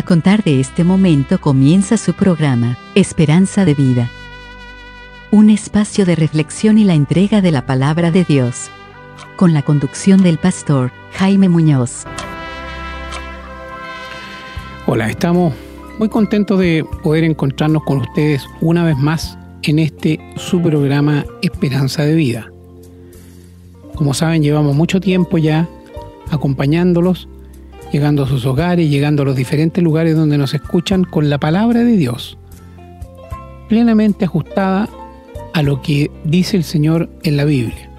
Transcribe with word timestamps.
A 0.00 0.02
contar 0.02 0.42
de 0.42 0.60
este 0.60 0.82
momento 0.82 1.38
comienza 1.42 1.98
su 1.98 2.14
programa, 2.14 2.78
Esperanza 2.94 3.66
de 3.66 3.74
Vida. 3.74 4.10
Un 5.30 5.50
espacio 5.50 6.06
de 6.06 6.16
reflexión 6.16 6.78
y 6.78 6.84
la 6.84 6.94
entrega 6.94 7.42
de 7.42 7.50
la 7.50 7.66
palabra 7.66 8.10
de 8.10 8.24
Dios. 8.24 8.70
Con 9.36 9.52
la 9.52 9.60
conducción 9.60 10.22
del 10.22 10.38
pastor 10.38 10.90
Jaime 11.12 11.50
Muñoz. 11.50 12.04
Hola, 14.86 15.10
estamos 15.10 15.52
muy 15.98 16.08
contentos 16.08 16.58
de 16.58 16.82
poder 17.02 17.24
encontrarnos 17.24 17.84
con 17.84 17.98
ustedes 17.98 18.46
una 18.62 18.84
vez 18.84 18.96
más 18.96 19.36
en 19.64 19.80
este 19.80 20.18
su 20.36 20.62
programa 20.62 21.26
Esperanza 21.42 22.04
de 22.04 22.14
Vida. 22.14 22.50
Como 23.96 24.14
saben, 24.14 24.42
llevamos 24.42 24.74
mucho 24.74 24.98
tiempo 24.98 25.36
ya 25.36 25.68
acompañándolos 26.30 27.28
llegando 27.92 28.22
a 28.22 28.28
sus 28.28 28.46
hogares, 28.46 28.88
llegando 28.88 29.22
a 29.22 29.26
los 29.26 29.36
diferentes 29.36 29.82
lugares 29.82 30.16
donde 30.16 30.38
nos 30.38 30.54
escuchan 30.54 31.04
con 31.04 31.28
la 31.30 31.38
palabra 31.38 31.80
de 31.80 31.96
Dios, 31.96 32.38
plenamente 33.68 34.24
ajustada 34.24 34.88
a 35.52 35.62
lo 35.62 35.82
que 35.82 36.10
dice 36.24 36.56
el 36.56 36.64
Señor 36.64 37.08
en 37.22 37.36
la 37.36 37.44
Biblia. 37.44 37.90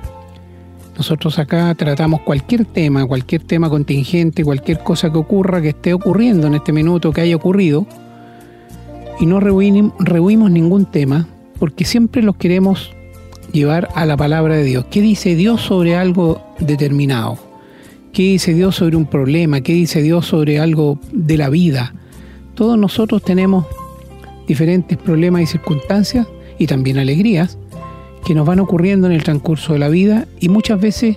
Nosotros 0.97 1.39
acá 1.39 1.73
tratamos 1.75 2.21
cualquier 2.21 2.65
tema, 2.65 3.05
cualquier 3.05 3.43
tema 3.43 3.69
contingente, 3.69 4.43
cualquier 4.43 4.79
cosa 4.83 5.11
que 5.11 5.17
ocurra, 5.17 5.61
que 5.61 5.69
esté 5.69 5.93
ocurriendo 5.93 6.47
en 6.47 6.55
este 6.55 6.73
minuto, 6.73 7.11
que 7.11 7.21
haya 7.21 7.35
ocurrido, 7.35 7.87
y 9.19 9.25
no 9.25 9.39
rehuimos 9.39 10.51
ningún 10.51 10.85
tema, 10.85 11.27
porque 11.59 11.85
siempre 11.85 12.21
los 12.21 12.35
queremos 12.37 12.91
llevar 13.51 13.89
a 13.95 14.05
la 14.05 14.17
palabra 14.17 14.55
de 14.55 14.63
Dios. 14.63 14.85
¿Qué 14.89 15.01
dice 15.01 15.35
Dios 15.35 15.61
sobre 15.61 15.95
algo 15.95 16.41
determinado? 16.59 17.50
¿Qué 18.13 18.23
dice 18.23 18.53
Dios 18.53 18.75
sobre 18.75 18.97
un 18.97 19.05
problema? 19.05 19.61
¿Qué 19.61 19.71
dice 19.71 20.01
Dios 20.01 20.25
sobre 20.25 20.59
algo 20.59 20.99
de 21.13 21.37
la 21.37 21.49
vida? 21.49 21.93
Todos 22.55 22.77
nosotros 22.77 23.23
tenemos 23.23 23.65
diferentes 24.45 24.97
problemas 24.97 25.43
y 25.43 25.45
circunstancias 25.45 26.27
y 26.59 26.67
también 26.67 26.97
alegrías 26.97 27.57
que 28.25 28.35
nos 28.35 28.45
van 28.45 28.59
ocurriendo 28.59 29.07
en 29.07 29.13
el 29.13 29.23
transcurso 29.23 29.71
de 29.71 29.79
la 29.79 29.87
vida 29.87 30.27
y 30.41 30.49
muchas 30.49 30.81
veces 30.81 31.15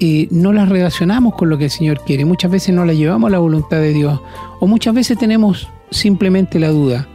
eh, 0.00 0.28
no 0.30 0.54
las 0.54 0.70
relacionamos 0.70 1.34
con 1.34 1.50
lo 1.50 1.58
que 1.58 1.64
el 1.64 1.70
Señor 1.70 2.00
quiere, 2.06 2.24
muchas 2.24 2.50
veces 2.50 2.74
no 2.74 2.86
las 2.86 2.96
llevamos 2.96 3.28
a 3.28 3.32
la 3.32 3.38
voluntad 3.38 3.76
de 3.76 3.92
Dios 3.92 4.18
o 4.60 4.66
muchas 4.66 4.94
veces 4.94 5.18
tenemos 5.18 5.68
simplemente 5.90 6.58
la 6.58 6.68
duda. 6.68 7.06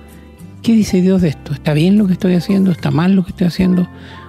¿Qué 0.61 0.73
dice 0.73 1.01
Dios 1.01 1.23
de 1.23 1.29
esto? 1.29 1.51
¿Está 1.51 1.73
bien 1.73 1.97
lo 1.97 2.05
que 2.05 2.13
estoy 2.13 2.35
haciendo? 2.35 2.69
¿Está 2.69 2.91
mal 2.91 3.13
lo 3.13 3.23
que 3.23 3.31
estoy 3.31 3.47
haciendo? 3.47 3.87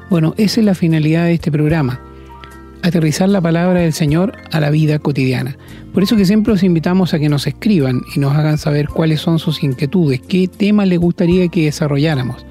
Bueno, 0.09 0.33
esa 0.39 0.61
es 0.61 0.65
la 0.65 0.75
finalidad 0.75 1.27
de 1.27 1.35
este 1.35 1.53
programa 1.53 2.01
aterrizar 2.83 3.29
la 3.29 3.41
palabra 3.41 3.81
del 3.81 3.93
Señor 3.93 4.37
a 4.53 4.61
la 4.61 4.71
vida 4.71 4.99
cotidiana. 4.99 5.57
Por 5.93 6.03
eso 6.03 6.17
que 6.17 6.25
siempre 6.25 6.53
os 6.53 6.63
invitamos 6.63 7.15
a 7.15 7.19
que 7.19 7.29
nos 7.29 7.47
escriban 7.47 8.03
y 8.15 8.21
nos 8.21 8.35
hagan 8.35 8.59
saber 8.59 8.89
cuáles 8.89 9.21
son 9.21 9.39
sus 9.39 9.63
inquietudes, 9.63 10.21
qué 10.21 10.49
temas 10.49 10.89
les 10.89 10.99
gustaría 10.99 11.49
que 11.49 11.65
desarrolláramos. 11.65 12.45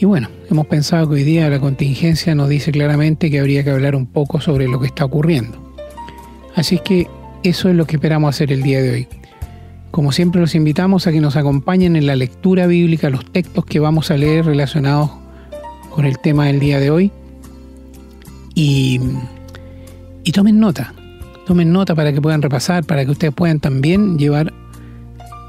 Y 0.00 0.04
bueno, 0.04 0.28
hemos 0.48 0.66
pensado 0.66 1.08
que 1.08 1.16
hoy 1.16 1.24
día 1.24 1.50
la 1.50 1.58
contingencia 1.58 2.34
nos 2.34 2.48
dice 2.48 2.70
claramente 2.70 3.30
que 3.30 3.40
habría 3.40 3.64
que 3.64 3.70
hablar 3.70 3.96
un 3.96 4.06
poco 4.06 4.40
sobre 4.40 4.68
lo 4.68 4.78
que 4.78 4.86
está 4.86 5.04
ocurriendo. 5.04 5.74
Así 6.54 6.76
es 6.76 6.82
que 6.82 7.08
eso 7.42 7.68
es 7.68 7.74
lo 7.74 7.86
que 7.86 7.96
esperamos 7.96 8.34
hacer 8.34 8.52
el 8.52 8.62
día 8.62 8.80
de 8.80 8.90
hoy. 8.90 9.08
Como 9.90 10.12
siempre 10.12 10.40
los 10.40 10.54
invitamos 10.54 11.06
a 11.06 11.12
que 11.12 11.20
nos 11.20 11.34
acompañen 11.34 11.96
en 11.96 12.06
la 12.06 12.14
lectura 12.14 12.66
bíblica, 12.66 13.10
los 13.10 13.24
textos 13.32 13.64
que 13.64 13.80
vamos 13.80 14.10
a 14.10 14.16
leer 14.16 14.44
relacionados 14.44 15.10
con 15.90 16.04
el 16.04 16.18
tema 16.18 16.46
del 16.46 16.60
día 16.60 16.78
de 16.78 16.90
hoy 16.90 17.10
y, 18.60 20.32
tomen 20.32 20.58
nota, 20.58 20.92
tomen 21.46 21.72
nota 21.72 21.94
para 21.94 22.12
que 22.12 22.20
puedan 22.20 22.42
repasar, 22.42 22.82
para 22.84 23.04
que 23.04 23.12
ustedes 23.12 23.32
puedan 23.32 23.60
también 23.60 24.18
llevar 24.18 24.52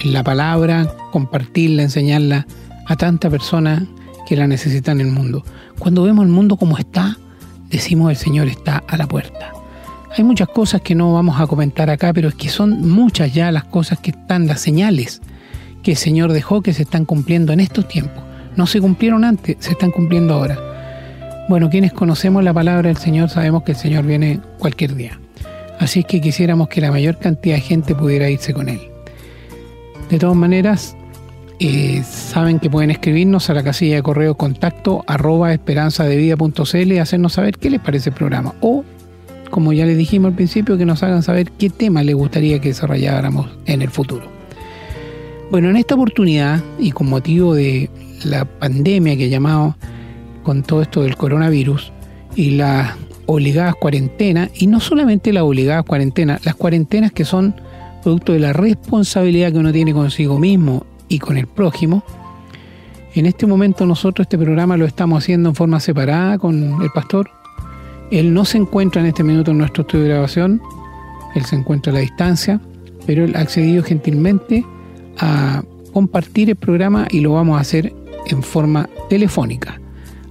la 0.04 0.24
palabra, 0.24 0.94
compartirla, 1.12 1.82
enseñarla 1.82 2.46
a 2.86 2.96
tanta 2.96 3.30
persona 3.30 3.88
que 4.28 4.36
la 4.36 4.48
necesitan 4.48 5.02
en 5.02 5.08
el 5.08 5.14
mundo. 5.14 5.44
Cuando 5.80 6.04
vemos 6.04 6.24
el 6.24 6.32
mundo 6.32 6.56
como 6.56 6.78
está, 6.78 7.18
decimos 7.72 8.12
el 8.12 8.16
Señor 8.16 8.48
está 8.48 8.84
a 8.88 8.96
la 8.96 9.08
puerta. 9.08 9.54
Hay 10.16 10.24
muchas 10.24 10.50
cosas 10.50 10.82
que 10.82 10.94
no 10.94 11.14
vamos 11.14 11.42
a 11.42 11.48
comentar 11.48 11.90
acá, 11.90 12.14
pero 12.14 12.30
es 12.30 12.36
que 12.36 12.50
son 12.50 12.90
muchas 12.90 13.34
ya 13.34 13.52
las 13.52 13.64
cosas 13.64 14.00
que 14.00 14.12
están, 14.12 14.46
las 14.46 14.62
señales 14.62 15.22
que 15.82 15.92
el 15.92 15.98
Señor 15.98 16.32
dejó 16.32 16.62
que 16.62 16.74
se 16.74 16.84
están 16.84 17.06
cumpliendo 17.06 17.54
en 17.54 17.60
estos 17.60 17.88
tiempos. 17.88 18.24
No 18.56 18.68
se 18.68 18.80
cumplieron 18.80 19.24
antes, 19.24 19.58
se 19.60 19.72
están 19.72 19.90
cumpliendo 19.90 20.36
ahora. 20.36 20.79
Bueno, 21.50 21.72
quienes 21.72 21.94
conocemos 21.94 22.44
la 22.44 22.54
palabra 22.54 22.90
del 22.90 22.98
Señor 22.98 23.28
sabemos 23.28 23.64
que 23.64 23.72
el 23.72 23.78
Señor 23.80 24.06
viene 24.06 24.40
cualquier 24.60 24.94
día. 24.94 25.20
Así 25.80 26.02
es 26.02 26.06
que 26.06 26.22
quisiéramos 26.22 26.70
que 26.70 26.80
la 26.80 26.92
mayor 26.92 27.18
cantidad 27.18 27.56
de 27.56 27.62
gente 27.62 27.96
pudiera 27.96 28.30
irse 28.30 28.54
con 28.54 28.70
Él. 28.70 28.80
De 30.12 30.20
todas 30.20 30.36
maneras, 30.36 30.96
eh, 31.60 32.04
saben 32.04 32.60
que 32.60 32.70
pueden 32.70 32.92
escribirnos 32.92 33.50
a 33.50 33.56
la 33.56 33.64
casilla 33.64 33.96
de 33.96 34.04
correo 34.04 34.36
contacto 34.36 35.04
arroba 35.08 35.52
esperanzadevida.cl 35.52 36.92
y 36.92 37.00
hacernos 37.00 37.34
saber 37.34 37.58
qué 37.58 37.72
les 37.72 37.82
parece 37.82 38.12
el 38.12 38.16
programa. 38.16 38.54
O, 38.62 38.84
como 39.50 39.74
ya 39.74 39.88
les 39.88 39.98
dijimos 39.98 40.30
al 40.30 40.36
principio, 40.36 40.78
que 40.78 40.86
nos 40.86 41.02
hagan 41.02 41.24
saber 41.24 41.50
qué 41.54 41.72
tema 41.72 42.04
les 42.04 42.14
gustaría 42.14 42.60
que 42.60 42.70
desarrolláramos 42.70 43.50
en 43.66 43.82
el 43.82 43.90
futuro. 43.90 44.28
Bueno, 45.50 45.72
en 45.72 45.78
esta 45.78 45.96
oportunidad 45.96 46.64
y 46.78 46.92
con 46.92 47.10
motivo 47.10 47.56
de 47.56 47.90
la 48.24 48.46
pandemia 48.46 49.18
que 49.18 49.30
llamamos 49.30 49.74
con 50.50 50.64
todo 50.64 50.82
esto 50.82 51.04
del 51.04 51.16
coronavirus 51.16 51.92
y 52.36 52.56
las 52.58 52.96
obligadas 53.28 53.76
cuarentenas, 53.76 54.50
y 54.56 54.66
no 54.66 54.80
solamente 54.80 55.32
las 55.32 55.44
obligadas 55.44 55.86
cuarentenas, 55.86 56.44
las 56.44 56.56
cuarentenas 56.56 57.12
que 57.12 57.24
son 57.24 57.54
producto 58.02 58.34
de 58.34 58.40
la 58.40 58.52
responsabilidad 58.52 59.52
que 59.52 59.60
uno 59.60 59.72
tiene 59.72 59.94
consigo 59.94 60.40
mismo 60.40 60.88
y 61.08 61.20
con 61.20 61.38
el 61.38 61.46
prójimo. 61.46 62.04
En 63.14 63.28
este 63.28 63.46
momento 63.46 63.86
nosotros 63.86 64.26
este 64.26 64.40
programa 64.40 64.76
lo 64.76 64.88
estamos 64.88 65.24
haciendo 65.24 65.50
en 65.50 65.56
forma 65.56 65.80
separada 65.80 66.40
con 66.40 66.82
el 66.82 66.90
pastor. 66.96 67.30
Él 68.10 68.34
no 68.34 68.44
se 68.44 68.58
encuentra 68.58 69.02
en 69.02 69.08
este 69.10 69.24
minuto 69.24 69.52
en 69.52 69.60
nuestro 69.60 69.84
estudio 69.84 70.06
de 70.06 70.10
grabación, 70.10 70.64
él 71.36 71.46
se 71.46 71.58
encuentra 71.58 71.92
a 71.92 71.94
la 71.94 72.00
distancia, 72.00 72.60
pero 73.06 73.24
él 73.24 73.36
ha 73.36 73.42
accedido 73.42 73.84
gentilmente 73.84 74.66
a 75.20 75.62
compartir 75.94 76.50
el 76.50 76.56
programa 76.56 77.08
y 77.12 77.20
lo 77.20 77.34
vamos 77.34 77.56
a 77.56 77.62
hacer 77.62 77.94
en 78.26 78.42
forma 78.42 78.90
telefónica. 79.12 79.80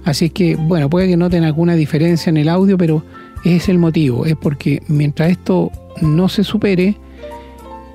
Así 0.09 0.31
que, 0.31 0.55
bueno, 0.55 0.89
puede 0.89 1.07
que 1.07 1.17
noten 1.17 1.43
alguna 1.43 1.75
diferencia 1.75 2.31
en 2.31 2.37
el 2.37 2.49
audio, 2.49 2.79
pero 2.79 3.03
ese 3.43 3.55
es 3.57 3.69
el 3.69 3.77
motivo, 3.77 4.25
es 4.25 4.35
porque 4.35 4.81
mientras 4.87 5.29
esto 5.29 5.71
no 6.01 6.29
se 6.29 6.43
supere 6.43 6.97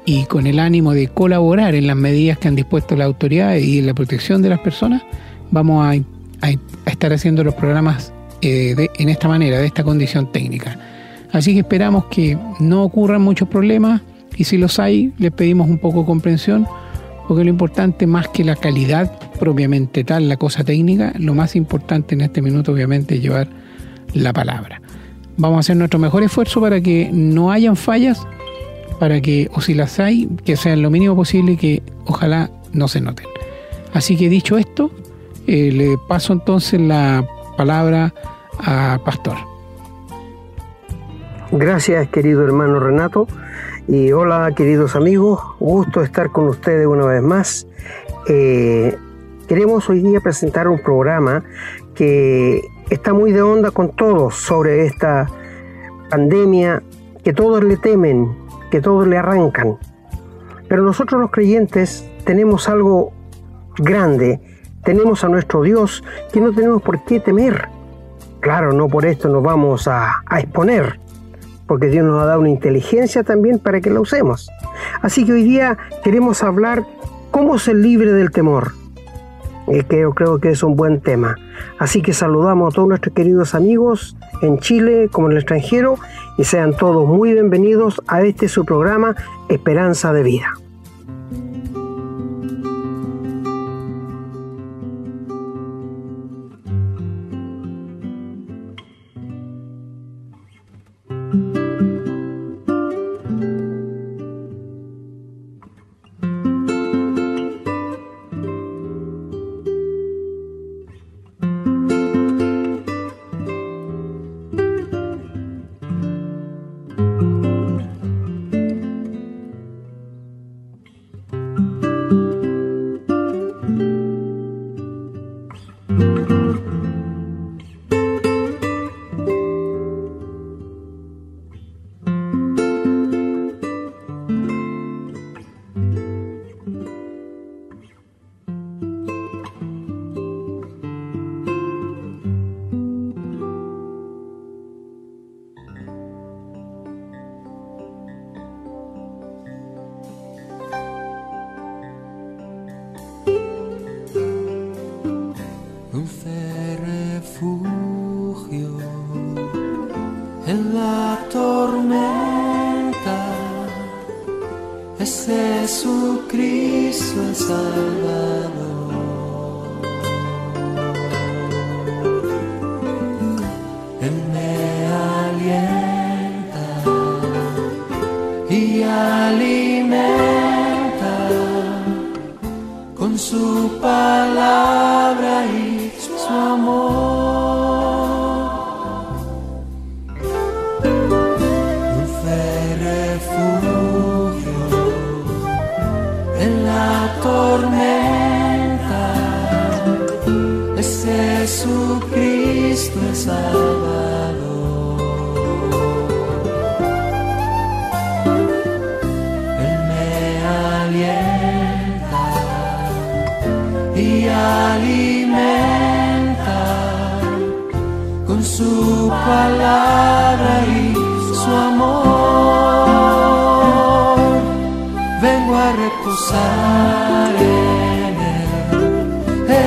y 0.07 0.25
con 0.27 0.47
el 0.47 0.61
ánimo 0.61 0.93
de 0.93 1.09
colaborar 1.09 1.75
en 1.75 1.89
las 1.89 1.97
medidas 1.97 2.39
que 2.39 2.47
han 2.47 2.55
dispuesto 2.55 2.95
las 2.95 3.07
autoridades 3.07 3.65
y 3.65 3.81
en 3.81 3.87
la 3.87 3.95
protección 3.95 4.43
de 4.43 4.49
las 4.49 4.61
personas, 4.61 5.03
vamos 5.51 5.85
a, 5.85 6.49
estar 6.89 7.13
haciendo 7.13 7.43
los 7.43 7.55
programas 7.55 8.13
eh, 8.43 8.87
en 8.97 9.09
esta 9.09 9.27
manera, 9.27 9.59
de 9.59 9.67
esta 9.67 9.83
condición 9.83 10.31
técnica. 10.31 10.79
Así 11.33 11.53
que 11.53 11.61
esperamos 11.61 12.05
que 12.05 12.39
no 12.61 12.85
ocurran 12.85 13.23
muchos 13.23 13.49
problemas 13.49 14.03
y 14.37 14.45
si 14.45 14.57
los 14.57 14.79
hay, 14.79 15.13
les 15.19 15.33
pedimos 15.33 15.69
un 15.69 15.79
poco 15.79 16.01
de 16.01 16.07
comprensión 16.07 16.65
porque 17.27 17.43
lo 17.43 17.51
importante 17.51 18.07
más 18.07 18.29
que 18.29 18.45
la 18.45 18.55
calidad 18.55 19.11
propiamente 19.39 20.05
tal, 20.05 20.29
la 20.29 20.37
cosa 20.37 20.65
técnica, 20.65 21.13
lo 21.19 21.35
más 21.35 21.57
importante 21.57 22.15
en 22.15 22.23
este 22.23 22.43
minuto 22.43 22.73
obviamente 22.73 23.17
es 23.17 23.23
llevar 23.23 23.49
la 24.13 24.33
palabra. 24.33 24.81
Vamos 25.37 25.57
a 25.57 25.61
hacer 25.61 25.77
nuestro 25.77 25.99
mejor 25.99 26.23
esfuerzo 26.23 26.61
para 26.61 26.81
que 26.81 27.11
no 27.13 27.51
hayan 27.51 27.77
fallas, 27.77 28.27
para 29.01 29.21
que, 29.21 29.51
o 29.53 29.61
si 29.61 29.75
las 29.75 29.99
hay, 29.99 30.29
que 30.45 30.57
sean 30.57 30.83
lo 30.83 30.91
mínimo 30.91 31.17
posible 31.17 31.53
y 31.53 31.57
que 31.57 31.83
ojalá 32.07 32.51
no 32.73 32.89
se 32.89 33.01
noten. 33.01 33.27
Así 33.93 34.17
que 34.17 34.29
dicho 34.29 34.57
esto, 34.57 34.91
eh, 35.47 35.71
le 35.73 35.99
paso 36.09 36.33
entonces 36.33 36.81
la 36.81 37.27
palabra 37.57 38.15
a 38.59 38.99
Pastor. 39.05 39.37
Gracias, 41.51 42.09
querido 42.09 42.45
hermano 42.45 42.81
Renato. 42.81 43.27
Y 43.87 44.13
hola 44.13 44.53
queridos 44.57 44.97
amigos, 44.97 45.41
gusto 45.61 46.03
estar 46.03 46.31
con 46.31 46.49
ustedes 46.49 46.87
una 46.87 47.07
vez 47.07 47.23
más. 47.23 47.67
Eh, 48.29 48.97
queremos 49.47 49.89
hoy 49.91 50.01
día 50.01 50.21
presentar 50.21 50.69
un 50.69 50.79
programa 50.79 51.45
que 51.95 52.63
está 52.91 53.13
muy 53.13 53.33
de 53.33 53.43
onda 53.43 53.71
con 53.71 53.91
todos 53.95 54.35
sobre 54.35 54.87
esta 54.87 55.29
pandemia 56.11 56.83
que 57.23 57.33
todos 57.33 57.65
le 57.65 57.77
temen, 57.77 58.37
que 58.71 58.81
todos 58.81 59.07
le 59.07 59.17
arrancan. 59.17 59.79
Pero 60.69 60.83
nosotros 60.83 61.21
los 61.21 61.31
creyentes 61.31 62.09
tenemos 62.25 62.69
algo 62.69 63.13
grande, 63.79 64.41
tenemos 64.85 65.25
a 65.25 65.29
nuestro 65.29 65.63
Dios 65.63 66.05
que 66.33 66.41
no 66.41 66.53
tenemos 66.53 66.83
por 66.83 67.05
qué 67.05 67.21
temer. 67.21 67.69
Claro, 68.41 68.73
no 68.73 68.89
por 68.89 69.07
esto 69.07 69.29
nos 69.29 69.43
vamos 69.43 69.89
a, 69.89 70.23
exponer, 70.39 71.01
porque 71.67 71.87
Dios 71.87 72.05
nos 72.05 72.23
ha 72.23 72.27
dado 72.27 72.41
una 72.41 72.51
inteligencia 72.51 73.23
también 73.25 73.59
para 73.59 73.81
que 73.81 73.91
la 73.91 74.01
usemos. 74.01 74.51
Así 75.01 75.25
que 75.25 75.33
hoy 75.33 75.45
día 75.45 75.79
queremos 76.03 76.43
hablar 76.43 76.85
cómo 77.31 77.59
ser 77.59 77.77
libre 77.77 78.13
del 78.13 78.31
temor. 78.31 78.84
Eh, 79.69 79.85
que 79.85 80.01
yo 80.01 80.13
creo 80.13 80.39
que 80.39 80.51
es 80.51 80.63
un 80.63 80.77
buen 80.77 81.01
tema. 81.01 81.37
Así 81.79 82.03
que 82.03 82.13
saludamos 82.13 82.73
a 82.73 82.75
todos 82.75 82.89
nuestros 82.89 83.15
queridos 83.15 83.55
amigos 83.55 84.17
en 84.43 84.59
Chile 84.59 85.09
como 85.11 85.29
en 85.29 85.33
el 85.33 85.39
extranjero 85.39 85.97
y 86.39 86.45
sean 86.45 86.77
todos 86.77 87.07
muy 87.07 87.33
bienvenidos 87.33 88.03
a 88.07 88.23
este 88.23 88.49
su 88.49 88.65
programa 88.65 89.15
Esperanza 89.49 90.13
de 90.13 90.23
Vida. 90.23 90.64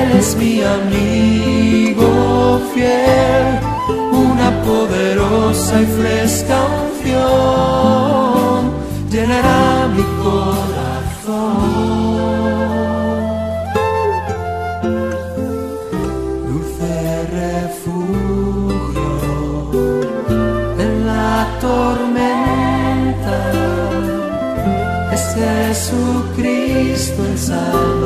eres 0.02 0.36
mi 0.36 0.62
amigo 0.62 2.08
fiel, 2.72 3.46
una 4.12 4.48
poderosa 4.62 5.74
y 5.82 5.86
fresca 5.86 6.56
unción 6.82 8.62
llenará 9.10 9.88
mi 9.96 10.04
corazón. 10.24 11.58
Dulce 16.48 16.94
refugio 17.40 19.10
en 20.84 20.92
la 21.06 21.32
tormenta 21.60 23.38
es 25.12 25.24
Jesucristo 25.40 27.20
el 27.30 27.38
Salvador. 27.38 27.97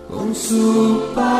con 0.08 0.34
su 0.34 1.12
paz. 1.14 1.39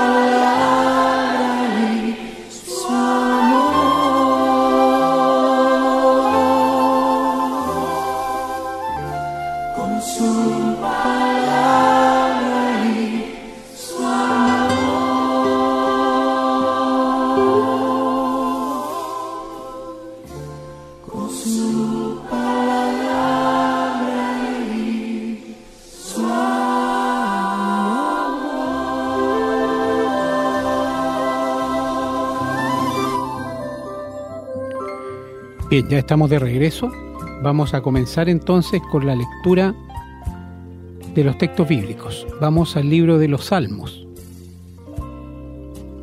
Ya 35.88 35.98
estamos 35.98 36.30
de 36.30 36.38
regreso. 36.38 36.90
Vamos 37.42 37.74
a 37.74 37.80
comenzar 37.80 38.28
entonces 38.28 38.80
con 38.90 39.06
la 39.06 39.14
lectura 39.14 39.74
de 41.14 41.24
los 41.24 41.38
textos 41.38 41.68
bíblicos. 41.68 42.26
Vamos 42.40 42.76
al 42.76 42.90
libro 42.90 43.18
de 43.18 43.28
los 43.28 43.46
Salmos. 43.46 44.06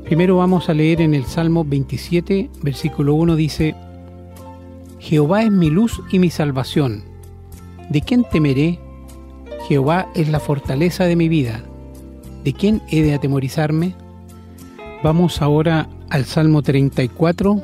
Primero 0.05 0.37
vamos 0.37 0.69
a 0.69 0.73
leer 0.73 1.01
en 1.01 1.13
el 1.13 1.25
Salmo 1.25 1.65
27, 1.65 2.49
versículo 2.63 3.13
1 3.15 3.35
dice, 3.35 3.75
Jehová 4.99 5.43
es 5.43 5.51
mi 5.51 5.69
luz 5.69 6.01
y 6.11 6.19
mi 6.19 6.29
salvación. 6.29 7.03
¿De 7.89 8.01
quién 8.01 8.23
temeré? 8.23 8.79
Jehová 9.67 10.07
es 10.15 10.29
la 10.29 10.39
fortaleza 10.39 11.03
de 11.03 11.17
mi 11.17 11.27
vida. 11.27 11.61
¿De 12.43 12.53
quién 12.53 12.81
he 12.89 13.01
de 13.01 13.13
atemorizarme? 13.13 13.95
Vamos 15.03 15.41
ahora 15.41 15.89
al 16.09 16.25
Salmo 16.25 16.61
34. 16.61 17.61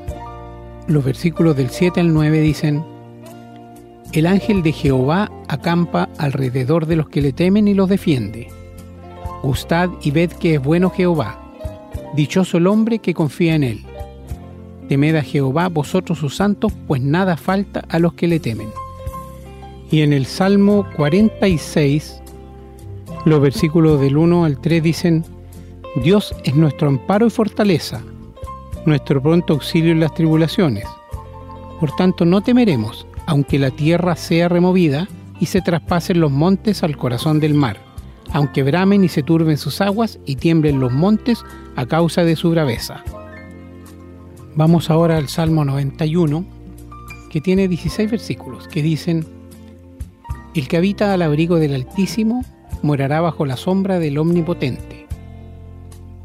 Los 0.87 1.05
versículos 1.05 1.55
del 1.55 1.69
7 1.69 2.01
al 2.01 2.13
9 2.13 2.41
dicen, 2.41 2.83
El 4.11 4.27
ángel 4.27 4.63
de 4.63 4.73
Jehová 4.73 5.31
acampa 5.47 6.09
alrededor 6.17 6.87
de 6.87 6.97
los 6.97 7.07
que 7.07 7.21
le 7.21 7.31
temen 7.31 7.69
y 7.69 7.73
los 7.73 7.87
defiende. 7.87 8.49
Gustad 9.43 9.89
y 10.01 10.11
ved 10.11 10.31
que 10.31 10.55
es 10.55 10.61
bueno 10.61 10.89
Jehová. 10.89 11.39
Dichoso 12.15 12.57
el 12.57 12.67
hombre 12.67 12.99
que 12.99 13.13
confía 13.13 13.55
en 13.55 13.63
él. 13.63 13.85
Temed 14.89 15.15
a 15.15 15.21
Jehová 15.21 15.69
vosotros 15.69 16.19
sus 16.19 16.35
santos, 16.35 16.73
pues 16.85 17.01
nada 17.01 17.37
falta 17.37 17.85
a 17.87 17.97
los 17.99 18.13
que 18.13 18.27
le 18.27 18.41
temen. 18.41 18.67
Y 19.89 20.01
en 20.01 20.11
el 20.11 20.25
Salmo 20.25 20.85
46, 20.97 22.21
los 23.25 23.41
versículos 23.41 24.01
del 24.01 24.17
1 24.17 24.43
al 24.43 24.59
3 24.59 24.83
dicen, 24.83 25.23
Dios 26.03 26.35
es 26.43 26.55
nuestro 26.55 26.89
amparo 26.89 27.27
y 27.27 27.29
fortaleza, 27.29 28.03
nuestro 28.85 29.21
pronto 29.21 29.53
auxilio 29.53 29.91
en 29.91 29.99
las 29.99 30.13
tribulaciones. 30.13 30.85
Por 31.79 31.95
tanto, 31.95 32.25
no 32.25 32.41
temeremos, 32.41 33.05
aunque 33.25 33.59
la 33.59 33.71
tierra 33.71 34.15
sea 34.15 34.49
removida 34.49 35.07
y 35.39 35.47
se 35.47 35.61
traspasen 35.61 36.19
los 36.19 36.31
montes 36.31 36.83
al 36.83 36.97
corazón 36.97 37.39
del 37.39 37.53
mar, 37.53 37.77
aunque 38.31 38.63
bramen 38.63 39.03
y 39.03 39.09
se 39.09 39.23
turben 39.23 39.57
sus 39.57 39.81
aguas 39.81 40.19
y 40.25 40.35
tiemblen 40.35 40.79
los 40.79 40.91
montes 40.91 41.43
a 41.75 41.85
causa 41.85 42.23
de 42.23 42.35
su 42.35 42.51
braveza. 42.51 43.03
Vamos 44.55 44.89
ahora 44.89 45.17
al 45.17 45.29
Salmo 45.29 45.65
91, 45.65 46.45
que 47.29 47.41
tiene 47.41 47.67
16 47.67 48.11
versículos, 48.11 48.67
que 48.67 48.83
dicen, 48.83 49.25
El 50.53 50.67
que 50.67 50.77
habita 50.77 51.13
al 51.13 51.23
abrigo 51.23 51.57
del 51.57 51.73
Altísimo 51.73 52.45
morará 52.83 53.21
bajo 53.21 53.45
la 53.45 53.57
sombra 53.57 53.97
del 53.97 54.17
Omnipotente. 54.19 55.02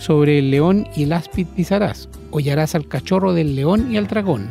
sobre 0.00 0.38
el 0.38 0.50
león 0.50 0.88
y 0.96 1.02
el 1.02 1.12
áspid 1.12 1.46
pisarás, 1.46 2.08
hollarás 2.30 2.74
al 2.74 2.88
cachorro 2.88 3.34
del 3.34 3.54
león 3.54 3.92
y 3.92 3.98
al 3.98 4.06
dragón. 4.06 4.48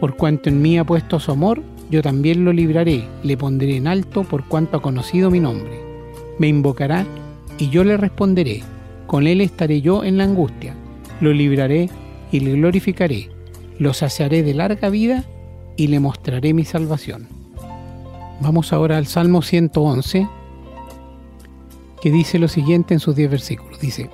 Por 0.00 0.16
cuanto 0.16 0.50
en 0.50 0.60
mí 0.60 0.76
ha 0.78 0.84
puesto 0.84 1.20
su 1.20 1.30
amor, 1.30 1.62
yo 1.90 2.02
también 2.02 2.44
lo 2.44 2.52
libraré, 2.52 3.04
le 3.22 3.36
pondré 3.36 3.76
en 3.76 3.86
alto 3.86 4.24
por 4.24 4.44
cuanto 4.48 4.78
ha 4.78 4.82
conocido 4.82 5.30
mi 5.30 5.38
nombre. 5.38 5.80
Me 6.40 6.48
invocará 6.48 7.06
y 7.56 7.68
yo 7.70 7.84
le 7.84 7.96
responderé, 7.96 8.64
con 9.06 9.28
él 9.28 9.40
estaré 9.40 9.80
yo 9.80 10.02
en 10.02 10.18
la 10.18 10.24
angustia, 10.24 10.74
lo 11.20 11.32
libraré 11.32 11.88
y 12.32 12.40
le 12.40 12.54
glorificaré, 12.54 13.30
lo 13.78 13.94
saciaré 13.94 14.42
de 14.42 14.54
larga 14.54 14.90
vida 14.90 15.24
y 15.76 15.86
le 15.86 16.00
mostraré 16.00 16.52
mi 16.52 16.64
salvación. 16.64 17.28
Vamos 18.40 18.72
ahora 18.72 18.96
al 18.96 19.06
Salmo 19.06 19.40
111, 19.40 20.28
que 22.00 22.10
dice 22.10 22.38
lo 22.38 22.48
siguiente 22.48 22.94
en 22.94 23.00
sus 23.00 23.16
diez 23.16 23.30
versículos. 23.30 23.80
Dice, 23.80 24.10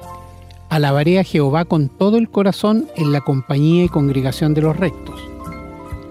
Alabaré 0.69 1.19
a 1.19 1.25
Jehová 1.25 1.65
con 1.65 1.89
todo 1.89 2.17
el 2.17 2.31
corazón 2.31 2.89
en 2.97 3.13
la 3.13 3.21
compañía 3.21 3.85
y 3.85 3.89
congregación 3.89 4.55
de 4.55 4.63
los 4.63 4.77
rectos. 4.77 5.21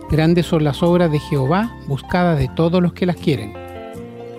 Grandes 0.10 0.46
son 0.46 0.64
las 0.64 0.84
obras 0.84 1.12
de 1.12 1.20
Jehová, 1.20 1.76
buscadas 1.88 2.38
de 2.38 2.50
todos 2.50 2.82
los 2.82 2.94
que 2.94 3.06
las 3.06 3.16
quieren. 3.16 3.54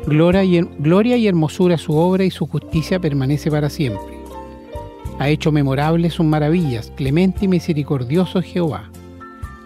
Gloria 0.07 0.45
y, 0.45 0.61
gloria 0.61 1.17
y 1.17 1.27
hermosura 1.27 1.79
su 1.79 1.97
obra 1.97 2.25
y 2.25 2.31
su 2.31 2.47
justicia 2.47 3.01
permanece 3.01 3.51
para 3.51 3.71
siempre. 3.71 4.19
Ha 5.19 5.29
hecho 5.29 5.53
memorables 5.53 6.15
sus 6.15 6.27
maravillas, 6.27 6.93
clemente 6.97 7.45
y 7.45 7.49
misericordioso 7.49 8.43
Jehová. 8.43 8.91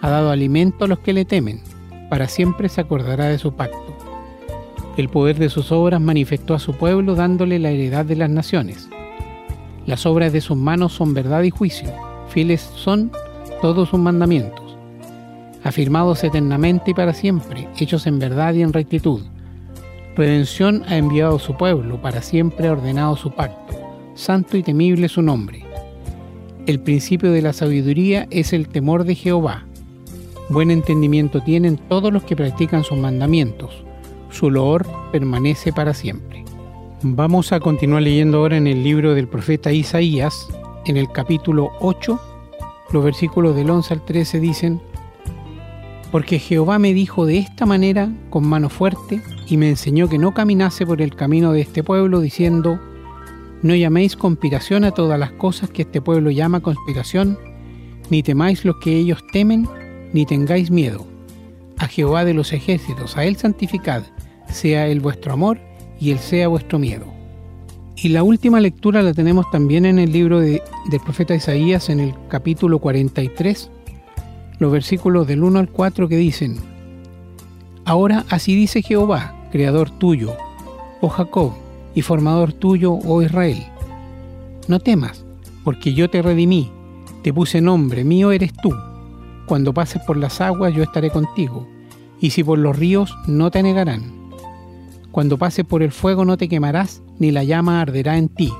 Ha 0.01 0.09
dado 0.09 0.31
alimento 0.31 0.85
a 0.85 0.87
los 0.87 0.99
que 0.99 1.13
le 1.13 1.25
temen, 1.25 1.61
para 2.09 2.27
siempre 2.27 2.69
se 2.69 2.81
acordará 2.81 3.25
de 3.25 3.37
su 3.37 3.53
pacto 3.53 3.86
el 4.97 5.09
poder 5.09 5.37
de 5.37 5.49
sus 5.49 5.71
obras 5.71 6.01
manifestó 6.01 6.55
a 6.55 6.59
su 6.59 6.73
pueblo 6.73 7.13
dándole 7.13 7.59
la 7.59 7.69
heredad 7.69 8.03
de 8.03 8.15
las 8.15 8.31
naciones. 8.31 8.89
Las 9.85 10.07
obras 10.07 10.33
de 10.33 10.41
sus 10.41 10.57
manos 10.57 10.91
son 10.91 11.13
verdad 11.13 11.43
y 11.43 11.51
juicio, 11.51 11.89
fieles 12.29 12.61
son 12.75 13.11
todos 13.61 13.89
sus 13.89 13.99
mandamientos, 13.99 14.75
afirmados 15.63 16.23
eternamente 16.23 16.91
y 16.91 16.93
para 16.95 17.13
siempre, 17.13 17.69
hechos 17.79 18.07
en 18.07 18.17
verdad 18.17 18.55
y 18.55 18.63
en 18.63 18.73
rectitud. 18.73 19.21
Redención 20.15 20.83
ha 20.87 20.97
enviado 20.97 21.37
su 21.37 21.55
pueblo, 21.55 22.01
para 22.01 22.23
siempre 22.23 22.67
ha 22.67 22.71
ordenado 22.71 23.15
su 23.15 23.29
pacto, 23.29 23.75
santo 24.15 24.57
y 24.57 24.63
temible 24.63 25.09
su 25.09 25.21
nombre. 25.21 25.63
El 26.65 26.79
principio 26.79 27.31
de 27.31 27.43
la 27.43 27.53
sabiduría 27.53 28.27
es 28.31 28.51
el 28.51 28.67
temor 28.67 29.03
de 29.03 29.13
Jehová. 29.13 29.63
Buen 30.49 30.71
entendimiento 30.71 31.41
tienen 31.41 31.77
todos 31.77 32.11
los 32.11 32.23
que 32.23 32.35
practican 32.35 32.83
sus 32.83 32.97
mandamientos 32.97 33.86
su 34.29 34.49
loor 34.51 34.85
permanece 35.11 35.73
para 35.73 35.93
siempre. 35.93 36.43
Vamos 37.03 37.51
a 37.51 37.59
continuar 37.59 38.01
leyendo 38.01 38.39
ahora 38.39 38.57
en 38.57 38.67
el 38.67 38.83
libro 38.83 39.13
del 39.13 39.27
profeta 39.27 39.71
Isaías, 39.71 40.47
en 40.85 40.97
el 40.97 41.11
capítulo 41.11 41.69
8, 41.79 42.19
los 42.91 43.03
versículos 43.03 43.55
del 43.55 43.69
11 43.69 43.93
al 43.93 44.05
13 44.05 44.39
dicen, 44.39 44.81
Porque 46.11 46.39
Jehová 46.39 46.79
me 46.79 46.93
dijo 46.93 47.25
de 47.25 47.37
esta 47.37 47.65
manera 47.65 48.09
con 48.29 48.47
mano 48.47 48.69
fuerte, 48.69 49.21
y 49.45 49.57
me 49.57 49.69
enseñó 49.69 50.09
que 50.09 50.17
no 50.17 50.33
caminase 50.33 50.85
por 50.85 51.01
el 51.01 51.13
camino 51.15 51.51
de 51.51 51.61
este 51.61 51.83
pueblo, 51.83 52.21
diciendo, 52.21 52.79
No 53.61 53.75
llaméis 53.75 54.15
conspiración 54.15 54.83
a 54.83 54.91
todas 54.91 55.19
las 55.19 55.31
cosas 55.31 55.69
que 55.69 55.83
este 55.83 56.01
pueblo 56.01 56.31
llama 56.31 56.61
conspiración, 56.61 57.37
ni 58.09 58.23
temáis 58.23 58.63
lo 58.63 58.79
que 58.79 58.95
ellos 58.95 59.23
temen, 59.31 59.67
ni 60.13 60.25
tengáis 60.25 60.71
miedo. 60.71 61.05
A 61.77 61.87
Jehová 61.87 62.25
de 62.25 62.33
los 62.33 62.53
ejércitos, 62.53 63.17
a 63.17 63.25
él 63.25 63.37
santificad, 63.37 64.03
sea 64.49 64.87
Él 64.87 64.99
vuestro 64.99 65.33
amor 65.33 65.59
y 65.99 66.11
Él 66.11 66.19
sea 66.19 66.47
vuestro 66.47 66.79
miedo. 66.79 67.05
Y 67.95 68.09
la 68.09 68.23
última 68.23 68.59
lectura 68.59 69.01
la 69.01 69.13
tenemos 69.13 69.49
también 69.51 69.85
en 69.85 69.97
el 69.97 70.11
libro 70.11 70.39
del 70.39 70.61
profeta 71.03 71.33
Isaías, 71.33 71.89
en 71.89 71.99
el 71.99 72.13
capítulo 72.27 72.79
43, 72.79 73.71
los 74.59 74.71
versículos 74.71 75.25
del 75.27 75.43
1 75.43 75.59
al 75.59 75.69
4 75.69 76.07
que 76.07 76.17
dicen, 76.17 76.57
Ahora 77.85 78.25
así 78.29 78.55
dice 78.55 78.81
Jehová, 78.81 79.47
creador 79.51 79.89
tuyo, 79.89 80.35
oh 81.01 81.09
Jacob, 81.09 81.53
y 81.95 82.01
formador 82.03 82.53
tuyo, 82.53 82.93
oh 82.93 83.21
Israel. 83.23 83.65
No 84.67 84.79
temas, 84.79 85.25
porque 85.63 85.93
yo 85.93 86.09
te 86.09 86.21
redimí, 86.21 86.69
te 87.23 87.33
puse 87.33 87.61
nombre, 87.61 88.03
mío 88.03 88.31
eres 88.31 88.53
tú. 88.53 88.75
Cuando 89.47 89.73
pases 89.73 90.03
por 90.03 90.17
las 90.17 90.39
aguas 90.41 90.73
yo 90.75 90.83
estaré 90.83 91.09
contigo, 91.09 91.67
y 92.19 92.29
si 92.29 92.43
por 92.43 92.59
los 92.59 92.77
ríos 92.77 93.17
no 93.25 93.49
te 93.49 93.63
negarán 93.63 94.17
cuando 95.17 95.39
pases 95.39 95.65
por 95.65 95.81
el 95.81 95.91
fuego 95.91 96.25
no 96.25 96.37
te 96.37 96.47
quemarás, 96.47 97.01
ni 97.17 97.31
la 97.31 97.43
llama 97.43 97.81
arderá 97.81 98.19
en 98.19 98.29
ti, 98.29 98.53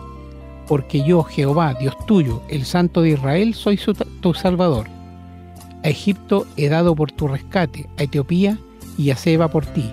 porque 0.67 1.03
yo, 1.05 1.21
Jehová, 1.21 1.75
Dios 1.75 1.95
tuyo, 2.07 2.41
el 2.49 2.65
Santo 2.65 3.03
de 3.03 3.09
Israel, 3.09 3.53
soy 3.53 3.79
tu 4.21 4.33
Salvador. 4.33 4.87
A 5.83 5.87
Egipto 5.87 6.47
he 6.57 6.67
dado 6.67 6.95
por 6.95 7.11
tu 7.11 7.27
rescate, 7.27 7.87
a 7.99 8.01
Etiopía 8.01 8.57
y 8.97 9.11
a 9.11 9.15
Seba 9.15 9.49
por 9.49 9.67
ti. 9.67 9.91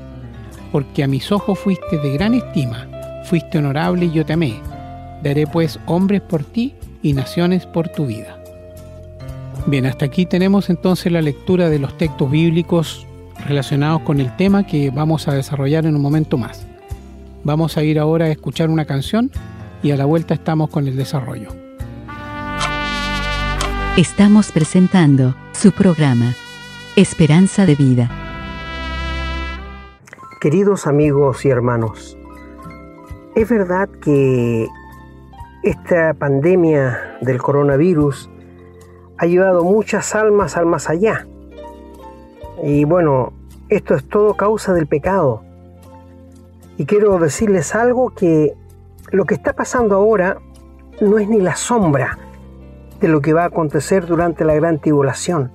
porque 0.73 1.05
a 1.05 1.07
mis 1.07 1.31
ojos 1.31 1.59
fuiste 1.59 1.99
de 1.99 2.15
gran 2.15 2.33
estima, 2.33 2.89
fuiste 3.25 3.59
honorable 3.59 4.07
y 4.07 4.13
yo 4.13 4.25
te 4.25 4.33
amé. 4.33 4.55
Daré 5.23 5.47
pues 5.47 5.79
hombres 5.85 6.23
por 6.23 6.45
ti 6.45 6.75
y 7.03 7.13
naciones 7.13 7.67
por 7.67 7.91
tu 7.91 8.07
vida. 8.07 8.43
Bien, 9.67 9.87
hasta 9.87 10.05
aquí 10.05 10.27
tenemos 10.27 10.69
entonces 10.69 11.11
la 11.11 11.23
lectura 11.23 11.71
de 11.71 11.79
los 11.79 11.97
textos 11.97 12.31
bíblicos 12.31 13.07
relacionados 13.47 14.03
con 14.03 14.21
el 14.21 14.37
tema 14.37 14.67
que 14.67 14.91
vamos 14.91 15.27
a 15.27 15.33
desarrollar 15.33 15.87
en 15.87 15.97
un 15.97 16.03
momento 16.03 16.37
más. 16.37 16.67
Vamos 17.45 17.79
a 17.79 17.83
ir 17.83 17.99
ahora 17.99 18.27
a 18.27 18.29
escuchar 18.29 18.69
una 18.69 18.85
canción 18.85 19.31
y 19.83 19.91
a 19.93 19.97
la 19.97 20.05
vuelta 20.05 20.35
estamos 20.35 20.69
con 20.69 20.87
el 20.87 20.97
desarrollo. 20.97 21.49
Estamos 23.97 24.53
presentando 24.53 25.35
su 25.53 25.73
programa, 25.73 26.35
Esperanza 26.97 27.65
de 27.65 27.75
Vida. 27.75 28.11
Queridos 30.43 30.87
amigos 30.87 31.43
y 31.47 31.49
hermanos, 31.49 32.19
es 33.35 33.49
verdad 33.49 33.89
que 34.03 34.67
esta 35.63 36.13
pandemia 36.13 37.17
del 37.23 37.39
coronavirus 37.39 38.29
ha 39.19 39.27
llevado 39.27 39.65
muchas 39.65 40.15
almas 40.15 40.57
al 40.57 40.67
más 40.67 40.89
allá. 40.91 41.27
Y 42.63 42.85
bueno, 42.85 43.33
esto 43.69 43.95
es 43.95 44.09
todo 44.09 44.35
causa 44.35 44.73
del 44.73 44.87
pecado. 44.87 45.43
Y 46.77 46.87
quiero 46.87 47.19
decirles 47.19 47.75
algo 47.75 48.11
que 48.11 48.55
lo 49.11 49.25
que 49.25 49.35
está 49.35 49.53
pasando 49.53 49.95
ahora 49.95 50.39
no 51.01 51.19
es 51.19 51.29
ni 51.29 51.41
la 51.41 51.57
sombra 51.57 52.19
de 53.01 53.09
lo 53.09 53.21
que 53.21 53.33
va 53.33 53.43
a 53.43 53.47
acontecer 53.47 54.07
durante 54.07 54.45
la 54.45 54.55
gran 54.55 54.79
tribulación. 54.81 55.51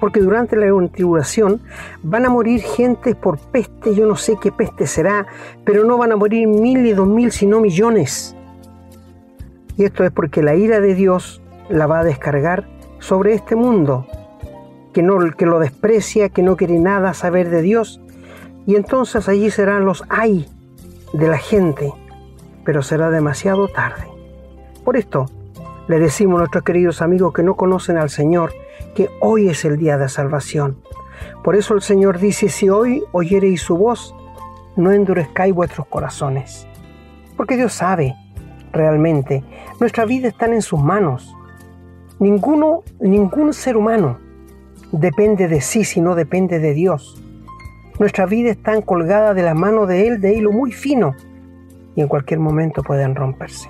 Porque 0.00 0.20
durante 0.20 0.56
la 0.56 0.66
gran 0.66 0.88
tribulación 0.88 1.60
van 2.02 2.26
a 2.26 2.30
morir 2.30 2.60
gente 2.60 3.14
por 3.14 3.38
peste, 3.38 3.94
yo 3.94 4.06
no 4.06 4.16
sé 4.16 4.36
qué 4.40 4.50
peste 4.50 4.86
será, 4.86 5.26
pero 5.64 5.84
no 5.84 5.96
van 5.96 6.12
a 6.12 6.16
morir 6.16 6.48
mil 6.48 6.84
y 6.84 6.92
dos 6.92 7.06
mil, 7.06 7.30
sino 7.30 7.60
millones. 7.60 8.36
Y 9.76 9.84
esto 9.84 10.04
es 10.04 10.10
porque 10.10 10.42
la 10.42 10.54
ira 10.54 10.80
de 10.80 10.94
Dios 10.94 11.41
la 11.72 11.86
va 11.86 12.00
a 12.00 12.04
descargar 12.04 12.68
sobre 12.98 13.34
este 13.34 13.56
mundo, 13.56 14.06
que, 14.92 15.02
no, 15.02 15.18
que 15.32 15.46
lo 15.46 15.58
desprecia, 15.58 16.28
que 16.28 16.42
no 16.42 16.56
quiere 16.56 16.78
nada 16.78 17.14
saber 17.14 17.50
de 17.50 17.62
Dios. 17.62 18.00
Y 18.66 18.76
entonces 18.76 19.28
allí 19.28 19.50
serán 19.50 19.84
los 19.84 20.04
ay 20.08 20.48
de 21.12 21.28
la 21.28 21.38
gente, 21.38 21.92
pero 22.64 22.82
será 22.82 23.10
demasiado 23.10 23.68
tarde. 23.68 24.06
Por 24.84 24.96
esto, 24.96 25.26
le 25.88 25.98
decimos 25.98 26.36
a 26.36 26.38
nuestros 26.40 26.62
queridos 26.62 27.02
amigos 27.02 27.32
que 27.32 27.42
no 27.42 27.56
conocen 27.56 27.96
al 27.96 28.10
Señor 28.10 28.52
que 28.94 29.10
hoy 29.20 29.48
es 29.48 29.64
el 29.64 29.78
día 29.78 29.96
de 29.98 30.08
salvación. 30.08 30.76
Por 31.42 31.56
eso 31.56 31.74
el 31.74 31.82
Señor 31.82 32.18
dice, 32.18 32.48
si 32.48 32.68
hoy 32.68 33.02
oyereis 33.12 33.62
su 33.62 33.76
voz, 33.76 34.14
no 34.76 34.92
endurezcáis 34.92 35.54
vuestros 35.54 35.86
corazones. 35.86 36.66
Porque 37.36 37.56
Dios 37.56 37.72
sabe 37.72 38.14
realmente, 38.72 39.42
nuestra 39.80 40.04
vida 40.04 40.28
está 40.28 40.46
en 40.46 40.62
sus 40.62 40.80
manos. 40.80 41.34
Ninguno, 42.22 42.84
ningún 43.00 43.52
ser 43.52 43.76
humano 43.76 44.20
depende 44.92 45.48
de 45.48 45.60
sí 45.60 45.82
si 45.82 46.00
no 46.00 46.14
depende 46.14 46.60
de 46.60 46.72
Dios. 46.72 47.20
Nuestra 47.98 48.26
vida 48.26 48.48
está 48.52 48.80
colgada 48.82 49.34
de 49.34 49.42
la 49.42 49.54
mano 49.54 49.86
de 49.86 50.06
Él 50.06 50.20
de 50.20 50.32
hilo 50.32 50.52
muy 50.52 50.70
fino 50.70 51.16
y 51.96 52.00
en 52.00 52.06
cualquier 52.06 52.38
momento 52.38 52.84
pueden 52.84 53.16
romperse. 53.16 53.68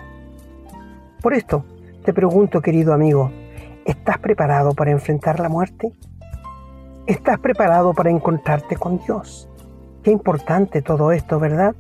Por 1.23 1.33
esto, 1.33 1.65
te 2.05 2.13
pregunto, 2.13 2.61
querido 2.61 2.93
amigo, 2.93 3.33
¿estás 3.87 4.19
preparado 4.19 4.75
para 4.75 4.91
enfrentar 4.91 5.41
la 5.41 5.49
muerte? 5.49 5.91
¿Estás 7.07 7.39
preparado 7.39 7.95
para 7.95 8.11
encontrarte 8.11 8.77
con 8.77 8.99
Dios? 8.99 9.49
Qué 10.03 10.11
importante 10.11 10.83
todo 10.83 11.11
esto, 11.13 11.41
¿verdad? 11.41 11.75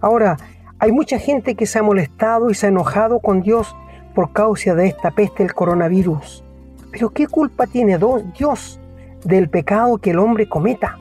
Ahora, 0.00 0.38
hay 0.80 0.90
mucha 0.90 1.20
gente 1.20 1.54
que 1.54 1.66
se 1.66 1.78
ha 1.78 1.84
molestado 1.84 2.50
y 2.50 2.54
se 2.54 2.66
ha 2.66 2.70
enojado 2.70 3.20
con 3.20 3.42
Dios 3.42 3.76
por 4.14 4.32
causa 4.32 4.74
de 4.74 4.86
esta 4.86 5.10
peste 5.10 5.42
el 5.42 5.54
coronavirus. 5.54 6.44
Pero 6.90 7.10
¿qué 7.10 7.26
culpa 7.26 7.66
tiene 7.66 7.98
Dios 8.36 8.80
del 9.24 9.48
pecado 9.48 9.98
que 9.98 10.10
el 10.10 10.18
hombre 10.18 10.48
cometa? 10.48 10.98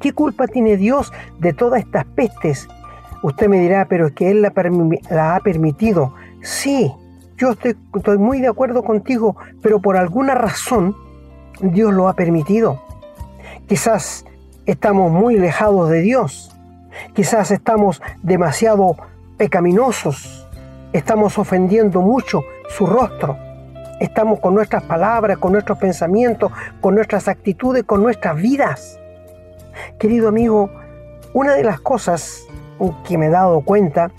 ¿Qué 0.00 0.12
culpa 0.12 0.46
tiene 0.46 0.76
Dios 0.76 1.12
de 1.38 1.52
todas 1.52 1.80
estas 1.80 2.04
pestes? 2.04 2.68
Usted 3.22 3.48
me 3.48 3.60
dirá, 3.60 3.86
pero 3.86 4.06
es 4.06 4.12
que 4.12 4.30
Él 4.30 4.42
la, 4.42 5.34
ha 5.34 5.40
permitido. 5.40 6.14
Sí, 6.42 6.92
yo 7.36 7.52
estoy, 7.52 8.18
muy 8.18 8.40
de 8.40 8.48
acuerdo 8.48 8.82
contigo, 8.82 9.36
pero 9.62 9.80
por 9.80 9.96
alguna 9.96 10.34
razón 10.34 10.96
Dios 11.60 11.92
lo 11.92 12.08
ha 12.08 12.14
permitido. 12.14 12.82
Quizás 13.66 14.24
estamos 14.66 15.12
muy 15.12 15.36
alejados 15.36 15.90
de 15.90 16.00
Dios. 16.00 16.56
Quizás 17.14 17.50
estamos 17.50 18.02
demasiado 18.22 18.96
pecaminosos. 19.36 20.39
Estamos 20.92 21.38
ofendiendo 21.38 22.00
mucho 22.00 22.42
su 22.68 22.84
rostro. 22.84 23.38
Estamos 24.00 24.40
con 24.40 24.54
nuestras 24.54 24.82
palabras, 24.82 25.38
con 25.38 25.52
nuestros 25.52 25.78
pensamientos, 25.78 26.50
con 26.80 26.96
nuestras 26.96 27.28
actitudes, 27.28 27.84
con 27.84 28.02
nuestras 28.02 28.34
vidas. 28.34 28.98
Querido 30.00 30.26
amigo, 30.26 30.68
una 31.32 31.54
de 31.54 31.62
las 31.62 31.80
cosas 31.80 32.44
que 33.06 33.16
me 33.16 33.26
he 33.26 33.30
dado 33.30 33.60
cuenta 33.60 34.10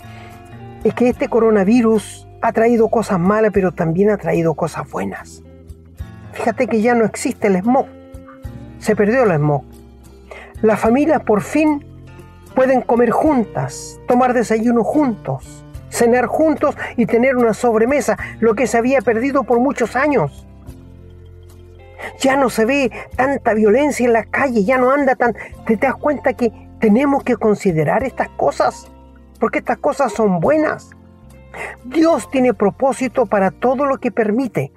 es 0.82 0.94
que 0.94 1.10
este 1.10 1.28
coronavirus 1.28 2.26
ha 2.40 2.52
traído 2.52 2.88
cosas 2.88 3.20
malas, 3.20 3.50
pero 3.52 3.72
también 3.72 4.08
ha 4.08 4.16
traído 4.16 4.54
cosas 4.54 4.90
buenas. 4.90 5.42
Fíjate 6.32 6.68
que 6.68 6.80
ya 6.80 6.94
no 6.94 7.04
existe 7.04 7.48
el 7.48 7.60
smog. 7.60 7.86
Se 8.78 8.96
perdió 8.96 9.24
el 9.24 9.36
smog. 9.36 9.62
Las 10.62 10.80
familias 10.80 11.20
por 11.22 11.42
fin 11.42 11.84
pueden 12.54 12.80
comer 12.80 13.10
juntas, 13.10 14.00
tomar 14.08 14.32
desayuno 14.32 14.84
juntos, 14.84 15.61
cenar 15.92 16.26
juntos 16.26 16.76
y 16.96 17.06
tener 17.06 17.36
una 17.36 17.54
sobremesa, 17.54 18.16
lo 18.40 18.54
que 18.54 18.66
se 18.66 18.78
había 18.78 19.00
perdido 19.02 19.44
por 19.44 19.60
muchos 19.60 19.94
años. 19.94 20.46
Ya 22.18 22.36
no 22.36 22.50
se 22.50 22.64
ve 22.64 22.90
tanta 23.14 23.54
violencia 23.54 24.06
en 24.06 24.12
la 24.12 24.24
calle, 24.24 24.64
ya 24.64 24.78
no 24.78 24.90
anda 24.90 25.14
tan... 25.14 25.36
¿Te 25.66 25.76
das 25.76 25.94
cuenta 25.94 26.32
que 26.32 26.50
tenemos 26.80 27.22
que 27.22 27.36
considerar 27.36 28.02
estas 28.02 28.28
cosas? 28.30 28.90
Porque 29.38 29.58
estas 29.58 29.78
cosas 29.78 30.12
son 30.12 30.40
buenas. 30.40 30.90
Dios 31.84 32.28
tiene 32.30 32.54
propósito 32.54 33.26
para 33.26 33.50
todo 33.50 33.86
lo 33.86 33.98
que 33.98 34.10
permite. 34.10 34.72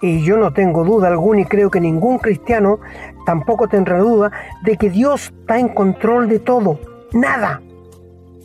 Y 0.00 0.22
yo 0.24 0.36
no 0.36 0.52
tengo 0.52 0.84
duda 0.84 1.08
alguna 1.08 1.42
y 1.42 1.44
creo 1.44 1.70
que 1.70 1.80
ningún 1.80 2.18
cristiano 2.18 2.80
tampoco 3.24 3.68
tendrá 3.68 3.98
duda 3.98 4.30
de 4.62 4.76
que 4.76 4.90
Dios 4.90 5.32
está 5.40 5.58
en 5.58 5.68
control 5.68 6.28
de 6.28 6.40
todo. 6.40 6.78
Nada, 7.12 7.62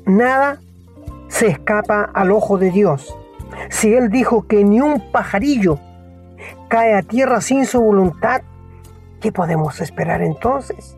nada 0.06 0.62
se 1.28 1.48
escapa 1.48 2.10
al 2.14 2.32
ojo 2.32 2.58
de 2.58 2.72
Dios. 2.72 3.16
Si 3.70 3.94
Él 3.94 4.10
dijo 4.10 4.48
que 4.48 4.64
ni 4.64 4.82
un 4.82 5.12
pajarillo 5.12 5.80
cae 6.68 6.94
a 6.94 7.02
tierra 7.02 7.42
sin 7.42 7.66
su 7.66 7.82
voluntad, 7.82 8.42
¿qué 9.22 9.32
podemos 9.32 9.82
esperar 9.82 10.22
entonces? 10.22 10.98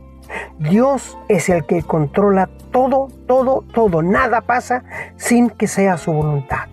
Dios 0.60 1.18
es 1.28 1.50
el 1.50 1.66
que 1.66 1.82
controla 1.84 2.50
todo, 2.72 3.10
todo, 3.28 3.64
todo. 3.74 4.02
Nada 4.02 4.42
pasa 4.42 4.84
sin 5.18 5.50
que 5.50 5.68
sea 5.68 5.98
su 5.98 6.14
voluntad. 6.14 6.68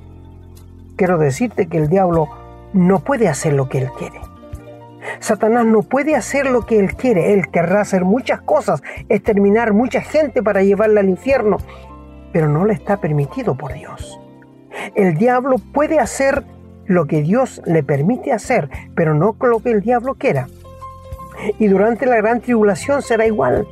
Quiero 0.97 1.19
decirte 1.19 1.67
que 1.67 1.79
el 1.79 1.89
diablo 1.89 2.29
no 2.73 3.01
puede 3.01 3.29
hacer 3.29 3.53
lo 3.53 3.69
que 3.69 3.79
él 3.79 3.91
quiere. 3.99 4.21
Satanás 5.21 5.65
no 5.65 5.83
puede 5.83 6.17
hacer 6.17 6.47
lo 6.47 6.67
que 6.67 6.79
él 6.79 6.95
quiere. 6.95 7.33
Él 7.33 7.49
querrá 7.49 7.81
hacer 7.81 8.05
muchas 8.05 8.41
cosas, 8.41 8.83
exterminar 9.09 9.73
mucha 9.73 10.01
gente 10.01 10.43
para 10.43 10.63
llevarla 10.63 11.01
al 11.01 11.09
infierno, 11.09 11.59
pero 12.37 12.51
no 12.51 12.67
le 12.67 12.75
está 12.75 12.99
permitido 12.99 13.55
por 13.55 13.73
Dios. 13.73 14.21
El 14.95 15.17
diablo 15.17 15.57
puede 15.73 15.99
hacer 15.99 16.45
lo 16.85 17.07
que 17.07 17.23
Dios 17.23 17.63
le 17.65 17.83
permite 17.83 18.31
hacer, 18.31 18.69
pero 18.95 19.15
no 19.15 19.35
lo 19.41 19.61
que 19.61 19.71
el 19.71 19.81
diablo 19.81 20.17
quiera. 20.17 20.47
Y 21.59 21.69
durante 21.69 22.05
la 22.05 22.17
gran 22.17 22.43
tribulación 22.43 23.01
será 23.01 23.25
igual. 23.25 23.67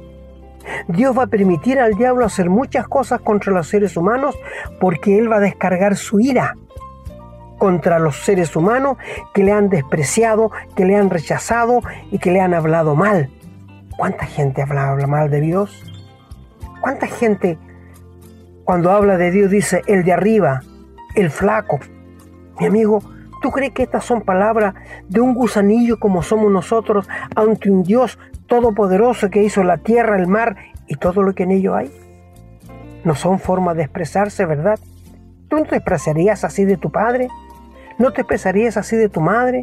Dios 0.88 1.14
va 1.14 1.24
a 1.24 1.26
permitir 1.26 1.78
al 1.78 1.92
diablo 1.92 2.24
hacer 2.24 2.48
muchas 2.48 2.88
cosas 2.88 3.20
contra 3.20 3.52
los 3.52 3.68
seres 3.68 3.98
humanos 3.98 4.34
porque 4.80 5.18
Él 5.18 5.30
va 5.30 5.36
a 5.36 5.40
descargar 5.40 5.96
su 5.96 6.20
ira 6.20 6.56
contra 7.58 7.98
los 7.98 8.16
seres 8.24 8.56
humanos 8.56 8.96
que 9.34 9.44
le 9.44 9.52
han 9.52 9.68
despreciado, 9.68 10.52
que 10.74 10.86
le 10.86 10.96
han 10.96 11.10
rechazado 11.10 11.82
y 12.10 12.18
que 12.18 12.30
le 12.30 12.40
han 12.40 12.54
hablado 12.54 12.94
mal. 12.94 13.28
¿Cuánta 13.98 14.24
gente 14.24 14.62
habla, 14.62 15.06
mal 15.06 15.28
de 15.28 15.42
Dios? 15.42 15.84
¿Cuánta 16.80 17.06
gente 17.06 17.58
cuando 18.64 18.90
habla 18.90 19.16
de 19.16 19.30
Dios 19.30 19.50
dice 19.50 19.82
el 19.86 20.04
de 20.04 20.12
arriba, 20.12 20.62
el 21.14 21.30
flaco? 21.30 21.80
Mi 22.58 22.66
amigo, 22.66 23.02
¿Tú 23.44 23.50
crees 23.50 23.72
que 23.72 23.82
estas 23.82 24.06
son 24.06 24.22
palabras 24.22 24.74
de 25.06 25.20
un 25.20 25.34
gusanillo 25.34 26.00
como 26.00 26.22
somos 26.22 26.50
nosotros 26.50 27.06
ante 27.36 27.70
un 27.70 27.82
Dios 27.82 28.18
todopoderoso 28.46 29.28
que 29.28 29.42
hizo 29.42 29.62
la 29.62 29.76
tierra, 29.76 30.16
el 30.16 30.28
mar 30.28 30.56
y 30.86 30.94
todo 30.94 31.22
lo 31.22 31.34
que 31.34 31.42
en 31.42 31.50
ello 31.50 31.74
hay? 31.74 31.92
No 33.04 33.14
son 33.14 33.38
formas 33.38 33.76
de 33.76 33.82
expresarse, 33.82 34.46
¿verdad? 34.46 34.78
¿Tú 35.48 35.58
no 35.58 35.64
te 35.66 35.76
expresarías 35.76 36.42
así 36.42 36.64
de 36.64 36.78
tu 36.78 36.90
padre? 36.90 37.28
¿No 37.98 38.12
te 38.12 38.22
expresarías 38.22 38.78
así 38.78 38.96
de 38.96 39.10
tu 39.10 39.20
madre? 39.20 39.60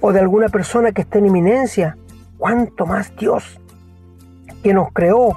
¿O 0.00 0.12
de 0.12 0.20
alguna 0.20 0.48
persona 0.48 0.92
que 0.92 1.02
esté 1.02 1.18
en 1.18 1.26
eminencia? 1.26 1.96
¿Cuánto 2.36 2.86
más 2.86 3.16
Dios 3.16 3.60
que 4.62 4.72
nos 4.72 4.92
creó 4.92 5.36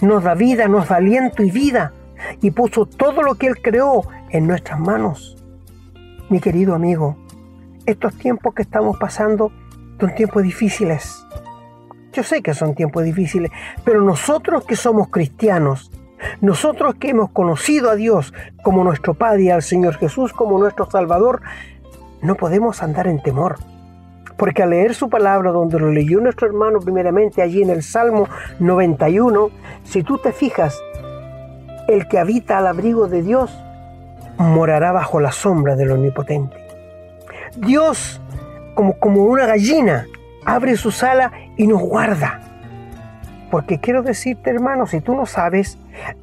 nos 0.00 0.22
da 0.22 0.34
vida, 0.34 0.68
nos 0.68 0.90
da 0.90 0.96
aliento 0.96 1.42
y 1.42 1.50
vida, 1.50 1.92
y 2.40 2.50
puso 2.50 2.86
todo 2.86 3.22
lo 3.22 3.34
que 3.34 3.46
Él 3.48 3.60
creó 3.60 4.02
en 4.30 4.46
nuestras 4.46 4.78
manos. 4.78 5.36
Mi 6.28 6.40
querido 6.40 6.74
amigo, 6.74 7.16
estos 7.86 8.14
tiempos 8.16 8.54
que 8.54 8.62
estamos 8.62 8.98
pasando 8.98 9.52
son 9.98 10.14
tiempos 10.14 10.42
difíciles. 10.42 11.26
Yo 12.12 12.22
sé 12.22 12.42
que 12.42 12.54
son 12.54 12.74
tiempos 12.74 13.04
difíciles, 13.04 13.50
pero 13.84 14.02
nosotros 14.02 14.64
que 14.64 14.76
somos 14.76 15.08
cristianos, 15.08 15.90
nosotros 16.40 16.94
que 16.96 17.10
hemos 17.10 17.30
conocido 17.30 17.90
a 17.90 17.96
Dios 17.96 18.32
como 18.62 18.84
nuestro 18.84 19.14
Padre 19.14 19.44
y 19.44 19.50
al 19.50 19.62
Señor 19.62 19.96
Jesús 19.96 20.32
como 20.32 20.58
nuestro 20.58 20.90
Salvador, 20.90 21.40
no 22.22 22.34
podemos 22.34 22.82
andar 22.82 23.06
en 23.06 23.22
temor. 23.22 23.56
Porque 24.36 24.62
al 24.62 24.70
leer 24.70 24.94
su 24.94 25.08
palabra, 25.10 25.52
donde 25.52 25.78
lo 25.78 25.92
leyó 25.92 26.20
nuestro 26.20 26.46
hermano 26.46 26.80
primeramente 26.80 27.42
allí 27.42 27.62
en 27.62 27.70
el 27.70 27.82
Salmo 27.82 28.28
91, 28.58 29.50
si 29.84 30.02
tú 30.02 30.18
te 30.18 30.32
fijas, 30.32 30.80
el 31.90 32.08
que 32.08 32.18
habita 32.18 32.58
al 32.58 32.66
abrigo 32.66 33.08
de 33.08 33.22
Dios 33.22 33.50
morará 34.38 34.92
bajo 34.92 35.20
la 35.20 35.32
sombra 35.32 35.76
del 35.76 35.90
Omnipotente. 35.92 36.56
Dios, 37.56 38.20
como, 38.74 38.94
como 38.98 39.24
una 39.24 39.46
gallina, 39.46 40.06
abre 40.44 40.76
su 40.76 40.90
sala 40.90 41.32
y 41.56 41.66
nos 41.66 41.80
guarda. 41.80 42.40
Porque 43.50 43.80
quiero 43.80 44.02
decirte, 44.02 44.50
hermano, 44.50 44.86
si 44.86 45.00
tú 45.00 45.14
no 45.14 45.26
sabes, 45.26 45.78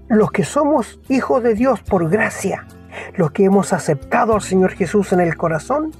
los 0.08 0.32
que 0.32 0.44
somos 0.44 1.00
hijos 1.10 1.44
de 1.44 1.54
Dios 1.54 1.82
por 1.82 2.10
gracia, 2.10 2.66
los 3.16 3.32
que 3.32 3.44
hemos 3.44 3.74
aceptado 3.74 4.34
al 4.34 4.42
Señor 4.42 4.72
Jesús 4.72 5.12
en 5.12 5.20
el 5.20 5.36
corazón, 5.36 5.92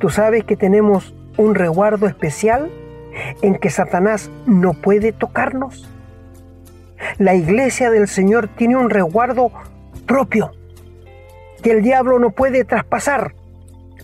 tú 0.00 0.10
sabes 0.10 0.44
que 0.44 0.56
tenemos 0.56 1.14
un 1.36 1.54
resguardo 1.54 2.06
especial 2.06 2.70
en 3.42 3.54
que 3.54 3.70
Satanás 3.70 4.30
no 4.46 4.74
puede 4.74 5.12
tocarnos. 5.12 5.88
La 7.18 7.34
iglesia 7.34 7.90
del 7.90 8.08
Señor 8.08 8.48
tiene 8.48 8.76
un 8.76 8.90
resguardo 8.90 9.50
propio 10.06 10.52
que 11.62 11.72
el 11.72 11.82
diablo 11.82 12.18
no 12.18 12.30
puede 12.30 12.64
traspasar. 12.64 13.34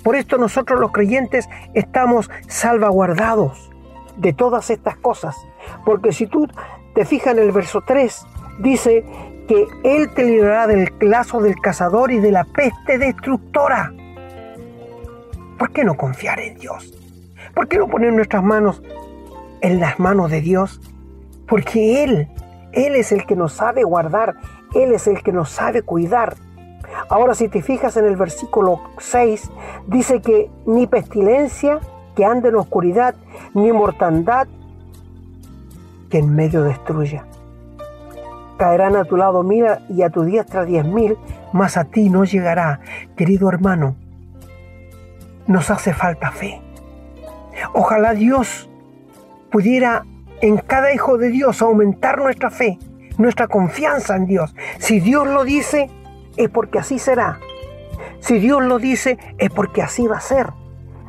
Por 0.03 0.17
esto 0.17 0.37
nosotros 0.37 0.81
los 0.81 0.93
creyentes 0.93 1.49
estamos 1.75 2.31
salvaguardados 2.49 3.71
de 4.17 4.33
todas 4.33 4.71
estas 4.71 4.97
cosas. 4.97 5.37
Porque 5.85 6.13
si 6.13 6.27
tú 6.27 6.49
te 6.95 7.05
fijas 7.05 7.35
en 7.35 7.43
el 7.43 7.53
verso 7.53 7.83
3, 7.87 8.27
dice 8.59 9.05
que 9.49 9.67
Él 9.85 10.11
te 10.15 10.25
librará 10.25 10.67
del 10.67 10.93
lazo 11.01 11.41
del 11.41 11.57
cazador 11.61 12.11
y 12.13 12.19
de 12.19 12.33
la 12.33 12.45
peste 12.45 12.99
destructora. 12.99 13.93
¿Por 15.59 15.73
qué 15.73 15.85
no 15.85 15.97
confiar 15.97 16.41
en 16.41 16.59
Dios? 16.59 16.93
¿Por 17.55 17.69
qué 17.69 17.79
no 17.79 17.87
poner 17.87 18.13
nuestras 18.13 18.43
manos 18.43 18.83
en 19.61 19.79
las 19.79 19.99
manos 19.99 20.31
de 20.31 20.41
Dios? 20.41 20.81
Porque 21.47 22.03
Él, 22.03 22.29
Él 22.73 22.97
es 22.97 23.13
el 23.13 23.27
que 23.27 23.37
nos 23.37 23.53
sabe 23.53 23.85
guardar, 23.85 24.35
Él 24.75 24.93
es 24.93 25.07
el 25.07 25.23
que 25.23 25.33
nos 25.33 25.51
sabe 25.51 25.83
cuidar. 25.83 26.37
Ahora 27.09 27.35
si 27.35 27.49
te 27.49 27.63
fijas 27.63 27.97
en 27.97 28.07
el 28.07 28.17
versículo 28.17 28.81
6, 28.99 29.51
dice 29.87 30.21
que 30.21 30.51
ni 30.67 30.87
pestilencia 30.87 31.81
que 32.15 32.25
ande 32.25 32.49
en 32.49 32.57
oscuridad, 32.57 33.15
ni 33.55 33.73
mortandad 33.73 34.47
que 36.11 36.19
en 36.19 36.35
medio 36.35 36.63
destruya. 36.63 37.25
Caerán 38.59 38.97
a 38.97 39.05
tu 39.05 39.17
lado 39.17 39.43
mil 39.43 39.65
y 39.89 40.03
a 40.03 40.11
tu 40.11 40.23
diestra 40.23 40.65
diez 40.65 40.85
mil, 40.85 41.17
mas 41.53 41.77
a 41.77 41.85
ti 41.85 42.11
no 42.11 42.25
llegará. 42.25 42.81
Querido 43.17 43.49
hermano, 43.49 43.97
nos 45.47 45.71
hace 45.71 45.93
falta 45.93 46.31
fe. 46.31 46.61
Ojalá 47.73 48.15
Dios 48.15 48.69
pudiera 49.51 50.05
en 50.43 50.59
cada 50.59 50.93
hijo 50.93 51.17
de 51.17 51.31
Dios 51.31 51.63
aumentar 51.63 52.19
nuestra 52.19 52.51
fe, 52.51 52.79
nuestra 53.17 53.47
confianza 53.47 54.17
en 54.17 54.27
Dios. 54.27 54.55
Si 54.79 55.01
Dios 55.01 55.27
lo 55.27 55.45
dice, 55.45 55.89
es 56.37 56.51
porque 56.51 56.81
así 56.81 56.99
será. 56.99 57.39
Si 58.19 58.39
Dios 58.39 58.63
lo 58.63 58.79
dice, 58.79 59.19
es 59.39 59.51
porque 59.51 59.83
así 59.83 60.07
va 60.07 60.19
a 60.19 60.21
ser. 60.21 60.51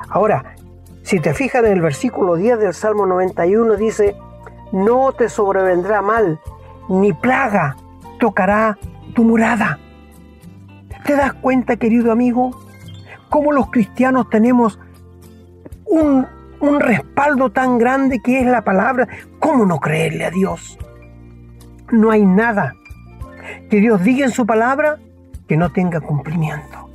Ahora, 0.10 0.56
si 1.02 1.20
te 1.20 1.34
fijas 1.34 1.64
en 1.66 1.74
el 1.74 1.82
versículo 1.82 2.36
10 2.36 2.60
del 2.60 2.74
Salmo 2.74 3.08
91, 3.08 3.76
dice, 3.76 4.16
no 4.72 5.12
te 5.14 5.30
sobrevendrá 5.30 6.02
mal, 6.02 6.40
ni 6.88 7.12
plaga 7.12 7.76
tocará 8.20 8.78
tu 9.16 9.24
morada. 9.24 9.80
¿Te 11.06 11.16
das 11.16 11.34
cuenta, 11.34 11.76
querido 11.78 12.12
amigo, 12.12 12.52
cómo 13.30 13.52
los 13.52 13.72
cristianos 13.72 14.30
tenemos 14.30 14.80
un, 15.86 16.28
un 16.64 16.80
respaldo 16.80 17.52
tan 17.52 17.78
grande 17.78 18.22
que 18.22 18.40
es 18.40 18.46
la 18.46 18.64
palabra? 18.64 19.08
¿Cómo 19.40 19.66
no 19.66 19.80
creerle 19.80 20.26
a 20.26 20.32
Dios? 20.32 20.78
No 21.92 22.10
hay 22.10 22.26
nada 22.26 22.76
que 23.70 23.78
Dios 23.82 24.02
diga 24.02 24.26
en 24.26 24.32
su 24.32 24.46
palabra 24.46 24.98
que 25.48 25.58
no 25.58 25.72
tenga 25.72 26.00
cumplimiento. 26.00 26.90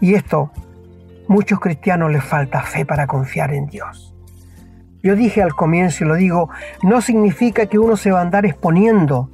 Y 0.00 0.14
esto, 0.14 0.50
muchos 1.28 1.60
cristianos 1.60 2.10
les 2.10 2.24
falta 2.24 2.62
fe 2.62 2.84
para 2.84 3.06
confiar 3.06 3.54
en 3.54 3.66
Dios. 3.66 4.14
Yo 5.02 5.14
dije 5.14 5.42
al 5.42 5.54
comienzo 5.54 6.04
y 6.04 6.08
lo 6.08 6.14
digo, 6.14 6.50
no 6.82 7.00
significa 7.00 7.66
que 7.66 7.78
uno 7.78 7.96
se 7.96 8.10
va 8.10 8.18
a 8.18 8.22
andar 8.22 8.44
exponiendo 8.46 9.30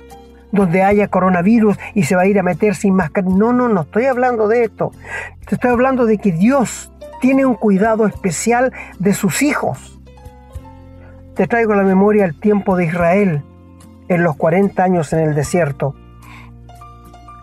donde 0.52 0.82
haya 0.82 1.08
coronavirus 1.08 1.78
y 1.94 2.04
se 2.04 2.16
va 2.16 2.22
a 2.22 2.26
ir 2.26 2.38
a 2.38 2.42
meter 2.42 2.74
sin 2.74 2.94
máscara. 2.94 3.26
No, 3.28 3.52
no, 3.52 3.68
no 3.68 3.82
estoy 3.82 4.06
hablando 4.06 4.48
de 4.48 4.64
esto. 4.64 4.92
Te 5.46 5.54
estoy 5.54 5.70
hablando 5.70 6.06
de 6.06 6.18
que 6.18 6.32
Dios 6.32 6.92
tiene 7.20 7.44
un 7.46 7.54
cuidado 7.54 8.06
especial 8.06 8.72
de 8.98 9.14
sus 9.14 9.42
hijos. 9.42 10.00
Te 11.34 11.46
traigo 11.46 11.72
a 11.72 11.76
la 11.76 11.82
memoria 11.82 12.24
el 12.24 12.38
tiempo 12.38 12.76
de 12.76 12.86
Israel 12.86 13.42
en 14.08 14.24
los 14.24 14.36
40 14.36 14.82
años 14.82 15.12
en 15.12 15.20
el 15.20 15.34
desierto. 15.34 15.94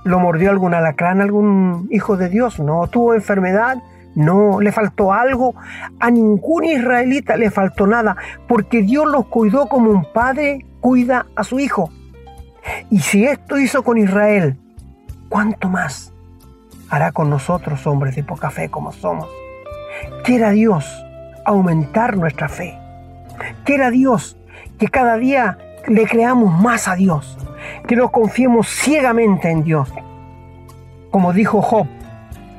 ¿Lo 0.04 0.20
mordió 0.20 0.52
algún 0.52 0.74
alacrán, 0.74 1.22
algún 1.22 1.88
hijo 1.92 2.18
de 2.18 2.30
Dios? 2.30 2.60
No. 2.60 2.88
¿Tuvo 2.88 3.14
enfermedad? 3.14 3.78
No. 4.16 4.60
¿Le 4.62 4.72
faltó 4.72 5.14
algo? 5.14 5.56
A 6.00 6.12
ningún 6.12 6.66
israelita 6.66 7.38
le 7.38 7.52
faltó 7.52 7.88
nada, 7.88 8.16
porque 8.48 8.82
Dios 8.82 9.06
los 9.06 9.28
cuidó 9.28 9.68
como 9.68 9.92
un 9.92 10.06
padre 10.14 10.66
cuida 10.80 11.26
a 11.36 11.44
su 11.44 11.60
hijo. 11.60 11.90
Y 12.90 13.00
si 13.00 13.26
esto 13.26 13.58
hizo 13.60 13.84
con 13.84 13.98
Israel, 13.98 14.58
¿cuánto 15.30 15.70
más 15.70 16.14
hará 16.90 17.12
con 17.12 17.30
nosotros, 17.30 17.86
hombres 17.88 18.16
de 18.16 18.24
poca 18.24 18.50
fe 18.50 18.70
como 18.70 18.92
somos? 18.92 19.28
Quiera 20.24 20.52
Dios 20.52 20.86
aumentar 21.46 22.18
nuestra 22.18 22.50
fe. 22.50 22.78
Quiera 23.64 23.90
Dios 23.90 24.38
que 24.78 24.88
cada 24.88 25.18
día 25.18 25.58
le 25.88 26.06
creamos 26.06 26.58
más 26.60 26.88
a 26.88 26.96
Dios 26.96 27.38
que 27.88 27.96
nos 27.96 28.12
confiemos 28.12 28.68
ciegamente 28.68 29.50
en 29.50 29.64
Dios. 29.64 29.92
Como 31.12 31.34
dijo 31.34 31.62
Job, 31.62 31.88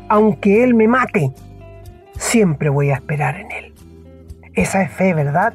aunque 0.08 0.64
Él 0.64 0.74
me 0.74 0.88
mate, 0.88 1.32
siempre 2.16 2.68
voy 2.68 2.90
a 2.90 2.94
esperar 2.94 3.36
en 3.36 3.52
Él. 3.52 3.74
Esa 4.54 4.82
es 4.82 4.90
fe, 4.90 5.14
¿verdad? 5.14 5.54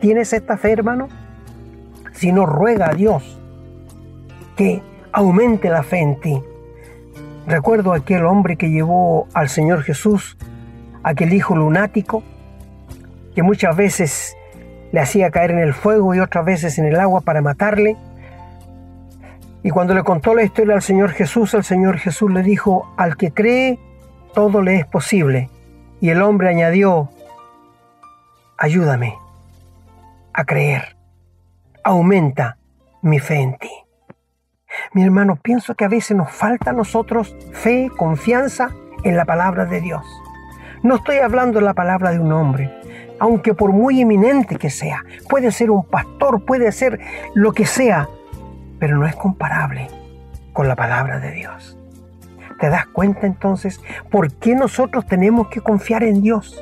¿Tienes 0.00 0.32
esta 0.32 0.56
fe, 0.56 0.72
hermano? 0.72 1.08
Si 2.12 2.32
no, 2.32 2.46
ruega 2.46 2.90
a 2.90 2.94
Dios 2.94 3.39
que 4.60 4.82
aumente 5.10 5.70
la 5.70 5.82
fe 5.82 6.00
en 6.00 6.20
ti. 6.20 6.38
Recuerdo 7.46 7.94
aquel 7.94 8.26
hombre 8.26 8.56
que 8.56 8.68
llevó 8.68 9.26
al 9.32 9.48
Señor 9.48 9.82
Jesús, 9.84 10.36
aquel 11.02 11.32
hijo 11.32 11.56
lunático, 11.56 12.22
que 13.34 13.42
muchas 13.42 13.74
veces 13.74 14.36
le 14.92 15.00
hacía 15.00 15.30
caer 15.30 15.52
en 15.52 15.60
el 15.60 15.72
fuego 15.72 16.14
y 16.14 16.20
otras 16.20 16.44
veces 16.44 16.78
en 16.78 16.84
el 16.84 17.00
agua 17.00 17.22
para 17.22 17.40
matarle. 17.40 17.96
Y 19.62 19.70
cuando 19.70 19.94
le 19.94 20.02
contó 20.02 20.34
la 20.34 20.42
historia 20.42 20.74
al 20.74 20.82
Señor 20.82 21.12
Jesús, 21.12 21.54
el 21.54 21.64
Señor 21.64 21.96
Jesús 21.96 22.30
le 22.30 22.42
dijo, 22.42 22.92
al 22.98 23.16
que 23.16 23.30
cree, 23.30 23.78
todo 24.34 24.60
le 24.60 24.76
es 24.76 24.84
posible. 24.84 25.48
Y 26.02 26.10
el 26.10 26.20
hombre 26.20 26.50
añadió, 26.50 27.08
ayúdame 28.58 29.14
a 30.34 30.44
creer, 30.44 30.96
aumenta 31.82 32.58
mi 33.00 33.20
fe 33.20 33.40
en 33.40 33.56
ti. 33.56 33.70
Mi 34.92 35.04
hermano, 35.04 35.36
pienso 35.36 35.76
que 35.76 35.84
a 35.84 35.88
veces 35.88 36.16
nos 36.16 36.32
falta 36.32 36.70
a 36.70 36.72
nosotros 36.72 37.36
fe, 37.52 37.92
confianza 37.96 38.70
en 39.04 39.16
la 39.16 39.24
palabra 39.24 39.64
de 39.64 39.80
Dios. 39.80 40.04
No 40.82 40.96
estoy 40.96 41.18
hablando 41.18 41.60
de 41.60 41.64
la 41.64 41.74
palabra 41.74 42.10
de 42.10 42.18
un 42.18 42.32
hombre, 42.32 42.72
aunque 43.20 43.54
por 43.54 43.70
muy 43.70 44.00
eminente 44.00 44.56
que 44.56 44.68
sea, 44.68 45.04
puede 45.28 45.52
ser 45.52 45.70
un 45.70 45.84
pastor, 45.84 46.44
puede 46.44 46.72
ser 46.72 46.98
lo 47.34 47.52
que 47.52 47.66
sea, 47.66 48.08
pero 48.80 48.96
no 48.96 49.06
es 49.06 49.14
comparable 49.14 49.86
con 50.52 50.66
la 50.66 50.74
palabra 50.74 51.20
de 51.20 51.30
Dios. 51.30 51.78
¿Te 52.58 52.68
das 52.68 52.86
cuenta 52.86 53.28
entonces 53.28 53.80
por 54.10 54.32
qué 54.32 54.56
nosotros 54.56 55.06
tenemos 55.06 55.50
que 55.50 55.60
confiar 55.60 56.02
en 56.02 56.20
Dios? 56.20 56.60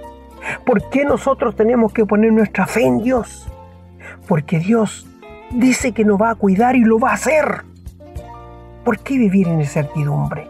¿Por 0.66 0.90
qué 0.90 1.06
nosotros 1.06 1.56
tenemos 1.56 1.94
que 1.94 2.04
poner 2.04 2.32
nuestra 2.34 2.66
fe 2.66 2.82
en 2.82 3.02
Dios? 3.02 3.50
Porque 4.26 4.58
Dios 4.58 5.06
dice 5.50 5.92
que 5.92 6.04
nos 6.04 6.20
va 6.20 6.32
a 6.32 6.34
cuidar 6.34 6.76
y 6.76 6.84
lo 6.84 6.98
va 6.98 7.12
a 7.12 7.14
hacer. 7.14 7.64
¿Por 8.88 9.00
qué 9.00 9.18
vivir 9.18 9.48
en 9.48 9.60
incertidumbre? 9.60 10.48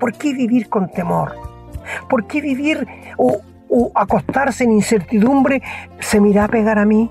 ¿Por 0.00 0.14
qué 0.14 0.32
vivir 0.32 0.70
con 0.70 0.88
temor? 0.88 1.34
¿Por 2.08 2.26
qué 2.26 2.40
vivir 2.40 2.88
o, 3.18 3.42
acostarse 3.94 4.64
en 4.64 4.72
incertidumbre? 4.72 5.60
¿Se 6.00 6.18
me 6.18 6.30
irá 6.30 6.44
a 6.44 6.48
pegar 6.48 6.78
a 6.78 6.86
mí? 6.86 7.10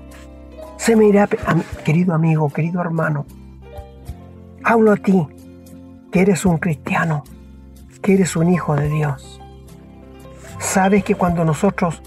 ¿Se 0.76 0.96
me 0.96 1.06
irá 1.06 1.28
a, 1.46 1.52
a 1.52 1.84
Querido 1.84 2.12
amigo, 2.12 2.50
querido 2.50 2.80
hermano, 2.80 3.24
Hablo 4.64 4.90
a 4.90 4.96
ti, 4.96 5.28
que 6.10 6.22
eres 6.22 6.44
un 6.44 6.58
cristiano, 6.58 7.22
que 8.02 8.14
eres 8.14 8.34
un 8.34 8.52
hijo 8.52 8.74
de 8.74 8.88
Dios. 8.88 9.40
¿Sabes 10.58 11.04
que 11.04 11.14
cuando 11.14 11.44
nosotros 11.44 12.02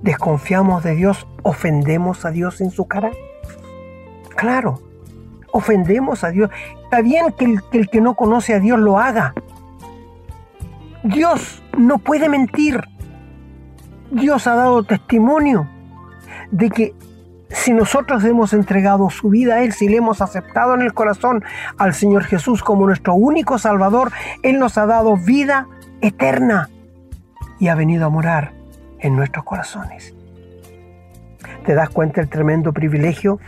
desconfiamos 0.00 0.82
de 0.82 0.94
Dios, 0.94 1.26
ofendemos 1.42 2.24
a 2.24 2.30
Dios 2.30 2.62
en 2.62 2.70
su 2.70 2.86
cara? 2.86 3.10
Claro, 4.34 4.80
ofendemos 5.52 6.24
a 6.24 6.30
Dios. 6.30 6.50
Está 6.84 7.00
bien 7.00 7.32
que 7.32 7.60
el, 7.72 7.88
que 7.88 8.00
no 8.00 8.14
conoce 8.14 8.54
a 8.54 8.60
Dios 8.60 8.78
lo 8.78 8.98
haga. 8.98 9.34
Dios 11.04 11.62
no 11.76 11.98
puede 11.98 12.28
mentir. 12.28 12.82
Dios 14.10 14.46
ha 14.46 14.54
dado 14.54 14.82
testimonio 14.82 15.68
de 16.50 16.70
que 16.70 16.94
si 17.48 17.72
nosotros 17.72 18.24
hemos 18.24 18.52
entregado 18.52 19.10
su 19.10 19.28
vida 19.28 19.56
a 19.56 19.62
Él, 19.62 19.72
si 19.72 19.88
le 19.88 19.98
hemos 19.98 20.20
aceptado 20.20 20.74
en 20.74 20.82
el 20.82 20.94
corazón 20.94 21.44
al 21.78 21.94
Señor 21.94 22.24
Jesús 22.24 22.62
como 22.62 22.86
nuestro 22.86 23.14
único 23.14 23.58
Salvador, 23.58 24.10
Él 24.42 24.58
nos 24.58 24.78
ha 24.78 24.86
dado 24.86 25.16
vida 25.16 25.68
eterna 26.00 26.70
y 27.58 27.68
ha 27.68 27.74
venido 27.74 28.06
a 28.06 28.08
morar 28.08 28.52
en 29.00 29.16
nuestros 29.16 29.44
corazones. 29.44 30.14
¿Te 31.64 31.74
das 31.74 31.90
cuenta 31.90 32.20
el 32.20 32.28
tremendo 32.28 32.72
privilegio 32.72 33.38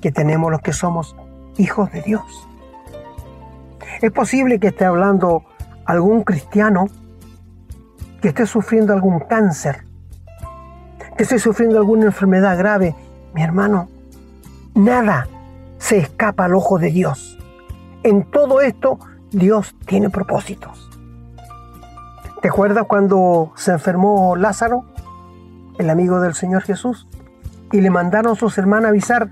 que 0.00 0.10
tenemos 0.10 0.50
los 0.50 0.60
que 0.60 0.72
somos 0.72 1.16
hijos 1.60 1.92
de 1.92 2.02
Dios? 2.02 2.48
Es 4.00 4.10
posible 4.10 4.58
que 4.58 4.68
esté 4.68 4.84
hablando 4.84 5.44
algún 5.84 6.22
cristiano 6.22 6.88
que 8.20 8.28
esté 8.28 8.46
sufriendo 8.46 8.92
algún 8.92 9.20
cáncer, 9.20 9.84
que 11.16 11.22
esté 11.22 11.38
sufriendo 11.38 11.78
alguna 11.78 12.06
enfermedad 12.06 12.56
grave 12.58 12.94
mi 13.34 13.42
hermano, 13.42 13.88
nada 14.74 15.28
se 15.78 15.98
escapa 15.98 16.44
al 16.46 16.54
ojo 16.54 16.78
de 16.78 16.90
Dios. 16.90 17.38
En 18.02 18.24
todo 18.24 18.60
esto, 18.60 18.98
Dios 19.30 19.74
tiene 19.86 20.10
propósitos. 20.10 20.88
¿Te 22.42 22.48
acuerdas 22.48 22.86
cuando 22.86 23.52
se 23.54 23.72
enfermó 23.72 24.34
Lázaro, 24.36 24.84
el 25.78 25.90
amigo 25.90 26.20
del 26.20 26.34
Señor 26.34 26.62
Jesús? 26.62 27.06
Y 27.72 27.80
le 27.80 27.90
mandaron 27.90 28.34
sus 28.34 28.58
hermanos 28.58 28.86
a 28.86 28.88
avisar, 28.88 29.30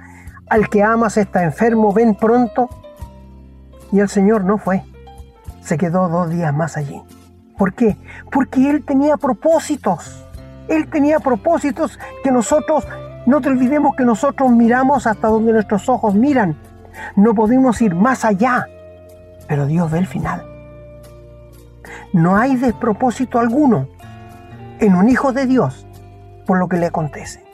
al 0.51 0.69
que 0.69 0.83
amas 0.83 1.17
está 1.17 1.43
enfermo, 1.43 1.93
ven 1.93 2.15
pronto. 2.15 2.69
Y 3.93 4.01
el 4.01 4.09
Señor 4.09 4.45
no 4.45 4.59
fue. 4.59 4.83
Se 5.63 5.79
quedó 5.79 6.09
dos 6.09 6.31
días 6.31 6.55
más 6.55 6.77
allí. 6.77 7.03
¿Por 7.57 7.75
qué? 7.75 7.97
Porque 8.31 8.71
Él 8.71 8.85
tenía 8.85 9.17
propósitos. 9.17 10.25
Él 10.69 10.89
tenía 10.89 11.19
propósitos 11.19 11.99
que 12.23 12.31
nosotros 12.31 12.87
no 13.27 13.41
te 13.41 13.49
olvidemos 13.49 13.95
que 13.95 14.05
nosotros 14.05 14.51
miramos 14.51 15.07
hasta 15.07 15.29
donde 15.29 15.53
nuestros 15.53 15.89
ojos 15.89 16.15
miran. 16.15 16.57
No 17.17 17.35
podemos 17.35 17.81
ir 17.83 17.95
más 17.95 18.25
allá, 18.25 18.67
pero 19.47 19.67
Dios 19.67 19.91
ve 19.91 19.99
el 19.99 20.07
final. 20.07 20.47
No 22.13 22.37
hay 22.37 22.57
despropósito 22.57 23.39
alguno 23.39 23.89
en 24.81 24.95
un 24.95 25.09
hijo 25.09 25.33
de 25.33 25.47
Dios 25.47 25.87
por 26.47 26.59
lo 26.59 26.69
que 26.69 26.79
le 26.79 26.87
acontece. 26.87 27.48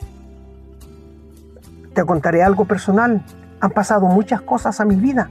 Te 1.95 2.03
contaré 2.05 2.43
algo 2.43 2.65
personal. 2.65 3.23
Han 3.61 3.71
pasado 3.71 4.05
muchas 4.05 4.41
cosas 4.41 4.81
a 4.81 4.85
mi 4.85 4.97
vida. 4.97 5.29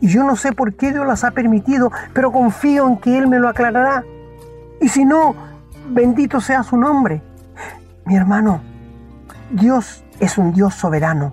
Y 0.00 0.08
yo 0.08 0.24
no 0.24 0.34
sé 0.34 0.52
por 0.52 0.74
qué 0.74 0.92
Dios 0.92 1.06
las 1.06 1.22
ha 1.22 1.30
permitido, 1.30 1.90
pero 2.12 2.32
confío 2.32 2.86
en 2.88 2.98
que 2.98 3.16
Él 3.16 3.28
me 3.28 3.38
lo 3.38 3.48
aclarará. 3.48 4.04
Y 4.80 4.88
si 4.88 5.04
no, 5.04 5.34
bendito 5.88 6.40
sea 6.40 6.64
su 6.64 6.76
nombre. 6.76 7.22
Mi 8.04 8.16
hermano, 8.16 8.60
Dios 9.50 10.04
es 10.18 10.36
un 10.36 10.52
Dios 10.52 10.74
soberano. 10.74 11.32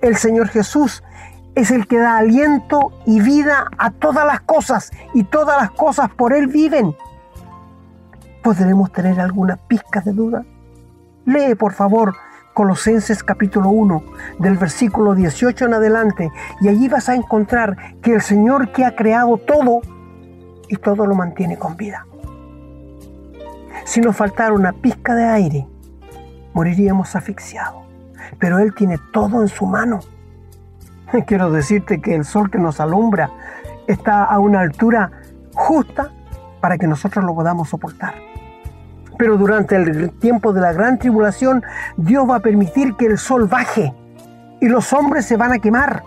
El 0.00 0.16
Señor 0.16 0.48
Jesús 0.48 1.02
es 1.54 1.70
el 1.70 1.86
que 1.86 1.98
da 1.98 2.16
aliento 2.16 2.92
y 3.04 3.20
vida 3.20 3.66
a 3.76 3.90
todas 3.90 4.26
las 4.26 4.40
cosas 4.40 4.90
y 5.12 5.24
todas 5.24 5.60
las 5.60 5.72
cosas 5.72 6.08
por 6.10 6.32
Él 6.32 6.46
viven. 6.46 6.96
¿Podremos 8.42 8.90
tener 8.92 9.20
alguna 9.20 9.56
pizca 9.56 10.00
de 10.00 10.14
duda? 10.14 10.42
Lee, 11.26 11.54
por 11.54 11.74
favor, 11.74 12.14
Colosenses 12.54 13.22
capítulo 13.22 13.70
1, 13.70 14.02
del 14.38 14.56
versículo 14.56 15.14
18 15.14 15.66
en 15.66 15.74
adelante, 15.74 16.30
y 16.60 16.68
allí 16.68 16.88
vas 16.88 17.08
a 17.08 17.14
encontrar 17.14 17.96
que 18.02 18.14
el 18.14 18.20
Señor 18.20 18.72
que 18.72 18.84
ha 18.84 18.96
creado 18.96 19.36
todo 19.38 19.80
y 20.68 20.76
todo 20.76 21.06
lo 21.06 21.14
mantiene 21.14 21.58
con 21.58 21.76
vida. 21.76 22.06
Si 23.84 24.00
nos 24.00 24.16
faltara 24.16 24.52
una 24.52 24.72
pizca 24.72 25.14
de 25.14 25.24
aire, 25.24 25.66
moriríamos 26.52 27.14
asfixiados. 27.16 27.82
Pero 28.38 28.58
Él 28.58 28.74
tiene 28.74 28.98
todo 29.12 29.42
en 29.42 29.48
su 29.48 29.66
mano. 29.66 30.00
Quiero 31.26 31.50
decirte 31.50 32.00
que 32.00 32.14
el 32.14 32.24
sol 32.24 32.50
que 32.50 32.58
nos 32.58 32.80
alumbra 32.80 33.30
está 33.86 34.24
a 34.24 34.38
una 34.38 34.60
altura 34.60 35.10
justa 35.54 36.12
para 36.60 36.78
que 36.78 36.86
nosotros 36.86 37.24
lo 37.24 37.34
podamos 37.34 37.68
soportar. 37.68 38.29
Pero 39.20 39.36
durante 39.36 39.76
el 39.76 40.12
tiempo 40.12 40.54
de 40.54 40.62
la 40.62 40.72
gran 40.72 40.98
tribulación, 40.98 41.62
Dios 41.98 42.26
va 42.26 42.36
a 42.36 42.40
permitir 42.40 42.94
que 42.96 43.04
el 43.04 43.18
sol 43.18 43.48
baje 43.48 43.92
y 44.62 44.66
los 44.66 44.94
hombres 44.94 45.26
se 45.26 45.36
van 45.36 45.52
a 45.52 45.58
quemar 45.58 46.02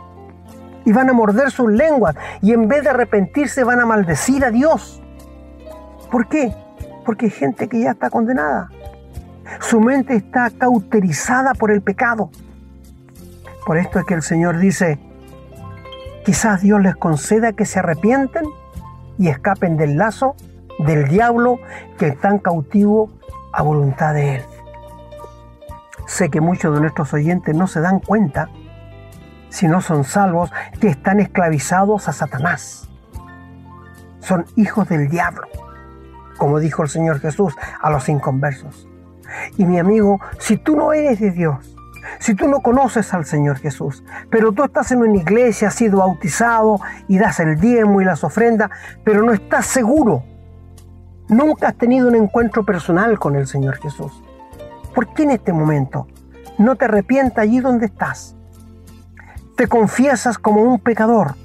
y 0.83 0.91
van 0.91 1.11
a 1.11 1.13
morder 1.13 1.51
sus 1.51 1.71
lenguas 1.71 2.15
y 2.41 2.53
en 2.53 2.67
vez 2.67 2.81
de 2.81 2.89
arrepentirse 2.89 3.63
van 3.63 3.79
a 3.79 3.85
maldecir 3.85 4.43
a 4.43 4.49
Dios. 4.49 4.99
¿Por 6.09 6.27
qué? 6.27 6.55
Porque 7.05 7.25
hay 7.27 7.31
gente 7.31 7.69
que 7.69 7.81
ya 7.81 7.91
está 7.91 8.09
condenada. 8.09 8.69
Su 9.59 9.79
mente 9.79 10.15
está 10.15 10.49
cauterizada 10.49 11.53
por 11.53 11.69
el 11.69 11.83
pecado. 11.83 12.31
Por 13.63 13.77
esto 13.77 13.99
es 13.99 14.05
que 14.05 14.15
el 14.15 14.23
Señor 14.23 14.57
dice, 14.57 14.97
quizás 16.25 16.63
Dios 16.63 16.81
les 16.81 16.95
conceda 16.95 17.53
que 17.53 17.65
se 17.65 17.77
arrepienten 17.77 18.45
y 19.19 19.27
escapen 19.27 19.77
del 19.77 19.97
lazo 19.97 20.35
del 20.79 21.07
diablo 21.07 21.59
que 21.97 22.07
están 22.07 22.39
cautivo 22.39 23.09
a 23.51 23.61
voluntad 23.61 24.13
de 24.13 24.37
Él. 24.37 24.43
Sé 26.07 26.29
que 26.29 26.41
muchos 26.41 26.73
de 26.73 26.81
nuestros 26.81 27.13
oyentes 27.13 27.55
no 27.55 27.67
se 27.67 27.79
dan 27.79 27.99
cuenta, 27.99 28.49
si 29.49 29.67
no 29.67 29.81
son 29.81 30.03
salvos, 30.03 30.51
que 30.79 30.87
están 30.87 31.19
esclavizados 31.19 32.07
a 32.07 32.13
Satanás. 32.13 32.89
Son 34.19 34.45
hijos 34.55 34.89
del 34.89 35.09
diablo, 35.09 35.47
como 36.37 36.59
dijo 36.59 36.83
el 36.83 36.89
Señor 36.89 37.19
Jesús 37.19 37.53
a 37.81 37.89
los 37.89 38.09
inconversos. 38.09 38.87
Y 39.57 39.65
mi 39.65 39.79
amigo, 39.79 40.19
si 40.39 40.57
tú 40.57 40.75
no 40.75 40.93
eres 40.93 41.19
de 41.19 41.31
Dios, 41.31 41.73
si 42.19 42.35
tú 42.35 42.47
no 42.47 42.61
conoces 42.61 43.13
al 43.13 43.25
Señor 43.25 43.57
Jesús, 43.57 44.03
pero 44.29 44.51
tú 44.51 44.63
estás 44.63 44.91
en 44.91 44.99
una 44.99 45.17
iglesia, 45.17 45.69
has 45.69 45.75
sido 45.75 45.99
bautizado 45.99 46.79
y 47.07 47.17
das 47.17 47.39
el 47.39 47.59
diezmo 47.59 48.01
y 48.01 48.05
las 48.05 48.23
ofrendas, 48.23 48.69
pero 49.03 49.23
no 49.23 49.33
estás 49.33 49.65
seguro, 49.65 50.23
nunca 51.27 51.69
has 51.69 51.75
tenido 51.75 52.07
un 52.07 52.15
encuentro 52.15 52.65
personal 52.65 53.19
con 53.19 53.35
el 53.35 53.47
Señor 53.47 53.77
Jesús. 53.77 54.11
¿Por 54.93 55.13
qué 55.13 55.23
en 55.23 55.31
este 55.31 55.53
momento 55.53 56.07
no 56.57 56.75
te 56.75 56.85
arrepientas 56.85 57.39
allí 57.39 57.59
donde 57.59 57.87
estás? 57.87 58.35
Te 59.55 59.67
confiesas 59.67 60.37
como 60.37 60.61
un 60.61 60.79
pecador. 60.79 61.35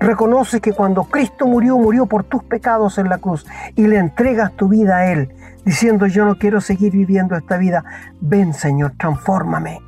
Reconoces 0.00 0.60
que 0.60 0.72
cuando 0.72 1.04
Cristo 1.04 1.46
murió, 1.46 1.76
murió 1.76 2.06
por 2.06 2.24
tus 2.24 2.42
pecados 2.44 2.98
en 2.98 3.08
la 3.08 3.18
cruz 3.18 3.46
y 3.74 3.86
le 3.86 3.98
entregas 3.98 4.52
tu 4.52 4.68
vida 4.68 4.98
a 4.98 5.12
Él 5.12 5.34
diciendo 5.64 6.06
yo 6.06 6.24
no 6.24 6.38
quiero 6.38 6.60
seguir 6.60 6.92
viviendo 6.92 7.36
esta 7.36 7.58
vida. 7.58 7.84
Ven 8.20 8.54
Señor, 8.54 8.94
transfórmame. 8.96 9.80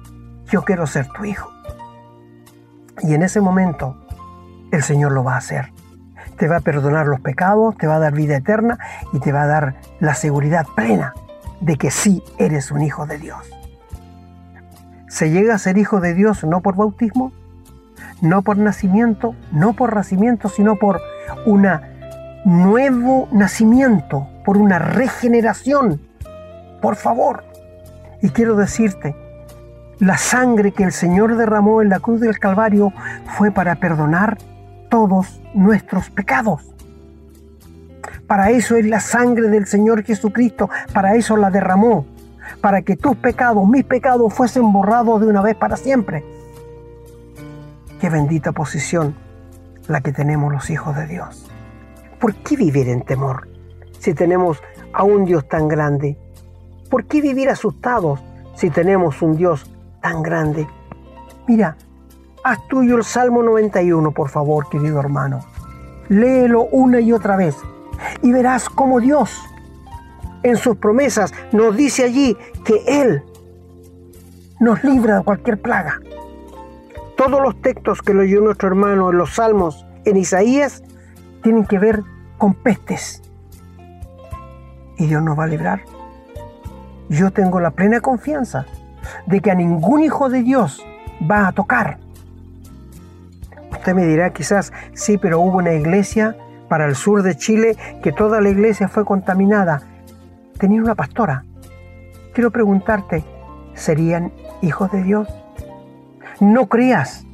Yo 0.50 0.62
quiero 0.62 0.86
ser 0.86 1.08
tu 1.08 1.24
hijo. 1.24 1.50
Y 3.02 3.14
en 3.14 3.22
ese 3.22 3.40
momento 3.40 3.96
el 4.72 4.82
Señor 4.82 5.12
lo 5.12 5.24
va 5.24 5.34
a 5.34 5.38
hacer. 5.38 5.72
Te 6.40 6.48
va 6.48 6.56
a 6.56 6.60
perdonar 6.60 7.06
los 7.06 7.20
pecados, 7.20 7.76
te 7.76 7.86
va 7.86 7.96
a 7.96 7.98
dar 7.98 8.14
vida 8.14 8.34
eterna 8.34 8.78
y 9.12 9.20
te 9.20 9.30
va 9.30 9.42
a 9.42 9.46
dar 9.46 9.74
la 10.00 10.14
seguridad 10.14 10.64
plena 10.74 11.12
de 11.60 11.76
que 11.76 11.90
sí 11.90 12.22
eres 12.38 12.70
un 12.70 12.80
hijo 12.80 13.04
de 13.04 13.18
Dios. 13.18 13.38
Se 15.06 15.30
llega 15.30 15.54
a 15.54 15.58
ser 15.58 15.76
hijo 15.76 16.00
de 16.00 16.14
Dios 16.14 16.42
no 16.44 16.62
por 16.62 16.76
bautismo, 16.76 17.30
no 18.22 18.40
por 18.40 18.56
nacimiento, 18.56 19.34
no 19.52 19.74
por 19.74 19.94
nacimiento, 19.94 20.48
sino 20.48 20.76
por 20.76 21.02
un 21.44 21.68
nuevo 22.46 23.28
nacimiento, 23.32 24.26
por 24.42 24.56
una 24.56 24.78
regeneración. 24.78 26.00
Por 26.80 26.96
favor. 26.96 27.44
Y 28.22 28.30
quiero 28.30 28.56
decirte, 28.56 29.14
la 29.98 30.16
sangre 30.16 30.72
que 30.72 30.84
el 30.84 30.92
Señor 30.92 31.36
derramó 31.36 31.82
en 31.82 31.90
la 31.90 32.00
cruz 32.00 32.18
del 32.22 32.38
Calvario 32.38 32.94
fue 33.36 33.50
para 33.50 33.74
perdonar 33.74 34.38
todos 34.90 35.40
nuestros 35.54 36.10
pecados. 36.10 36.62
Para 38.26 38.50
eso 38.50 38.76
es 38.76 38.84
la 38.84 39.00
sangre 39.00 39.48
del 39.48 39.66
Señor 39.66 40.04
Jesucristo, 40.04 40.68
para 40.92 41.14
eso 41.14 41.38
la 41.38 41.50
derramó, 41.50 42.04
para 42.60 42.82
que 42.82 42.96
tus 42.96 43.16
pecados, 43.16 43.66
mis 43.66 43.84
pecados 43.84 44.34
fuesen 44.34 44.70
borrados 44.70 45.22
de 45.22 45.28
una 45.28 45.40
vez 45.40 45.56
para 45.56 45.76
siempre. 45.76 46.22
Qué 47.98 48.10
bendita 48.10 48.52
posición 48.52 49.14
la 49.88 50.02
que 50.02 50.12
tenemos 50.12 50.52
los 50.52 50.68
hijos 50.68 50.94
de 50.94 51.06
Dios. 51.06 51.50
¿Por 52.18 52.34
qué 52.34 52.56
vivir 52.56 52.88
en 52.90 53.00
temor? 53.02 53.50
si 54.00 54.14
tenemos 54.14 54.60
a 54.92 55.04
un 55.04 55.24
Dios 55.24 55.46
tan 55.46 55.68
grande? 55.68 56.16
¿Por 56.90 57.04
qué 57.04 57.20
vivir 57.20 57.48
asustados 57.48 58.20
si 58.56 58.70
tenemos 58.70 59.22
un 59.22 59.36
Dios 59.36 59.70
tan 60.02 60.22
grande? 60.22 60.66
Mira, 61.46 61.76
Haz 62.42 62.66
tuyo 62.68 62.96
el 62.96 63.04
Salmo 63.04 63.42
91, 63.42 64.12
por 64.12 64.30
favor, 64.30 64.68
querido 64.70 64.98
hermano. 64.98 65.40
Léelo 66.08 66.64
una 66.64 67.00
y 67.00 67.12
otra 67.12 67.36
vez 67.36 67.56
y 68.22 68.32
verás 68.32 68.70
cómo 68.70 68.98
Dios 68.98 69.42
en 70.42 70.56
sus 70.56 70.76
promesas 70.76 71.34
nos 71.52 71.76
dice 71.76 72.04
allí 72.04 72.36
que 72.64 72.82
Él 72.86 73.22
nos 74.58 74.82
libra 74.84 75.18
de 75.18 75.24
cualquier 75.24 75.60
plaga. 75.60 76.00
Todos 77.16 77.42
los 77.42 77.60
textos 77.60 78.00
que 78.00 78.14
leyó 78.14 78.40
nuestro 78.40 78.68
hermano 78.68 79.10
en 79.10 79.18
los 79.18 79.34
Salmos, 79.34 79.84
en 80.06 80.16
Isaías, 80.16 80.82
tienen 81.42 81.66
que 81.66 81.78
ver 81.78 82.02
con 82.38 82.54
pestes. 82.54 83.22
Y 84.96 85.06
Dios 85.06 85.22
nos 85.22 85.38
va 85.38 85.44
a 85.44 85.48
librar. 85.48 85.82
Yo 87.10 87.30
tengo 87.32 87.60
la 87.60 87.72
plena 87.72 88.00
confianza 88.00 88.64
de 89.26 89.40
que 89.40 89.50
a 89.50 89.54
ningún 89.54 90.02
hijo 90.02 90.30
de 90.30 90.42
Dios 90.42 90.82
va 91.30 91.48
a 91.48 91.52
tocar. 91.52 91.98
Me 93.94 94.06
dirá 94.06 94.30
quizás, 94.30 94.72
sí, 94.92 95.18
pero 95.18 95.40
hubo 95.40 95.58
una 95.58 95.72
iglesia 95.72 96.36
para 96.68 96.86
el 96.86 96.94
sur 96.94 97.22
de 97.22 97.36
Chile 97.36 97.76
que 98.02 98.12
toda 98.12 98.40
la 98.40 98.48
iglesia 98.48 98.88
fue 98.88 99.04
contaminada. 99.04 99.82
Tenía 100.58 100.80
una 100.80 100.94
pastora. 100.94 101.44
Quiero 102.32 102.50
preguntarte, 102.52 103.24
¿serían 103.74 104.32
hijos 104.62 104.92
de 104.92 105.02
Dios? 105.02 105.28
No 106.38 106.68
creas 106.68 107.26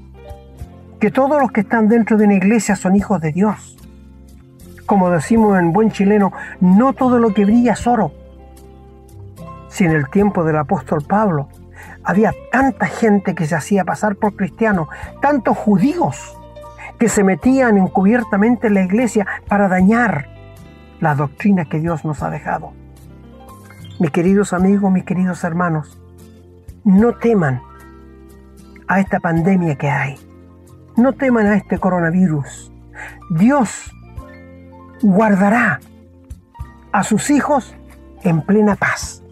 que 0.99 1.11
todos 1.11 1.41
los 1.41 1.53
que 1.53 1.61
están 1.61 1.89
dentro 1.89 2.17
de 2.17 2.25
una 2.25 2.35
iglesia 2.35 2.77
son 2.77 2.97
hijos 2.97 3.21
de 3.21 3.33
Dios. 3.33 3.77
Como 4.87 5.11
decimos 5.11 5.59
en 5.59 5.73
buen 5.73 5.91
chileno, 5.91 6.33
no 6.61 6.93
todo 6.95 7.19
lo 7.19 7.35
que 7.35 7.45
brilla 7.45 7.73
es 7.73 7.87
oro. 7.87 8.13
Si 9.69 9.85
en 9.85 9.91
el 9.91 10.09
tiempo 10.09 10.45
del 10.45 10.57
apóstol 10.57 11.05
Pablo 11.07 11.49
había 12.03 12.33
tanta 12.51 12.87
gente 12.87 13.35
que 13.35 13.47
se 13.47 13.55
hacía 13.55 13.85
pasar 13.85 14.17
por 14.17 14.37
cristiano, 14.37 14.89
tantos 15.21 15.59
judíos 15.59 16.36
que 16.99 17.09
se 17.09 17.25
metían 17.25 17.77
encubiertamente 17.79 18.69
en 18.69 18.75
la 18.75 18.83
iglesia 18.83 19.27
para 19.49 19.69
dañar 19.69 20.29
la 21.01 21.15
doctrina 21.15 21.67
que 21.67 21.81
Dios 21.81 22.05
nos 22.05 22.23
ha 22.23 22.31
dejado. 22.31 22.73
Mis 23.99 24.11
queridos 24.11 24.53
amigos, 24.53 24.93
mis 24.93 25.05
queridos 25.05 25.45
hermanos, 25.45 26.01
no 26.85 27.15
teman 27.15 27.63
a 28.89 29.01
esta 29.01 29.21
pandemia 29.21 29.77
que 29.77 29.91
hay. 29.91 30.17
No 30.97 31.13
teman 31.13 31.47
a 31.47 31.57
este 31.57 31.79
coronavirus. 31.79 32.73
Dios 33.31 33.93
guardará 35.03 35.81
a 36.93 37.03
sus 37.03 37.31
hijos 37.31 37.75
en 38.23 38.43
plena 38.43 38.77
paz. 38.77 39.23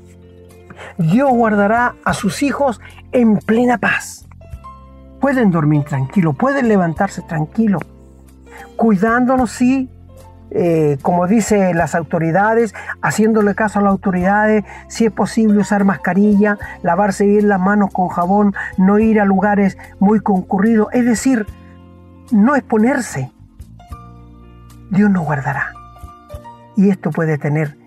Dios 0.99 1.31
guardará 1.31 1.95
a 2.05 2.13
sus 2.13 2.43
hijos 2.43 2.81
en 3.13 3.39
plena 3.39 3.79
paz. 3.79 4.24
Pueden 5.25 5.51
dormir 5.51 5.85
tranquilo, 5.85 6.35
pueden 6.35 6.69
levantarse 6.69 7.23
tranquilo, 7.23 7.79
cuidándonos, 8.77 9.53
sí, 9.53 9.89
eh, 10.51 10.99
como 11.01 11.27
dicen 11.27 11.79
las 11.79 11.95
autoridades, 11.95 12.75
haciéndole 13.01 13.55
caso 13.55 13.79
a 13.79 13.83
las 13.83 13.93
autoridades, 13.93 14.65
si 14.87 15.07
es 15.07 15.13
posible 15.13 15.61
usar 15.61 15.85
mascarilla, 15.85 16.59
lavarse 16.83 17.25
bien 17.25 17.49
las 17.49 17.59
manos 17.59 17.89
con 17.91 18.09
jabón, 18.09 18.55
no 18.77 18.99
ir 18.99 19.19
a 19.19 19.25
lugares 19.25 19.79
muy 19.99 20.21
concurridos, 20.21 20.89
es 20.93 21.07
decir, 21.07 21.47
no 22.31 22.55
exponerse. 22.55 23.33
Dios 24.91 25.11
nos 25.11 25.25
guardará. 25.25 25.73
Y 26.77 26.91
esto 26.91 27.09
puede 27.09 27.39
tener 27.39 27.79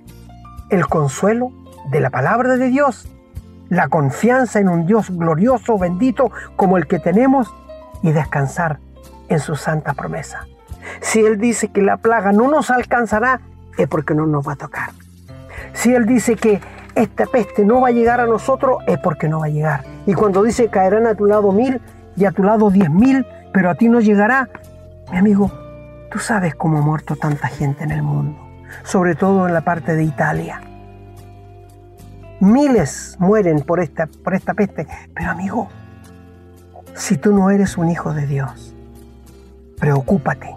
el 0.71 0.87
consuelo 0.87 1.51
de 1.91 1.99
la 1.99 2.09
palabra 2.09 2.57
de 2.57 2.69
Dios, 2.69 3.07
la 3.69 3.89
confianza 3.89 4.59
en 4.59 4.69
un 4.69 4.85
Dios 4.85 5.09
glorioso, 5.09 5.77
bendito 5.77 6.31
como 6.55 6.77
el 6.77 6.87
que 6.87 6.99
tenemos 6.99 7.53
y 8.01 8.11
descansar 8.11 8.79
en 9.29 9.39
su 9.39 9.55
santa 9.55 9.93
promesa. 9.93 10.45
Si 11.01 11.19
Él 11.19 11.37
dice 11.37 11.69
que 11.69 11.81
la 11.81 11.97
plaga 11.97 12.31
no 12.31 12.49
nos 12.49 12.69
alcanzará, 12.69 13.41
es 13.77 13.87
porque 13.87 14.13
no 14.13 14.25
nos 14.25 14.47
va 14.47 14.53
a 14.53 14.57
tocar. 14.57 14.89
Si 15.73 15.93
Él 15.93 16.05
dice 16.05 16.35
que 16.35 16.61
esta 16.95 17.25
peste 17.25 17.63
no 17.65 17.81
va 17.81 17.89
a 17.89 17.91
llegar 17.91 18.19
a 18.19 18.25
nosotros, 18.25 18.77
es 18.87 18.97
porque 18.99 19.27
no 19.27 19.39
va 19.39 19.45
a 19.47 19.49
llegar. 19.49 19.83
Y 20.05 20.13
cuando 20.13 20.43
dice 20.43 20.69
caerán 20.69 21.05
a 21.05 21.15
tu 21.15 21.25
lado 21.25 21.51
mil 21.51 21.81
y 22.15 22.25
a 22.25 22.31
tu 22.31 22.43
lado 22.43 22.71
diez 22.71 22.89
mil, 22.89 23.25
pero 23.53 23.69
a 23.69 23.75
ti 23.75 23.89
no 23.89 23.99
llegará, 23.99 24.49
mi 25.11 25.17
amigo, 25.17 25.51
tú 26.11 26.19
sabes 26.19 26.55
cómo 26.55 26.79
ha 26.79 26.81
muerto 26.81 27.15
tanta 27.15 27.47
gente 27.47 27.83
en 27.83 27.91
el 27.91 28.01
mundo, 28.01 28.39
sobre 28.83 29.15
todo 29.15 29.47
en 29.47 29.53
la 29.53 29.61
parte 29.61 29.95
de 29.95 30.03
Italia. 30.03 30.61
Miles 32.39 33.15
mueren 33.19 33.61
por 33.61 33.79
esta, 33.79 34.07
por 34.07 34.33
esta 34.33 34.53
peste. 34.53 34.87
Pero 35.13 35.31
amigo, 35.31 35.69
si 36.93 37.17
tú 37.17 37.33
no 37.33 37.49
eres 37.49 37.77
un 37.77 37.89
hijo 37.89 38.13
de 38.13 38.27
Dios, 38.27 38.75
preocúpate. 39.79 40.55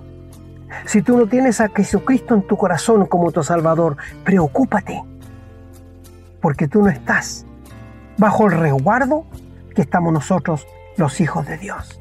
Si 0.87 1.03
tú 1.03 1.17
no 1.17 1.27
tienes 1.27 1.61
a 1.61 1.69
Jesucristo 1.69 2.35
en 2.35 2.47
tu 2.47 2.57
corazón 2.57 3.07
como 3.07 3.33
tu 3.33 3.43
Salvador, 3.43 3.97
preocúpate. 4.25 5.03
Porque 6.41 6.69
tú 6.69 6.83
no 6.83 6.89
estás 6.89 7.45
bajo 8.17 8.47
el 8.47 8.53
resguardo 8.53 9.25
que 9.75 9.83
estamos 9.83 10.13
nosotros, 10.13 10.67
los 10.97 11.21
hijos 11.21 11.47
de 11.47 11.59
Dios. 11.59 12.01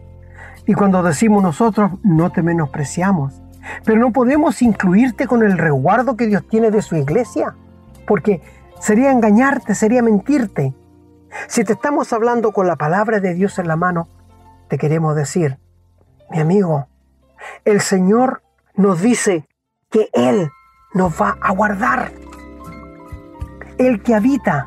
Y 0.66 0.74
cuando 0.74 1.02
decimos 1.04 1.42
nosotros, 1.42 1.92
no 2.04 2.32
te 2.32 2.44
menospreciamos. 2.44 3.42
Pero 3.86 4.00
no 4.00 4.12
podemos 4.12 4.62
incluirte 4.62 5.28
con 5.28 5.44
el 5.44 5.58
resguardo 5.58 6.16
que 6.16 6.28
Dios 6.28 6.48
tiene 6.48 6.72
de 6.72 6.82
su 6.82 6.96
iglesia. 6.96 7.56
Porque 8.06 8.42
Sería 8.80 9.12
engañarte, 9.12 9.76
sería 9.76 10.02
mentirte. 10.02 10.74
Si 11.48 11.64
te 11.64 11.74
estamos 11.74 12.12
hablando 12.14 12.52
con 12.52 12.66
la 12.66 12.76
palabra 12.76 13.20
de 13.20 13.34
Dios 13.34 13.60
en 13.60 13.68
la 13.68 13.76
mano, 13.76 14.08
te 14.68 14.78
queremos 14.78 15.16
decir, 15.16 15.60
mi 16.32 16.40
amigo, 16.40 16.88
el 17.66 17.82
Señor 17.82 18.42
nos 18.76 19.02
dice 19.02 19.48
que 19.90 20.10
Él 20.14 20.50
nos 20.94 21.22
va 21.22 21.38
a 21.42 21.52
guardar. 21.52 22.12
El 23.78 24.02
que 24.02 24.16
habita 24.16 24.66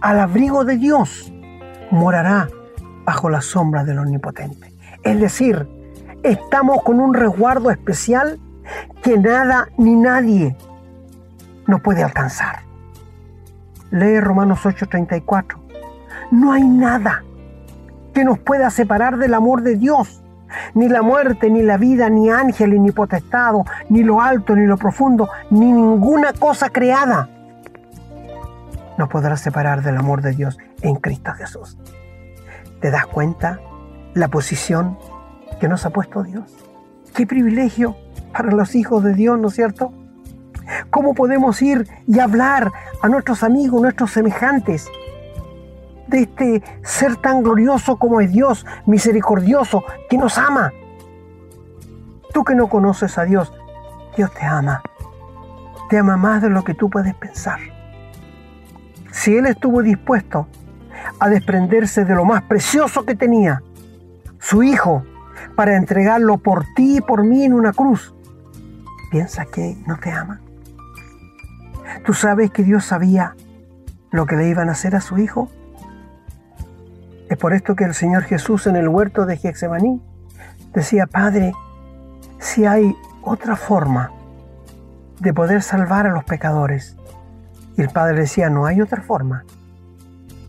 al 0.00 0.20
abrigo 0.20 0.64
de 0.64 0.76
Dios 0.76 1.32
morará 1.90 2.48
bajo 3.04 3.30
la 3.30 3.40
sombra 3.40 3.84
del 3.84 3.98
Omnipotente. 3.98 4.74
Es 5.02 5.20
decir, 5.20 5.68
estamos 6.22 6.82
con 6.82 7.00
un 7.00 7.14
resguardo 7.14 7.70
especial 7.70 8.40
que 9.02 9.18
nada 9.18 9.68
ni 9.76 9.94
nadie 9.94 10.56
nos 11.66 11.80
puede 11.82 12.02
alcanzar. 12.02 12.63
Lee 13.94 14.20
Romanos 14.20 14.64
8:34. 14.64 15.58
No 16.30 16.52
hay 16.52 16.64
nada 16.64 17.24
que 18.12 18.24
nos 18.24 18.38
pueda 18.38 18.70
separar 18.70 19.18
del 19.18 19.34
amor 19.34 19.62
de 19.62 19.76
Dios. 19.76 20.22
Ni 20.74 20.88
la 20.88 21.02
muerte, 21.02 21.50
ni 21.50 21.62
la 21.62 21.78
vida, 21.78 22.08
ni 22.08 22.30
ángeles, 22.30 22.80
ni 22.80 22.92
potestado, 22.92 23.64
ni 23.88 24.02
lo 24.02 24.20
alto, 24.20 24.54
ni 24.54 24.66
lo 24.66 24.76
profundo, 24.76 25.28
ni 25.50 25.72
ninguna 25.72 26.32
cosa 26.32 26.70
creada 26.70 27.28
nos 28.96 29.08
podrá 29.08 29.36
separar 29.36 29.82
del 29.82 29.96
amor 29.96 30.22
de 30.22 30.32
Dios 30.32 30.58
en 30.82 30.96
Cristo 30.96 31.32
Jesús. 31.32 31.76
¿Te 32.80 32.90
das 32.90 33.06
cuenta 33.06 33.60
la 34.14 34.28
posición 34.28 34.98
que 35.60 35.68
nos 35.68 35.86
ha 35.86 35.90
puesto 35.90 36.22
Dios? 36.22 36.44
Qué 37.14 37.26
privilegio 37.26 37.96
para 38.32 38.50
los 38.50 38.74
hijos 38.74 39.02
de 39.04 39.14
Dios, 39.14 39.38
¿no 39.38 39.48
es 39.48 39.54
cierto? 39.54 39.92
¿Cómo 40.90 41.14
podemos 41.14 41.60
ir 41.62 41.88
y 42.06 42.20
hablar 42.20 42.72
a 43.02 43.08
nuestros 43.08 43.42
amigos, 43.42 43.80
nuestros 43.80 44.10
semejantes, 44.10 44.88
de 46.06 46.22
este 46.22 46.62
ser 46.82 47.16
tan 47.16 47.42
glorioso 47.42 47.96
como 47.96 48.20
es 48.20 48.30
Dios, 48.30 48.66
misericordioso, 48.86 49.84
que 50.08 50.18
nos 50.18 50.38
ama? 50.38 50.72
Tú 52.32 52.44
que 52.44 52.54
no 52.54 52.68
conoces 52.68 53.16
a 53.18 53.24
Dios, 53.24 53.52
Dios 54.16 54.32
te 54.32 54.44
ama. 54.44 54.82
Te 55.88 55.98
ama 55.98 56.16
más 56.16 56.42
de 56.42 56.50
lo 56.50 56.64
que 56.64 56.74
tú 56.74 56.88
puedes 56.90 57.14
pensar. 57.14 57.60
Si 59.12 59.36
Él 59.36 59.46
estuvo 59.46 59.82
dispuesto 59.82 60.48
a 61.20 61.28
desprenderse 61.28 62.04
de 62.04 62.14
lo 62.14 62.24
más 62.24 62.42
precioso 62.42 63.04
que 63.04 63.14
tenía, 63.14 63.62
su 64.40 64.62
Hijo, 64.62 65.04
para 65.54 65.76
entregarlo 65.76 66.38
por 66.38 66.64
ti 66.74 66.98
y 66.98 67.00
por 67.00 67.24
mí 67.24 67.44
en 67.44 67.52
una 67.52 67.72
cruz, 67.72 68.14
¿piensa 69.10 69.44
que 69.46 69.76
no 69.86 69.98
te 69.98 70.10
ama? 70.10 70.40
¿Tú 72.02 72.12
sabes 72.12 72.50
que 72.50 72.62
Dios 72.62 72.84
sabía 72.84 73.36
lo 74.10 74.26
que 74.26 74.36
le 74.36 74.48
iban 74.48 74.68
a 74.68 74.72
hacer 74.72 74.96
a 74.96 75.00
su 75.00 75.18
hijo? 75.18 75.48
Es 77.30 77.38
por 77.38 77.52
esto 77.52 77.76
que 77.76 77.84
el 77.84 77.94
Señor 77.94 78.24
Jesús 78.24 78.66
en 78.66 78.76
el 78.76 78.88
huerto 78.88 79.26
de 79.26 79.36
Getsemaní 79.36 80.02
decía, 80.74 81.06
Padre, 81.06 81.52
si 82.38 82.66
hay 82.66 82.94
otra 83.22 83.56
forma 83.56 84.10
de 85.20 85.32
poder 85.32 85.62
salvar 85.62 86.06
a 86.06 86.10
los 86.10 86.24
pecadores. 86.24 86.96
Y 87.76 87.82
el 87.82 87.88
Padre 87.88 88.20
decía, 88.20 88.50
no 88.50 88.66
hay 88.66 88.80
otra 88.80 89.02
forma. 89.02 89.44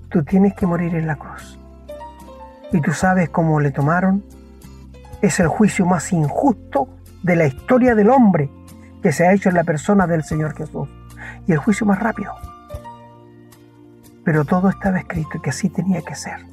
Tú 0.09 0.23
tienes 0.23 0.53
que 0.55 0.67
morir 0.67 0.95
en 0.95 1.07
la 1.07 1.15
cruz. 1.15 1.57
Y 2.73 2.81
tú 2.81 2.91
sabes 2.91 3.29
cómo 3.29 3.59
le 3.59 3.71
tomaron. 3.71 4.23
Es 5.21 5.39
el 5.39 5.47
juicio 5.47 5.85
más 5.85 6.11
injusto 6.11 6.89
de 7.23 7.35
la 7.35 7.45
historia 7.45 7.95
del 7.95 8.09
hombre 8.09 8.49
que 9.01 9.11
se 9.11 9.25
ha 9.25 9.33
hecho 9.33 9.49
en 9.49 9.55
la 9.55 9.63
persona 9.63 10.07
del 10.07 10.23
Señor 10.23 10.55
Jesús 10.55 10.89
y 11.47 11.51
el 11.51 11.57
juicio 11.57 11.85
más 11.85 11.99
rápido. 11.99 12.33
Pero 14.23 14.45
todo 14.45 14.69
estaba 14.69 14.99
escrito 14.99 15.41
que 15.41 15.51
así 15.51 15.69
tenía 15.69 16.01
que 16.01 16.15
ser. 16.15 16.45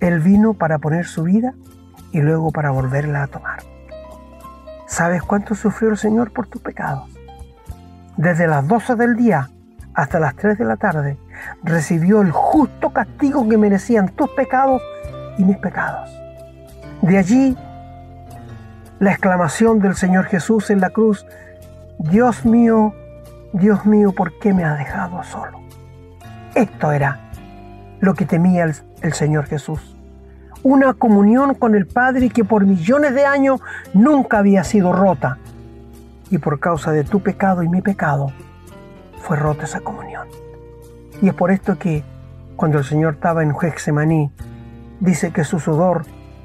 Él 0.00 0.20
vino 0.20 0.54
para 0.54 0.78
poner 0.78 1.06
su 1.06 1.24
vida 1.24 1.54
y 2.12 2.20
luego 2.20 2.50
para 2.52 2.70
volverla 2.70 3.24
a 3.24 3.26
tomar. 3.26 3.60
¿Sabes 4.86 5.22
cuánto 5.22 5.54
sufrió 5.54 5.90
el 5.90 5.98
Señor 5.98 6.32
por 6.32 6.46
tus 6.46 6.62
pecados? 6.62 7.10
Desde 8.16 8.46
las 8.46 8.66
12 8.66 8.96
del 8.96 9.16
día 9.16 9.50
hasta 9.94 10.20
las 10.20 10.36
3 10.36 10.58
de 10.58 10.64
la 10.64 10.76
tarde 10.76 11.18
recibió 11.62 12.20
el 12.22 12.30
justo 12.30 12.90
castigo 12.90 13.48
que 13.48 13.58
merecían 13.58 14.10
tus 14.10 14.30
pecados 14.30 14.80
y 15.38 15.44
mis 15.44 15.56
pecados. 15.58 16.10
De 17.02 17.18
allí 17.18 17.56
la 18.98 19.10
exclamación 19.10 19.78
del 19.80 19.94
Señor 19.94 20.24
Jesús 20.26 20.70
en 20.70 20.80
la 20.80 20.90
cruz, 20.90 21.26
Dios 21.98 22.44
mío, 22.44 22.94
Dios 23.52 23.86
mío, 23.86 24.12
¿por 24.12 24.38
qué 24.38 24.52
me 24.52 24.64
has 24.64 24.78
dejado 24.78 25.22
solo? 25.22 25.60
Esto 26.54 26.92
era 26.92 27.20
lo 28.00 28.14
que 28.14 28.24
temía 28.24 28.64
el, 28.64 29.12
Señor 29.12 29.46
Jesús. 29.46 29.96
Una 30.62 30.94
comunión 30.94 31.54
con 31.54 31.74
el 31.74 31.86
Padre 31.86 32.28
que 32.30 32.44
por 32.44 32.66
millones 32.66 33.14
de 33.14 33.24
años 33.24 33.60
nunca 33.94 34.38
había 34.38 34.64
sido 34.64 34.92
rota. 34.92 35.38
Y 36.30 36.38
por 36.38 36.58
causa 36.58 36.92
de 36.92 37.04
tu 37.04 37.20
pecado 37.20 37.62
y 37.62 37.68
mi 37.68 37.82
pecado, 37.82 38.32
fue 39.20 39.36
rota 39.36 39.64
esa 39.64 39.80
comunión. 39.80 40.26
Y 41.22 41.28
es 41.28 41.34
por 41.34 41.50
esto 41.50 41.78
que 41.78 42.04
cuando 42.56 42.78
el 42.78 42.84
Señor 42.84 43.14
estaba 43.14 43.42
en 43.42 43.56
Getsemaní, 43.56 44.30
dice 45.00 45.30
que 45.30 45.44
su 45.44 45.60
sudor 45.60 46.04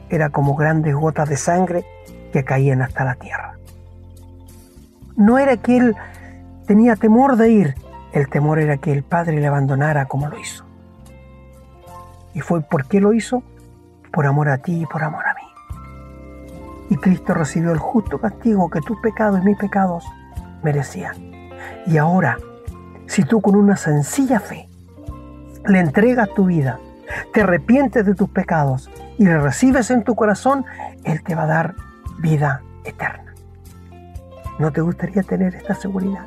era 0.10 0.30
como 0.30 0.56
grandes 0.56 0.94
gotas 0.94 1.30
de 1.30 1.38
sangre 1.38 1.86
que 2.32 2.44
caían 2.44 2.82
hasta 2.82 3.04
la 3.04 3.16
tierra. 3.16 3.56
No 5.16 5.38
era 5.38 5.58
que 5.58 5.78
él 5.78 5.96
tenía 6.66 6.96
temor 6.96 7.36
de 7.36 7.50
ir, 7.50 7.76
el 8.14 8.30
temor 8.30 8.60
era 8.60 8.78
que 8.78 8.92
el 8.92 9.04
Padre 9.04 9.40
le 9.40 9.48
abandonara 9.48 10.06
como 10.06 10.28
lo 10.28 10.38
hizo. 10.38 10.66
¿Y 12.34 12.42
fue 12.42 12.62
por 12.62 12.88
qué 12.88 13.00
lo 13.00 13.14
hizo? 13.14 13.44
Por 14.12 14.26
amor 14.26 14.50
a 14.50 14.58
ti 14.58 14.82
y 14.82 14.86
por 14.86 15.04
amor 15.04 15.26
a 15.28 15.34
mí. 15.34 15.42
Y 16.90 16.98
Cristo 16.98 17.34
recibió 17.34 17.72
el 17.72 17.80
justo 17.80 18.20
castigo 18.20 18.70
que 18.70 18.82
tus 18.82 19.00
pecados 19.00 19.42
y 19.42 19.46
mis 19.46 19.58
pecados 19.58 20.06
merecían. 20.62 21.16
Y 21.88 21.98
ahora, 21.98 22.38
si 23.08 23.24
tú 23.24 23.42
con 23.42 23.56
una 23.56 23.78
sencilla 23.78 24.40
fe 24.40 24.68
le 25.66 25.80
entregas 25.80 26.34
tu 26.34 26.46
vida, 26.46 26.80
te 27.34 27.42
arrepientes 27.42 28.06
de 28.06 28.16
tus 28.16 28.30
pecados 28.30 28.90
y 29.18 29.26
le 29.26 29.38
recibes 29.40 29.92
en 29.92 30.04
tu 30.04 30.16
corazón, 30.16 30.66
Él 31.04 31.24
te 31.24 31.36
va 31.36 31.44
a 31.44 31.48
dar 31.48 31.76
vida 32.20 32.62
eterna. 32.84 33.34
¿No 34.60 34.72
te 34.72 34.82
gustaría 34.82 35.24
tener 35.24 35.56
esta 35.56 35.76
seguridad? 35.76 36.26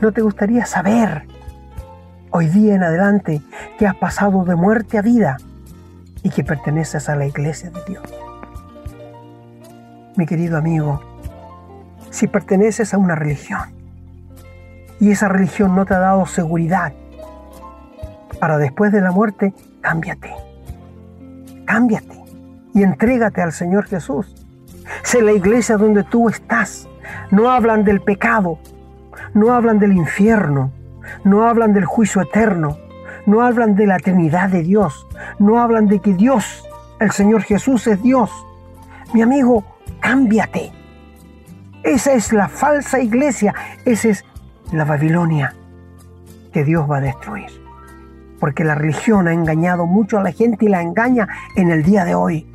¿No 0.00 0.12
te 0.12 0.20
gustaría 0.20 0.66
saber 0.66 1.26
hoy 2.30 2.48
día 2.48 2.74
en 2.74 2.82
adelante 2.82 3.42
que 3.78 3.86
has 3.86 3.96
pasado 3.96 4.44
de 4.44 4.54
muerte 4.54 4.98
a 4.98 5.02
vida 5.02 5.36
y 6.22 6.30
que 6.30 6.44
perteneces 6.44 7.08
a 7.08 7.16
la 7.16 7.26
iglesia 7.26 7.70
de 7.70 7.80
Dios? 7.86 8.04
Mi 10.16 10.26
querido 10.26 10.58
amigo, 10.58 11.00
si 12.10 12.26
perteneces 12.26 12.92
a 12.94 12.98
una 12.98 13.14
religión 13.14 13.60
y 15.00 15.10
esa 15.10 15.28
religión 15.28 15.74
no 15.74 15.86
te 15.86 15.94
ha 15.94 15.98
dado 15.98 16.26
seguridad 16.26 16.92
para 18.38 18.58
después 18.58 18.92
de 18.92 19.00
la 19.00 19.12
muerte, 19.12 19.54
cámbiate. 19.80 20.34
Cámbiate 21.64 22.20
y 22.74 22.82
entrégate 22.82 23.40
al 23.40 23.52
Señor 23.52 23.86
Jesús. 23.86 24.34
Sé 25.02 25.22
la 25.22 25.32
iglesia 25.32 25.76
donde 25.76 26.02
tú 26.04 26.28
estás. 26.28 26.88
No 27.30 27.50
hablan 27.50 27.84
del 27.84 28.00
pecado, 28.00 28.58
no 29.34 29.52
hablan 29.52 29.78
del 29.78 29.92
infierno, 29.92 30.72
no 31.24 31.46
hablan 31.46 31.72
del 31.72 31.84
juicio 31.84 32.22
eterno, 32.22 32.78
no 33.26 33.42
hablan 33.42 33.74
de 33.76 33.86
la 33.86 33.96
eternidad 33.96 34.48
de 34.48 34.62
Dios, 34.62 35.06
no 35.38 35.60
hablan 35.60 35.86
de 35.86 36.00
que 36.00 36.14
Dios, 36.14 36.64
el 37.00 37.10
Señor 37.10 37.42
Jesús 37.42 37.86
es 37.86 38.02
Dios. 38.02 38.30
Mi 39.12 39.22
amigo, 39.22 39.64
cámbiate. 40.00 40.72
Esa 41.82 42.12
es 42.12 42.32
la 42.32 42.48
falsa 42.48 43.00
iglesia, 43.00 43.54
esa 43.84 44.08
es 44.08 44.24
la 44.72 44.84
Babilonia 44.84 45.54
que 46.52 46.64
Dios 46.64 46.88
va 46.88 46.98
a 46.98 47.00
destruir. 47.00 47.50
Porque 48.38 48.64
la 48.64 48.74
religión 48.74 49.28
ha 49.28 49.32
engañado 49.32 49.86
mucho 49.86 50.18
a 50.18 50.22
la 50.22 50.32
gente 50.32 50.66
y 50.66 50.68
la 50.68 50.82
engaña 50.82 51.28
en 51.56 51.70
el 51.70 51.82
día 51.82 52.04
de 52.04 52.14
hoy. 52.14 52.46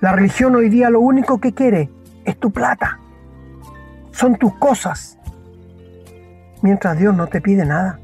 La 0.00 0.12
religión 0.12 0.54
hoy 0.54 0.68
día 0.68 0.90
lo 0.90 1.00
único 1.00 1.40
que 1.40 1.54
quiere 1.54 1.90
es 2.24 2.38
tu 2.38 2.50
plata. 2.52 3.00
Son 4.12 4.36
tus 4.36 4.54
cosas. 4.54 5.17
Mientras 6.62 6.98
Dios 6.98 7.14
no 7.14 7.26
te 7.26 7.40
pide 7.40 7.64
nada. 7.64 7.98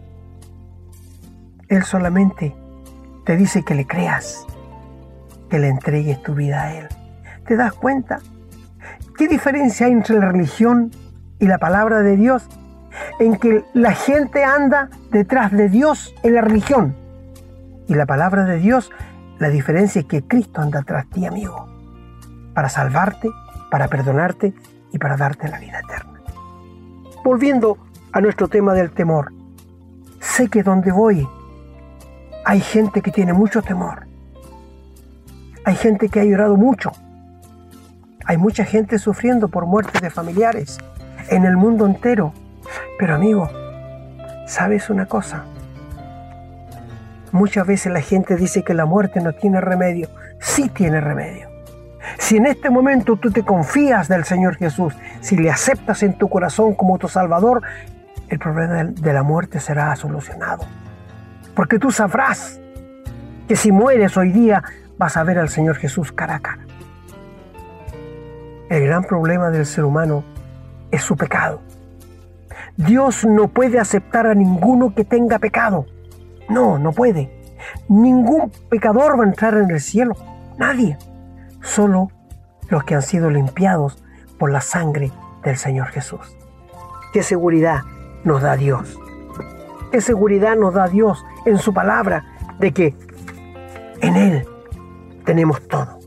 Él 1.68 1.82
solamente 1.84 2.54
te 3.24 3.36
dice 3.36 3.62
que 3.62 3.74
le 3.74 3.86
creas, 3.86 4.46
que 5.48 5.58
le 5.58 5.68
entregues 5.68 6.22
tu 6.22 6.34
vida 6.34 6.62
a 6.62 6.74
Él. 6.74 6.88
¿Te 7.46 7.56
das 7.56 7.72
cuenta? 7.72 8.20
¿Qué 9.16 9.28
diferencia 9.28 9.86
hay 9.86 9.92
entre 9.92 10.18
la 10.18 10.30
religión 10.30 10.90
y 11.38 11.46
la 11.46 11.58
palabra 11.58 12.00
de 12.00 12.16
Dios? 12.16 12.46
En 13.18 13.36
que 13.36 13.64
la 13.72 13.92
gente 13.92 14.44
anda 14.44 14.88
detrás 15.10 15.52
de 15.52 15.68
Dios 15.68 16.14
en 16.22 16.34
la 16.34 16.42
religión. 16.42 16.94
Y 17.88 17.94
la 17.94 18.06
palabra 18.06 18.44
de 18.44 18.58
Dios, 18.58 18.90
la 19.38 19.48
diferencia 19.48 20.00
es 20.00 20.06
que 20.06 20.22
Cristo 20.22 20.60
anda 20.60 20.82
tras 20.82 21.08
ti, 21.10 21.26
amigo 21.26 21.74
para 22.54 22.68
salvarte, 22.68 23.30
para 23.70 23.88
perdonarte 23.88 24.54
y 24.92 24.98
para 24.98 25.16
darte 25.16 25.48
la 25.48 25.58
vida 25.58 25.80
eterna. 25.80 26.20
Volviendo 27.22 27.78
a 28.14 28.20
nuestro 28.20 28.46
tema 28.46 28.74
del 28.74 28.92
temor, 28.92 29.32
sé 30.20 30.48
que 30.48 30.62
donde 30.62 30.92
voy 30.92 31.26
hay 32.46 32.60
gente 32.60 33.00
que 33.00 33.10
tiene 33.10 33.32
mucho 33.32 33.62
temor. 33.62 34.06
Hay 35.64 35.74
gente 35.74 36.10
que 36.10 36.20
ha 36.20 36.24
llorado 36.24 36.56
mucho. 36.56 36.92
Hay 38.26 38.36
mucha 38.36 38.64
gente 38.64 38.98
sufriendo 38.98 39.48
por 39.48 39.66
muerte 39.66 39.98
de 40.00 40.10
familiares 40.10 40.78
en 41.30 41.44
el 41.44 41.56
mundo 41.56 41.86
entero. 41.86 42.34
Pero 42.98 43.14
amigo, 43.14 43.48
¿sabes 44.46 44.90
una 44.90 45.06
cosa? 45.06 45.44
Muchas 47.32 47.66
veces 47.66 47.92
la 47.92 48.02
gente 48.02 48.36
dice 48.36 48.62
que 48.62 48.74
la 48.74 48.84
muerte 48.84 49.20
no 49.20 49.32
tiene 49.32 49.60
remedio. 49.60 50.10
Sí 50.38 50.68
tiene 50.68 51.00
remedio. 51.00 51.48
Si 52.18 52.36
en 52.36 52.44
este 52.44 52.68
momento 52.68 53.16
tú 53.16 53.30
te 53.30 53.42
confías 53.42 54.06
del 54.08 54.24
Señor 54.24 54.56
Jesús, 54.56 54.94
si 55.20 55.36
le 55.36 55.50
aceptas 55.50 56.02
en 56.02 56.18
tu 56.18 56.28
corazón 56.28 56.74
como 56.74 56.98
tu 56.98 57.08
Salvador, 57.08 57.62
el 58.34 58.40
problema 58.40 58.82
de 58.84 59.12
la 59.12 59.22
muerte 59.22 59.60
será 59.60 59.94
solucionado. 59.94 60.64
Porque 61.54 61.78
tú 61.78 61.92
sabrás 61.92 62.60
que 63.46 63.54
si 63.54 63.70
mueres 63.70 64.16
hoy 64.16 64.32
día 64.32 64.62
vas 64.98 65.16
a 65.16 65.22
ver 65.22 65.38
al 65.38 65.48
Señor 65.48 65.76
Jesús 65.76 66.10
cara 66.10 66.36
a 66.36 66.40
cara. 66.40 66.66
El 68.68 68.86
gran 68.86 69.04
problema 69.04 69.50
del 69.50 69.66
ser 69.66 69.84
humano 69.84 70.24
es 70.90 71.02
su 71.02 71.16
pecado. 71.16 71.60
Dios 72.76 73.24
no 73.24 73.46
puede 73.46 73.78
aceptar 73.78 74.26
a 74.26 74.34
ninguno 74.34 74.94
que 74.96 75.04
tenga 75.04 75.38
pecado. 75.38 75.86
No, 76.48 76.78
no 76.78 76.90
puede. 76.92 77.30
Ningún 77.88 78.50
pecador 78.68 79.18
va 79.18 79.24
a 79.24 79.28
entrar 79.28 79.54
en 79.54 79.70
el 79.70 79.80
cielo. 79.80 80.16
Nadie 80.58 80.98
solo 81.62 82.10
los 82.68 82.82
que 82.82 82.96
han 82.96 83.02
sido 83.02 83.30
limpiados 83.30 84.02
por 84.40 84.50
la 84.50 84.60
sangre 84.60 85.12
del 85.44 85.56
Señor 85.56 85.88
Jesús. 85.88 86.36
¿Qué 87.12 87.22
seguridad 87.22 87.82
nos 88.24 88.42
da 88.42 88.56
Dios? 88.56 88.98
¿Qué 89.90 90.00
seguridad 90.00 90.56
nos 90.56 90.74
da 90.74 90.88
Dios 90.88 91.24
en 91.44 91.58
su 91.58 91.72
palabra 91.72 92.24
de 92.58 92.72
que 92.72 92.96
en 94.00 94.16
Él 94.16 94.46
tenemos 95.24 95.66
todo? 95.68 95.98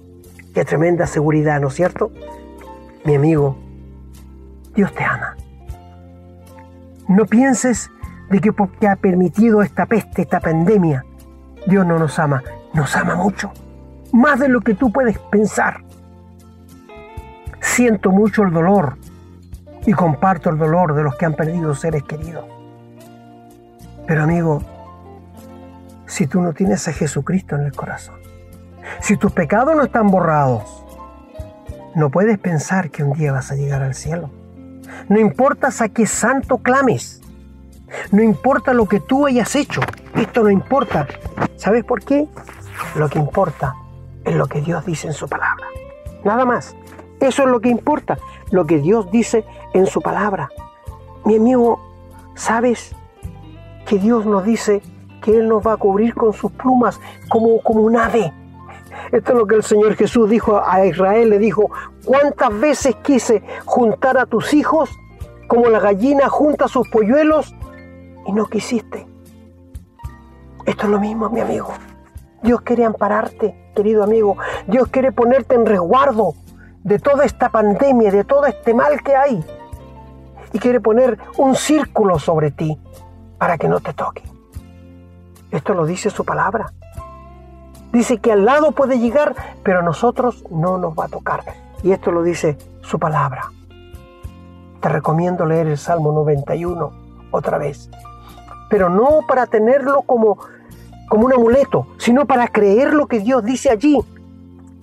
Qué 0.53 0.65
tremenda 0.65 1.07
seguridad, 1.07 1.61
¿no 1.61 1.67
es 1.67 1.75
cierto? 1.75 2.11
Mi 3.05 3.15
amigo, 3.15 3.57
Dios 4.75 4.93
te 4.93 5.03
ama. 5.03 5.37
No 7.07 7.25
pienses 7.25 7.89
de 8.29 8.39
que 8.41 8.51
porque 8.51 8.87
ha 8.87 8.95
permitido 8.95 9.61
esta 9.61 9.85
peste, 9.85 10.23
esta 10.23 10.39
pandemia, 10.39 11.05
Dios 11.67 11.85
no 11.85 11.97
nos 11.97 12.19
ama. 12.19 12.43
Nos 12.73 12.95
ama 12.95 13.15
mucho 13.15 13.51
más 14.11 14.39
de 14.39 14.49
lo 14.49 14.61
que 14.61 14.73
tú 14.73 14.91
puedes 14.91 15.17
pensar. 15.19 15.83
Siento 17.59 18.11
mucho 18.11 18.43
el 18.43 18.51
dolor 18.51 18.97
y 19.87 19.93
comparto 19.93 20.49
el 20.49 20.57
dolor 20.57 20.93
de 20.93 21.01
los 21.01 21.15
que 21.15 21.25
han 21.25 21.33
perdido 21.33 21.73
seres 21.73 22.03
queridos. 22.03 22.45
Pero 24.05 24.23
amigo, 24.23 24.61
si 26.05 26.27
tú 26.27 26.41
no 26.41 26.51
tienes 26.51 26.85
a 26.89 26.93
Jesucristo 26.93 27.55
en 27.55 27.63
el 27.63 27.71
corazón, 27.71 28.19
si 28.99 29.15
tus 29.15 29.31
pecados 29.31 29.77
no 29.77 29.83
están 29.83 30.07
borrados, 30.07 30.85
no 31.95 32.09
puedes 32.09 32.37
pensar 32.37 32.91
que 32.91 33.01
un 33.03 33.13
día 33.13 33.31
vas 33.31 33.49
a 33.49 33.55
llegar 33.55 33.81
al 33.81 33.95
cielo. 33.95 34.29
No 35.07 35.19
importa 35.19 35.69
a 35.79 35.89
qué 35.89 36.05
santo 36.05 36.57
clames, 36.57 37.21
no 38.11 38.21
importa 38.21 38.73
lo 38.73 38.87
que 38.87 38.99
tú 38.99 39.25
hayas 39.25 39.55
hecho, 39.55 39.79
esto 40.15 40.43
no 40.43 40.49
importa. 40.49 41.07
¿Sabes 41.55 41.85
por 41.85 42.03
qué? 42.03 42.27
Lo 42.95 43.07
que 43.07 43.19
importa 43.19 43.73
es 44.25 44.35
lo 44.35 44.47
que 44.47 44.59
Dios 44.59 44.85
dice 44.85 45.07
en 45.07 45.13
su 45.13 45.29
palabra. 45.29 45.65
Nada 46.25 46.43
más. 46.43 46.75
Eso 47.19 47.43
es 47.43 47.49
lo 47.49 47.59
que 47.59 47.69
importa, 47.69 48.19
lo 48.51 48.65
que 48.65 48.79
Dios 48.79 49.09
dice 49.11 49.45
en 49.73 49.85
su 49.87 50.01
palabra. 50.01 50.49
Mi 51.25 51.35
amigo, 51.35 51.79
¿sabes 52.35 52.95
que 53.85 53.97
Dios 53.97 54.25
nos 54.25 54.45
dice 54.45 54.81
que 55.21 55.37
Él 55.37 55.47
nos 55.47 55.65
va 55.65 55.73
a 55.73 55.77
cubrir 55.77 56.13
con 56.13 56.33
sus 56.33 56.51
plumas 56.51 56.99
como, 57.29 57.61
como 57.61 57.81
un 57.81 57.97
ave? 57.97 58.33
Esto 59.11 59.31
es 59.31 59.37
lo 59.37 59.47
que 59.47 59.55
el 59.55 59.63
Señor 59.63 59.95
Jesús 59.95 60.29
dijo 60.29 60.61
a 60.63 60.85
Israel. 60.85 61.29
Le 61.29 61.39
dijo, 61.39 61.69
¿cuántas 62.05 62.57
veces 62.59 62.95
quise 63.03 63.43
juntar 63.65 64.17
a 64.17 64.25
tus 64.25 64.53
hijos 64.53 64.89
como 65.47 65.69
la 65.69 65.79
gallina 65.79 66.29
junta 66.29 66.67
sus 66.67 66.87
polluelos 66.89 67.55
y 68.25 68.31
no 68.31 68.45
quisiste? 68.45 69.07
Esto 70.65 70.85
es 70.85 70.89
lo 70.89 70.99
mismo, 70.99 71.29
mi 71.29 71.39
amigo. 71.39 71.69
Dios 72.43 72.61
quiere 72.61 72.85
ampararte, 72.85 73.71
querido 73.75 74.03
amigo. 74.03 74.37
Dios 74.67 74.87
quiere 74.89 75.11
ponerte 75.11 75.55
en 75.55 75.65
resguardo 75.65 76.33
de 76.87 76.99
toda 76.99 77.25
esta 77.25 77.49
pandemia, 77.49 78.11
de 78.11 78.23
todo 78.23 78.45
este 78.45 78.73
mal 78.73 79.03
que 79.03 79.13
hay. 79.13 79.43
Y 80.53 80.59
quiere 80.59 80.79
poner 80.79 81.19
un 81.37 81.53
círculo 81.53 82.17
sobre 82.17 82.51
ti 82.51 82.79
para 83.37 83.57
que 83.57 83.67
no 83.67 83.81
te 83.81 83.93
toque. 83.93 84.23
Esto 85.51 85.73
lo 85.73 85.85
dice 85.85 86.09
su 86.09 86.23
palabra. 86.23 86.71
Dice 87.91 88.19
que 88.19 88.31
al 88.31 88.45
lado 88.45 88.71
puede 88.71 88.99
llegar, 88.99 89.35
pero 89.63 89.79
a 89.79 89.81
nosotros 89.81 90.45
no 90.49 90.77
nos 90.77 90.97
va 90.97 91.05
a 91.05 91.09
tocar. 91.09 91.43
Y 91.83 91.91
esto 91.91 92.11
lo 92.11 92.23
dice 92.23 92.57
su 92.81 92.97
palabra. 92.97 93.51
Te 94.79 94.87
recomiendo 94.87 95.45
leer 95.45 95.67
el 95.67 95.77
Salmo 95.77 96.13
91 96.13 96.91
otra 97.31 97.57
vez. 97.57 97.89
Pero 98.69 98.89
no 98.89 99.25
para 99.27 99.45
tenerlo 99.45 100.03
como, 100.03 100.37
como 101.09 101.25
un 101.25 101.33
amuleto, 101.33 101.87
sino 101.97 102.25
para 102.25 102.47
creer 102.47 102.93
lo 102.93 103.07
que 103.07 103.19
Dios 103.19 103.43
dice 103.43 103.71
allí. 103.71 103.99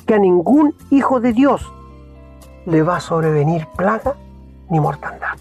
Que 0.06 0.14
a 0.14 0.18
ningún 0.18 0.74
hijo 0.90 1.18
de 1.18 1.32
Dios 1.32 1.72
le 2.66 2.82
va 2.82 2.96
a 2.96 3.00
sobrevenir 3.00 3.66
plaga 3.76 4.14
ni 4.70 4.80
mortandad. 4.80 5.34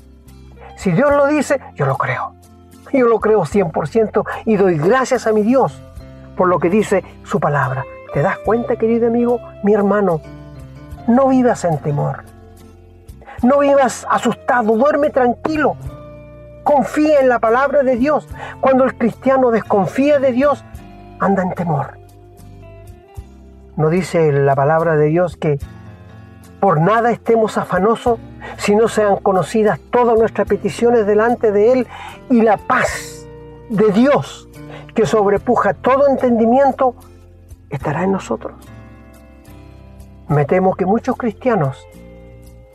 Si 0.76 0.92
Dios 0.92 1.12
lo 1.12 1.28
dice, 1.28 1.60
yo 1.76 1.86
lo 1.86 1.98
creo. 1.98 2.34
Yo 2.92 3.08
lo 3.08 3.20
creo 3.20 3.42
100% 3.42 4.24
y 4.46 4.56
doy 4.56 4.78
gracias 4.78 5.26
a 5.26 5.32
mi 5.32 5.42
Dios 5.42 5.82
por 6.36 6.48
lo 6.48 6.60
que 6.60 6.70
dice 6.70 7.04
su 7.24 7.40
palabra. 7.40 7.86
¿Te 8.14 8.22
das 8.22 8.38
cuenta, 8.40 8.76
querido 8.76 9.08
amigo, 9.08 9.40
mi 9.64 9.74
hermano? 9.74 10.22
No 11.08 11.30
vivas 11.30 11.66
en 11.66 11.80
temor. 11.80 12.24
No 13.42 13.60
vivas 13.60 14.06
asustado, 14.10 14.78
duerme 14.78 15.10
tranquilo. 15.10 15.76
Confía 16.64 17.20
en 17.20 17.30
la 17.30 17.40
palabra 17.40 17.84
de 17.84 17.98
Dios. 17.98 18.28
Cuando 18.62 18.84
el 18.84 18.96
cristiano 18.96 19.52
desconfía 19.52 20.20
de 20.20 20.32
Dios, 20.32 20.64
anda 21.20 21.44
en 21.44 21.54
temor. 21.54 21.98
No 23.76 23.90
dice 23.90 24.32
la 24.32 24.56
palabra 24.56 24.96
de 24.96 25.08
Dios 25.08 25.36
que 25.36 25.58
por 26.64 26.80
nada 26.80 27.12
estemos 27.12 27.58
afanosos, 27.58 28.20
si 28.56 28.74
no 28.74 28.88
sean 28.88 29.18
conocidas 29.18 29.82
todas 29.92 30.18
nuestras 30.18 30.48
peticiones 30.48 31.06
delante 31.06 31.52
de 31.52 31.74
Él 31.74 31.88
y 32.30 32.42
la 32.42 32.56
paz 32.56 33.28
de 33.68 33.92
Dios 33.92 34.48
que 34.96 35.06
sobrepuja 35.06 35.74
todo 35.74 36.08
entendimiento 36.08 36.96
estará 37.70 38.06
en 38.06 38.14
nosotros. 38.14 38.54
Me 40.30 40.46
temo 40.46 40.74
que 40.76 40.86
muchos 40.86 41.18
cristianos 41.18 41.86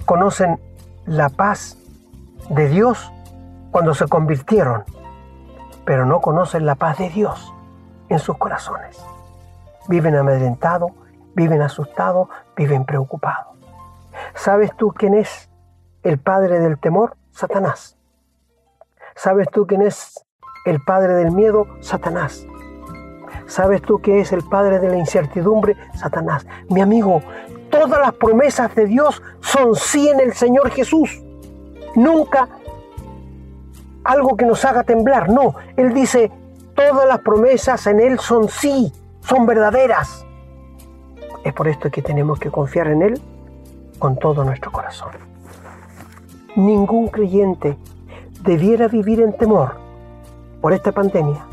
conocen 0.05 0.61
la 1.07 1.31
paz 1.31 1.79
de 2.51 2.69
Dios 2.69 3.11
cuando 3.71 3.95
se 3.95 4.07
convirtieron, 4.07 4.85
pero 5.87 6.05
no 6.05 6.21
conocen 6.21 6.67
la 6.67 6.75
paz 6.75 6.99
de 6.99 7.09
Dios 7.09 7.55
en 8.11 8.19
sus 8.19 8.37
corazones. 8.37 9.03
Viven 9.89 10.15
amedrentados, 10.15 10.93
viven 11.35 11.63
asustados, 11.63 12.29
viven 12.55 12.85
preocupados. 12.85 13.48
¿Sabes 14.35 14.75
tú 14.77 14.93
quién 14.93 15.15
es 15.15 15.49
el 16.03 16.19
padre 16.19 16.61
del 16.61 16.79
temor? 16.79 17.17
Satanás. 17.31 17.97
¿Sabes 19.15 19.49
tú 19.51 19.67
quién 19.67 19.83
es 19.83 20.25
el 20.65 20.81
padre 20.81 21.15
del 21.15 21.33
miedo? 21.33 21.67
Satanás. 21.81 22.47
¿Sabes 23.47 23.83
tú 23.83 24.01
qué 24.01 24.21
es 24.21 24.33
el 24.33 24.43
padre 24.43 24.79
de 24.79 24.89
la 24.89 24.97
incertidumbre? 24.97 25.77
Satanás. 25.95 26.47
Mi 26.69 26.81
amigo, 26.81 27.23
todas 27.71 27.99
las 27.99 28.13
promesas 28.15 28.75
de 28.75 28.87
Dios 28.87 29.23
son 29.41 29.75
sí 29.75 30.09
en 30.09 30.21
el 30.21 30.35
Señor 30.35 30.71
Jesús. 30.71 31.23
Nunca 31.95 32.49
algo 34.05 34.37
que 34.37 34.45
nos 34.45 34.65
haga 34.65 34.85
temblar. 34.85 35.31
No, 35.31 35.55
Él 35.77 35.93
dice, 35.95 36.31
todas 36.75 37.07
las 37.07 37.21
promesas 37.21 37.87
en 37.87 38.01
Él 38.01 38.19
son 38.19 38.49
sí, 38.49 38.93
son 39.21 39.47
verdaderas. 39.47 40.25
Es 41.45 41.53
por 41.53 41.69
esto 41.69 41.91
que 41.91 42.03
tenemos 42.03 42.39
que 42.39 42.51
confiar 42.51 42.89
en 42.89 43.03
Él 43.03 43.23
con 43.99 44.17
todo 44.17 44.45
nuestro 44.45 44.71
corazón. 44.73 45.11
Ningún 46.57 47.09
creyente 47.09 47.77
debiera 48.43 48.89
vivir 48.89 49.21
en 49.21 49.37
temor 49.37 49.77
por 50.61 50.73
esta 50.73 50.93
pandemia. 50.93 51.45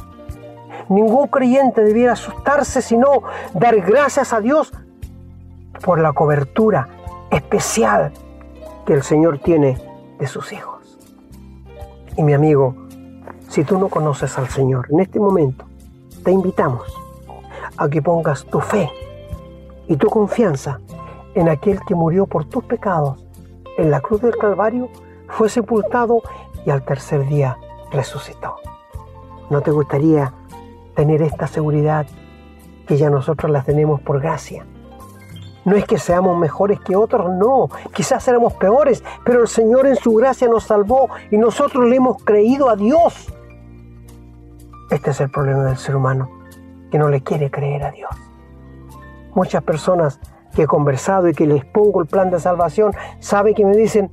Ningún 0.89 1.27
creyente 1.27 1.83
debiera 1.83 2.13
asustarse, 2.13 2.81
sino 2.81 3.23
dar 3.53 3.75
gracias 3.81 4.33
a 4.33 4.39
Dios 4.39 4.71
por 5.83 5.99
la 5.99 6.13
cobertura 6.13 6.87
especial 7.31 8.11
que 8.85 8.93
el 8.93 9.03
Señor 9.03 9.39
tiene 9.39 9.77
de 10.19 10.27
sus 10.27 10.53
hijos. 10.53 10.97
Y 12.17 12.23
mi 12.23 12.33
amigo, 12.33 12.75
si 13.49 13.63
tú 13.63 13.77
no 13.77 13.89
conoces 13.89 14.37
al 14.37 14.47
Señor 14.49 14.87
en 14.91 14.99
este 14.99 15.19
momento, 15.19 15.65
te 16.23 16.31
invitamos 16.31 16.83
a 17.77 17.89
que 17.89 18.01
pongas 18.01 18.45
tu 18.45 18.59
fe 18.59 18.89
y 19.87 19.97
tu 19.97 20.09
confianza 20.09 20.79
en 21.35 21.49
aquel 21.49 21.79
que 21.81 21.95
murió 21.95 22.25
por 22.25 22.45
tus 22.45 22.63
pecados 22.63 23.23
en 23.77 23.91
la 23.91 23.99
cruz 23.99 24.21
del 24.21 24.37
Calvario, 24.37 24.89
fue 25.27 25.49
sepultado 25.49 26.21
y 26.65 26.69
al 26.69 26.83
tercer 26.83 27.27
día 27.27 27.57
resucitó. 27.91 28.55
¿No 29.49 29.61
te 29.61 29.71
gustaría 29.71 30.33
tener 30.95 31.21
esta 31.21 31.47
seguridad 31.47 32.07
que 32.87 32.97
ya 32.97 33.09
nosotros 33.09 33.51
la 33.51 33.63
tenemos 33.63 34.01
por 34.01 34.21
gracia? 34.21 34.65
No 35.65 35.75
es 35.75 35.85
que 35.85 35.97
seamos 35.97 36.37
mejores 36.37 36.79
que 36.79 36.95
otros, 36.95 37.31
no, 37.33 37.69
quizás 37.91 38.27
éramos 38.27 38.53
peores, 38.53 39.03
pero 39.23 39.41
el 39.41 39.47
Señor 39.47 39.87
en 39.87 39.95
su 39.95 40.13
gracia 40.13 40.47
nos 40.47 40.63
salvó 40.63 41.09
y 41.31 41.37
nosotros 41.37 41.89
le 41.89 41.95
hemos 41.95 42.23
creído 42.23 42.69
a 42.69 42.75
Dios. 42.75 43.33
Este 44.91 45.09
es 45.09 45.21
el 45.21 45.31
problema 45.31 45.63
del 45.65 45.77
ser 45.77 45.95
humano, 45.95 46.29
que 46.91 46.99
no 46.99 47.09
le 47.09 47.21
quiere 47.21 47.49
creer 47.49 47.83
a 47.83 47.91
Dios. 47.91 48.11
Muchas 49.33 49.63
personas 49.63 50.19
que 50.55 50.63
he 50.63 50.67
conversado 50.67 51.27
y 51.27 51.33
que 51.33 51.45
les 51.45 51.63
pongo 51.65 52.01
el 52.01 52.07
plan 52.07 52.31
de 52.31 52.39
salvación, 52.39 52.93
sabe 53.19 53.53
que 53.53 53.65
me 53.65 53.75
dicen, 53.75 54.09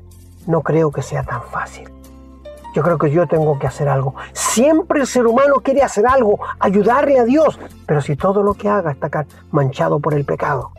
no 0.46 0.62
creo 0.62 0.90
que 0.90 1.00
sea 1.00 1.22
tan 1.22 1.42
fácil. 1.42 1.88
Yo 2.74 2.82
creo 2.82 2.98
que 2.98 3.10
yo 3.10 3.26
tengo 3.26 3.58
que 3.58 3.66
hacer 3.66 3.88
algo. 3.88 4.14
Siempre 4.32 5.00
el 5.00 5.06
ser 5.06 5.26
humano 5.26 5.56
quiere 5.62 5.82
hacer 5.82 6.06
algo, 6.06 6.40
ayudarle 6.58 7.18
a 7.18 7.24
Dios, 7.24 7.58
pero 7.86 8.00
si 8.00 8.16
todo 8.16 8.42
lo 8.42 8.54
que 8.54 8.68
haga 8.68 8.92
está 8.92 9.26
manchado 9.50 10.00
por 10.00 10.14
el 10.14 10.24
pecado. 10.24 10.72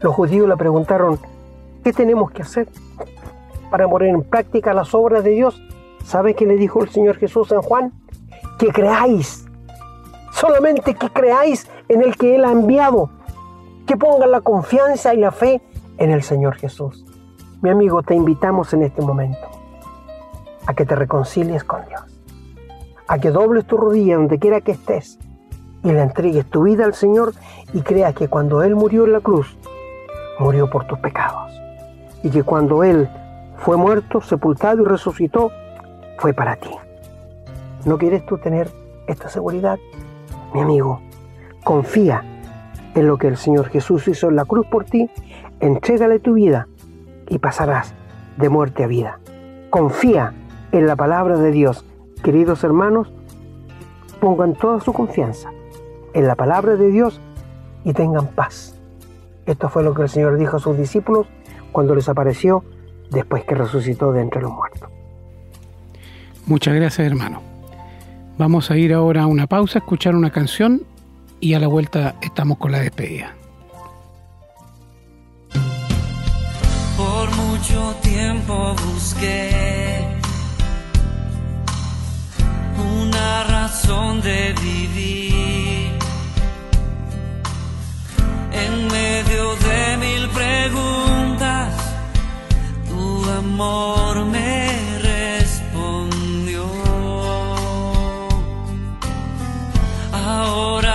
Los 0.00 0.14
judíos 0.14 0.48
le 0.48 0.56
preguntaron, 0.56 1.18
¿qué 1.82 1.92
tenemos 1.92 2.30
que 2.30 2.42
hacer 2.42 2.68
para 3.70 3.88
poner 3.88 4.10
en 4.10 4.22
práctica 4.22 4.72
las 4.72 4.94
obras 4.94 5.24
de 5.24 5.30
Dios? 5.30 5.60
¿Sabe 6.04 6.34
qué 6.34 6.46
le 6.46 6.56
dijo 6.56 6.82
el 6.82 6.88
Señor 6.90 7.16
Jesús 7.16 7.50
en 7.50 7.62
Juan? 7.62 7.92
Que 8.58 8.68
creáis, 8.68 9.44
solamente 10.30 10.94
que 10.94 11.10
creáis 11.10 11.68
en 11.88 12.02
el 12.02 12.16
que 12.16 12.36
Él 12.36 12.44
ha 12.44 12.52
enviado 12.52 13.10
que 13.86 13.96
pongan 13.96 14.30
la 14.30 14.40
confianza 14.40 15.14
y 15.14 15.18
la 15.18 15.30
fe 15.30 15.60
en 15.98 16.10
el 16.10 16.22
Señor 16.22 16.56
Jesús. 16.56 17.04
Mi 17.62 17.70
amigo, 17.70 18.02
te 18.02 18.14
invitamos 18.14 18.72
en 18.72 18.82
este 18.82 19.02
momento 19.02 19.48
a 20.66 20.74
que 20.74 20.86
te 20.86 20.94
reconcilies 20.94 21.64
con 21.64 21.84
Dios, 21.86 22.02
a 23.06 23.18
que 23.18 23.30
dobles 23.30 23.66
tu 23.66 23.76
rodilla 23.76 24.16
donde 24.16 24.38
quiera 24.38 24.60
que 24.60 24.72
estés 24.72 25.18
y 25.82 25.92
le 25.92 26.00
entregues 26.00 26.46
tu 26.46 26.62
vida 26.62 26.84
al 26.84 26.94
Señor 26.94 27.34
y 27.72 27.82
creas 27.82 28.14
que 28.14 28.28
cuando 28.28 28.62
Él 28.62 28.74
murió 28.74 29.04
en 29.04 29.12
la 29.12 29.20
cruz, 29.20 29.56
murió 30.38 30.68
por 30.70 30.86
tus 30.86 30.98
pecados 30.98 31.52
y 32.22 32.30
que 32.30 32.42
cuando 32.42 32.84
Él 32.84 33.08
fue 33.56 33.76
muerto, 33.76 34.20
sepultado 34.20 34.82
y 34.82 34.86
resucitó, 34.86 35.50
fue 36.18 36.32
para 36.32 36.56
ti. 36.56 36.70
¿No 37.84 37.98
quieres 37.98 38.24
tú 38.24 38.38
tener 38.38 38.70
esta 39.06 39.28
seguridad? 39.28 39.78
Mi 40.54 40.60
amigo, 40.60 41.00
confía 41.62 42.24
en 42.94 43.06
lo 43.06 43.18
que 43.18 43.28
el 43.28 43.36
Señor 43.36 43.68
Jesús 43.68 44.06
hizo 44.08 44.28
en 44.28 44.36
la 44.36 44.44
cruz 44.44 44.66
por 44.66 44.84
ti, 44.84 45.10
entrégale 45.60 46.18
tu 46.18 46.34
vida 46.34 46.68
y 47.28 47.38
pasarás 47.38 47.94
de 48.36 48.48
muerte 48.48 48.84
a 48.84 48.86
vida. 48.86 49.18
Confía 49.70 50.32
en 50.72 50.86
la 50.86 50.96
palabra 50.96 51.36
de 51.36 51.50
Dios. 51.50 51.84
Queridos 52.22 52.64
hermanos, 52.64 53.12
pongan 54.20 54.54
toda 54.54 54.80
su 54.80 54.92
confianza 54.92 55.50
en 56.12 56.26
la 56.26 56.36
palabra 56.36 56.76
de 56.76 56.90
Dios 56.90 57.20
y 57.84 57.92
tengan 57.92 58.28
paz. 58.28 58.78
Esto 59.46 59.68
fue 59.68 59.82
lo 59.82 59.94
que 59.94 60.02
el 60.02 60.08
Señor 60.08 60.38
dijo 60.38 60.56
a 60.56 60.60
sus 60.60 60.78
discípulos 60.78 61.26
cuando 61.72 61.94
les 61.94 62.08
apareció 62.08 62.64
después 63.10 63.44
que 63.44 63.54
resucitó 63.54 64.12
de 64.12 64.22
entre 64.22 64.40
los 64.40 64.52
muertos. 64.52 64.88
Muchas 66.46 66.74
gracias 66.74 67.06
hermano. 67.06 67.42
Vamos 68.38 68.70
a 68.70 68.76
ir 68.76 68.92
ahora 68.92 69.22
a 69.22 69.26
una 69.26 69.46
pausa, 69.46 69.78
a 69.78 69.82
escuchar 69.82 70.14
una 70.14 70.30
canción 70.30 70.82
y 71.44 71.52
a 71.52 71.58
la 71.58 71.66
vuelta 71.66 72.14
estamos 72.22 72.56
con 72.56 72.72
la 72.72 72.78
despedida. 72.78 73.34
Por 76.96 77.36
mucho 77.36 77.94
tiempo 78.00 78.74
busqué 78.86 80.06
una 83.02 83.44
razón 83.44 84.22
de 84.22 84.54
vivir 84.62 85.98
en 88.64 88.86
medio 88.86 89.54
de 89.66 89.96
mil 89.98 90.28
preguntas. 90.30 91.74
Tu 92.88 93.30
amor 93.30 94.24
me 94.24 94.98
respondió. 95.10 96.64
Ahora 100.10 100.93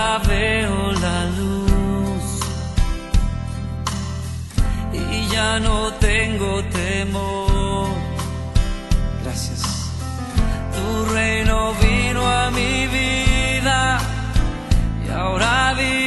no 5.58 5.92
tengo 5.94 6.62
temor. 6.64 7.88
Gracias. 9.22 9.62
Tu 10.74 11.12
reino 11.12 11.74
vino 11.74 12.24
a 12.26 12.50
mi 12.50 12.86
vida 12.86 13.98
y 15.04 15.10
ahora 15.10 15.74
vivo. 15.74 15.99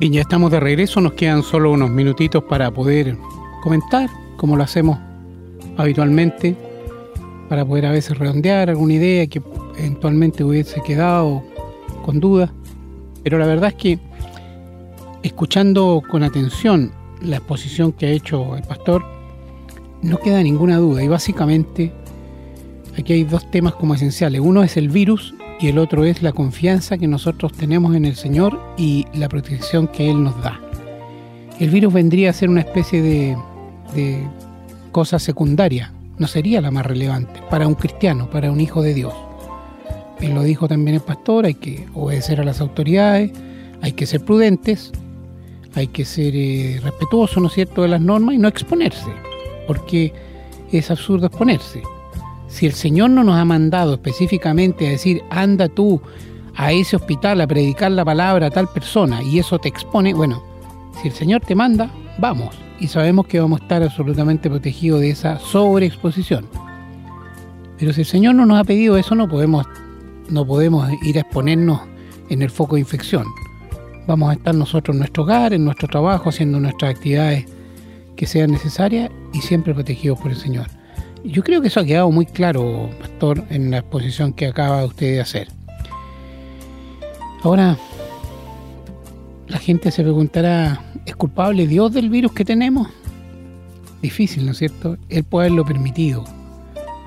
Bien, 0.00 0.14
ya 0.14 0.22
estamos 0.22 0.50
de 0.50 0.58
regreso, 0.58 0.98
nos 1.02 1.12
quedan 1.12 1.42
solo 1.42 1.70
unos 1.70 1.90
minutitos 1.90 2.42
para 2.44 2.70
poder 2.70 3.18
comentar, 3.62 4.08
como 4.38 4.56
lo 4.56 4.62
hacemos 4.62 4.98
habitualmente, 5.76 6.56
para 7.50 7.66
poder 7.66 7.84
a 7.84 7.92
veces 7.92 8.16
redondear 8.16 8.70
alguna 8.70 8.94
idea 8.94 9.26
que 9.26 9.42
eventualmente 9.76 10.42
hubiese 10.42 10.80
quedado 10.82 11.42
con 12.02 12.18
duda. 12.18 12.50
Pero 13.22 13.36
la 13.36 13.44
verdad 13.44 13.68
es 13.68 13.74
que 13.74 13.98
escuchando 15.22 16.02
con 16.10 16.22
atención 16.22 16.92
la 17.20 17.36
exposición 17.36 17.92
que 17.92 18.06
ha 18.06 18.10
hecho 18.10 18.56
el 18.56 18.62
pastor, 18.62 19.04
no 20.00 20.16
queda 20.16 20.42
ninguna 20.42 20.78
duda 20.78 21.04
y 21.04 21.08
básicamente 21.08 21.92
aquí 22.98 23.12
hay 23.12 23.24
dos 23.24 23.50
temas 23.50 23.74
como 23.74 23.92
esenciales. 23.92 24.40
Uno 24.40 24.62
es 24.62 24.78
el 24.78 24.88
virus 24.88 25.34
y 25.60 25.68
el 25.68 25.78
otro 25.78 26.04
es 26.04 26.22
la 26.22 26.32
confianza 26.32 26.96
que 26.96 27.06
nosotros 27.06 27.52
tenemos 27.52 27.94
en 27.94 28.06
el 28.06 28.16
Señor 28.16 28.58
y 28.78 29.06
la 29.12 29.28
protección 29.28 29.88
que 29.88 30.10
Él 30.10 30.24
nos 30.24 30.40
da. 30.42 30.60
El 31.58 31.68
virus 31.68 31.92
vendría 31.92 32.30
a 32.30 32.32
ser 32.32 32.48
una 32.48 32.60
especie 32.60 33.02
de, 33.02 33.36
cosa 34.92 35.18
secundaria, 35.18 35.92
no 36.18 36.26
sería 36.26 36.60
la 36.60 36.70
más 36.70 36.86
relevante 36.86 37.40
para 37.50 37.68
un 37.68 37.74
cristiano, 37.74 38.30
para 38.30 38.50
un 38.50 38.60
hijo 38.60 38.82
de 38.82 38.94
Dios. 38.94 39.14
Él 40.20 40.34
lo 40.34 40.42
dijo 40.42 40.66
también 40.68 40.96
el 40.96 41.02
pastor, 41.02 41.44
hay 41.44 41.54
que 41.54 41.86
obedecer 41.94 42.40
a 42.40 42.44
las 42.44 42.60
autoridades, 42.60 43.30
hay 43.82 43.92
que 43.92 44.06
ser 44.06 44.24
prudentes, 44.24 44.92
hay 45.74 45.88
que 45.88 46.04
ser 46.04 46.34
eh, 46.34 46.80
respetuoso, 46.82 47.40
¿no 47.40 47.48
cierto?, 47.48 47.82
de 47.82 47.88
las 47.88 48.00
normas 48.00 48.34
y 48.34 48.38
no 48.38 48.48
exponerse, 48.48 49.10
porque 49.66 50.12
es 50.72 50.90
absurdo 50.90 51.26
exponerse. 51.26 51.82
Si 52.50 52.66
el 52.66 52.72
Señor 52.72 53.10
no 53.10 53.24
nos 53.24 53.36
ha 53.36 53.44
mandado 53.44 53.94
específicamente 53.94 54.86
a 54.86 54.90
decir, 54.90 55.22
anda 55.30 55.68
tú 55.68 56.02
a 56.56 56.72
ese 56.72 56.96
hospital 56.96 57.40
a 57.40 57.46
predicar 57.46 57.92
la 57.92 58.04
palabra 58.04 58.48
a 58.48 58.50
tal 58.50 58.68
persona 58.68 59.22
y 59.22 59.38
eso 59.38 59.58
te 59.58 59.68
expone, 59.68 60.12
bueno, 60.12 60.42
si 61.00 61.08
el 61.08 61.14
Señor 61.14 61.42
te 61.42 61.54
manda, 61.54 61.90
vamos. 62.18 62.54
Y 62.80 62.88
sabemos 62.88 63.26
que 63.26 63.40
vamos 63.40 63.60
a 63.60 63.62
estar 63.62 63.82
absolutamente 63.82 64.50
protegidos 64.50 65.00
de 65.00 65.10
esa 65.10 65.38
sobreexposición. 65.38 66.46
Pero 67.78 67.92
si 67.92 68.00
el 68.00 68.06
Señor 68.06 68.34
no 68.34 68.44
nos 68.44 68.58
ha 68.58 68.64
pedido 68.64 68.96
eso, 68.98 69.14
no 69.14 69.28
podemos, 69.28 69.66
no 70.28 70.44
podemos 70.44 70.90
ir 71.02 71.18
a 71.18 71.20
exponernos 71.20 71.80
en 72.28 72.42
el 72.42 72.50
foco 72.50 72.74
de 72.74 72.80
infección. 72.80 73.26
Vamos 74.06 74.30
a 74.30 74.32
estar 74.34 74.54
nosotros 74.54 74.94
en 74.94 74.98
nuestro 74.98 75.22
hogar, 75.22 75.54
en 75.54 75.64
nuestro 75.64 75.88
trabajo, 75.88 76.30
haciendo 76.30 76.58
nuestras 76.58 76.96
actividades 76.96 77.46
que 78.16 78.26
sean 78.26 78.50
necesarias 78.50 79.10
y 79.32 79.40
siempre 79.40 79.72
protegidos 79.72 80.18
por 80.18 80.32
el 80.32 80.36
Señor. 80.36 80.66
Yo 81.24 81.42
creo 81.42 81.60
que 81.60 81.68
eso 81.68 81.80
ha 81.80 81.84
quedado 81.84 82.10
muy 82.10 82.26
claro, 82.26 82.90
Pastor, 82.98 83.44
en 83.50 83.70
la 83.70 83.78
exposición 83.78 84.32
que 84.32 84.46
acaba 84.46 84.84
usted 84.84 85.14
de 85.14 85.20
hacer. 85.20 85.48
Ahora, 87.42 87.76
la 89.48 89.58
gente 89.58 89.90
se 89.90 90.02
preguntará, 90.02 90.82
¿es 91.06 91.16
culpable 91.16 91.66
Dios 91.66 91.92
del 91.92 92.08
virus 92.08 92.32
que 92.32 92.44
tenemos? 92.44 92.88
Difícil, 94.00 94.46
¿no 94.46 94.52
es 94.52 94.58
cierto? 94.58 94.96
Él 95.08 95.24
puede 95.24 95.46
haberlo 95.48 95.64
permitido, 95.64 96.24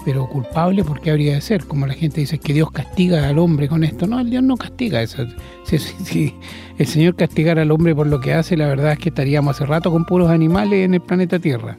pero 0.06 0.28
culpable, 0.28 0.84
¿por 0.84 1.02
qué 1.02 1.12
habría 1.12 1.36
de 1.36 1.42
ser? 1.42 1.66
Como 1.66 1.88
la 1.88 1.94
gente 1.94 2.22
dice 2.22 2.38
que 2.38 2.54
Dios 2.54 2.72
castiga 2.72 3.28
al 3.28 3.40
hombre 3.40 3.68
con 3.68 3.84
esto. 3.84 4.06
No, 4.06 4.20
el 4.20 4.30
Dios 4.30 4.44
no 4.44 4.58
castiga 4.58 5.02
eso. 5.02 5.26
Si, 5.66 5.78
si, 5.80 6.36
el 6.78 6.86
Señor 6.86 7.16
castigara 7.16 7.62
al 7.62 7.72
hombre 7.72 7.96
por 7.96 8.08
lo 8.08 8.20
que 8.20 8.34
hace, 8.34 8.58
la 8.58 8.68
verdad 8.68 8.94
es 8.94 9.00
que 9.00 9.10
estaríamos 9.10 9.56
hace 9.56 9.66
rato 9.66 9.92
con 9.92 10.06
puros 10.06 10.30
animales 10.30 10.86
en 10.86 10.94
el 10.94 11.02
planeta 11.02 11.40
Tierra. 11.40 11.78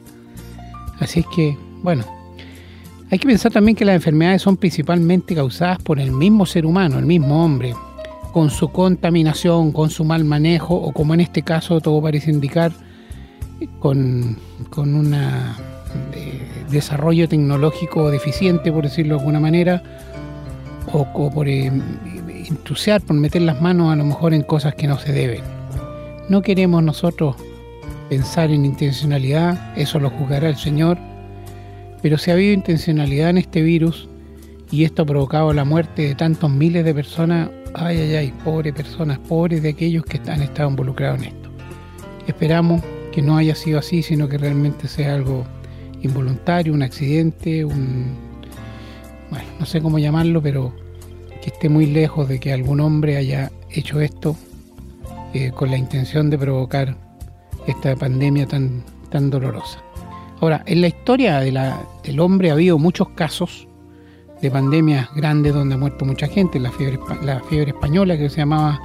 Así 0.99 1.19
es 1.21 1.25
que, 1.35 1.57
bueno, 1.83 2.03
hay 3.11 3.19
que 3.19 3.27
pensar 3.27 3.51
también 3.51 3.75
que 3.75 3.85
las 3.85 3.95
enfermedades 3.95 4.41
son 4.41 4.57
principalmente 4.57 5.35
causadas 5.35 5.79
por 5.79 5.99
el 5.99 6.11
mismo 6.11 6.45
ser 6.45 6.65
humano, 6.65 6.97
el 6.97 7.05
mismo 7.05 7.43
hombre, 7.43 7.73
con 8.33 8.49
su 8.49 8.69
contaminación, 8.69 9.71
con 9.71 9.89
su 9.89 10.03
mal 10.03 10.25
manejo 10.25 10.75
o 10.75 10.91
como 10.91 11.13
en 11.13 11.21
este 11.21 11.43
caso 11.43 11.79
todo 11.79 12.01
parece 12.01 12.31
indicar, 12.31 12.71
con, 13.79 14.37
con 14.69 14.95
un 14.95 15.15
desarrollo 16.69 17.29
tecnológico 17.29 18.09
deficiente, 18.11 18.71
por 18.71 18.83
decirlo 18.83 19.15
de 19.15 19.19
alguna 19.19 19.39
manera, 19.39 19.83
o, 20.91 21.31
por 21.31 21.47
eh, 21.47 21.71
intrusiar, 22.47 23.01
por 23.01 23.15
meter 23.15 23.43
las 23.43 23.61
manos 23.61 23.93
a 23.93 23.95
lo 23.95 24.03
mejor 24.03 24.33
en 24.33 24.41
cosas 24.41 24.75
que 24.75 24.87
no 24.87 24.97
se 24.97 25.13
deben. 25.13 25.43
No 26.27 26.41
queremos 26.41 26.83
nosotros 26.83 27.35
pensar 28.09 28.51
en 28.51 28.65
intencionalidad, 28.65 29.77
eso 29.77 29.99
lo 29.99 30.09
juzgará 30.09 30.49
el 30.49 30.57
Señor, 30.57 30.97
pero 32.05 32.19
si 32.19 32.29
ha 32.29 32.35
habido 32.35 32.53
intencionalidad 32.53 33.31
en 33.31 33.39
este 33.39 33.63
virus 33.63 34.07
y 34.69 34.83
esto 34.83 35.01
ha 35.01 35.05
provocado 35.07 35.51
la 35.53 35.65
muerte 35.65 36.03
de 36.03 36.13
tantos 36.13 36.51
miles 36.51 36.85
de 36.85 36.93
personas, 36.93 37.49
ay, 37.73 37.97
ay, 37.97 38.13
ay, 38.13 38.33
pobres 38.43 38.75
personas, 38.75 39.17
pobres 39.17 39.63
de 39.63 39.69
aquellos 39.69 40.05
que 40.05 40.21
han 40.29 40.43
estado 40.43 40.69
involucrados 40.69 41.23
en 41.23 41.29
esto. 41.29 41.49
Esperamos 42.27 42.83
que 43.11 43.23
no 43.23 43.37
haya 43.37 43.55
sido 43.55 43.79
así, 43.79 44.03
sino 44.03 44.29
que 44.29 44.37
realmente 44.37 44.87
sea 44.87 45.15
algo 45.15 45.45
involuntario, 46.03 46.73
un 46.73 46.83
accidente, 46.83 47.65
un... 47.65 48.15
Bueno, 49.31 49.47
no 49.59 49.65
sé 49.65 49.81
cómo 49.81 49.97
llamarlo, 49.97 50.43
pero 50.43 50.75
que 51.41 51.49
esté 51.49 51.69
muy 51.69 51.87
lejos 51.87 52.29
de 52.29 52.39
que 52.39 52.53
algún 52.53 52.81
hombre 52.81 53.17
haya 53.17 53.51
hecho 53.71 53.99
esto 53.99 54.35
eh, 55.33 55.49
con 55.55 55.71
la 55.71 55.77
intención 55.77 56.29
de 56.29 56.37
provocar 56.37 56.95
esta 57.65 57.95
pandemia 57.95 58.45
tan, 58.45 58.83
tan 59.09 59.31
dolorosa. 59.31 59.84
Ahora, 60.41 60.63
en 60.65 60.81
la 60.81 60.87
historia 60.87 61.39
del 61.39 62.19
hombre 62.19 62.49
ha 62.49 62.53
habido 62.53 62.77
muchos 62.77 63.09
casos 63.09 63.67
de 64.41 64.51
pandemias 64.51 65.07
grandes 65.15 65.53
donde 65.53 65.75
ha 65.75 65.77
muerto 65.77 66.05
mucha 66.05 66.27
gente. 66.27 66.59
La 66.59 66.71
fiebre, 66.71 66.99
la 67.23 67.39
fiebre 67.41 67.71
española, 67.71 68.17
que 68.17 68.29
se 68.29 68.37
llamaba 68.37 68.79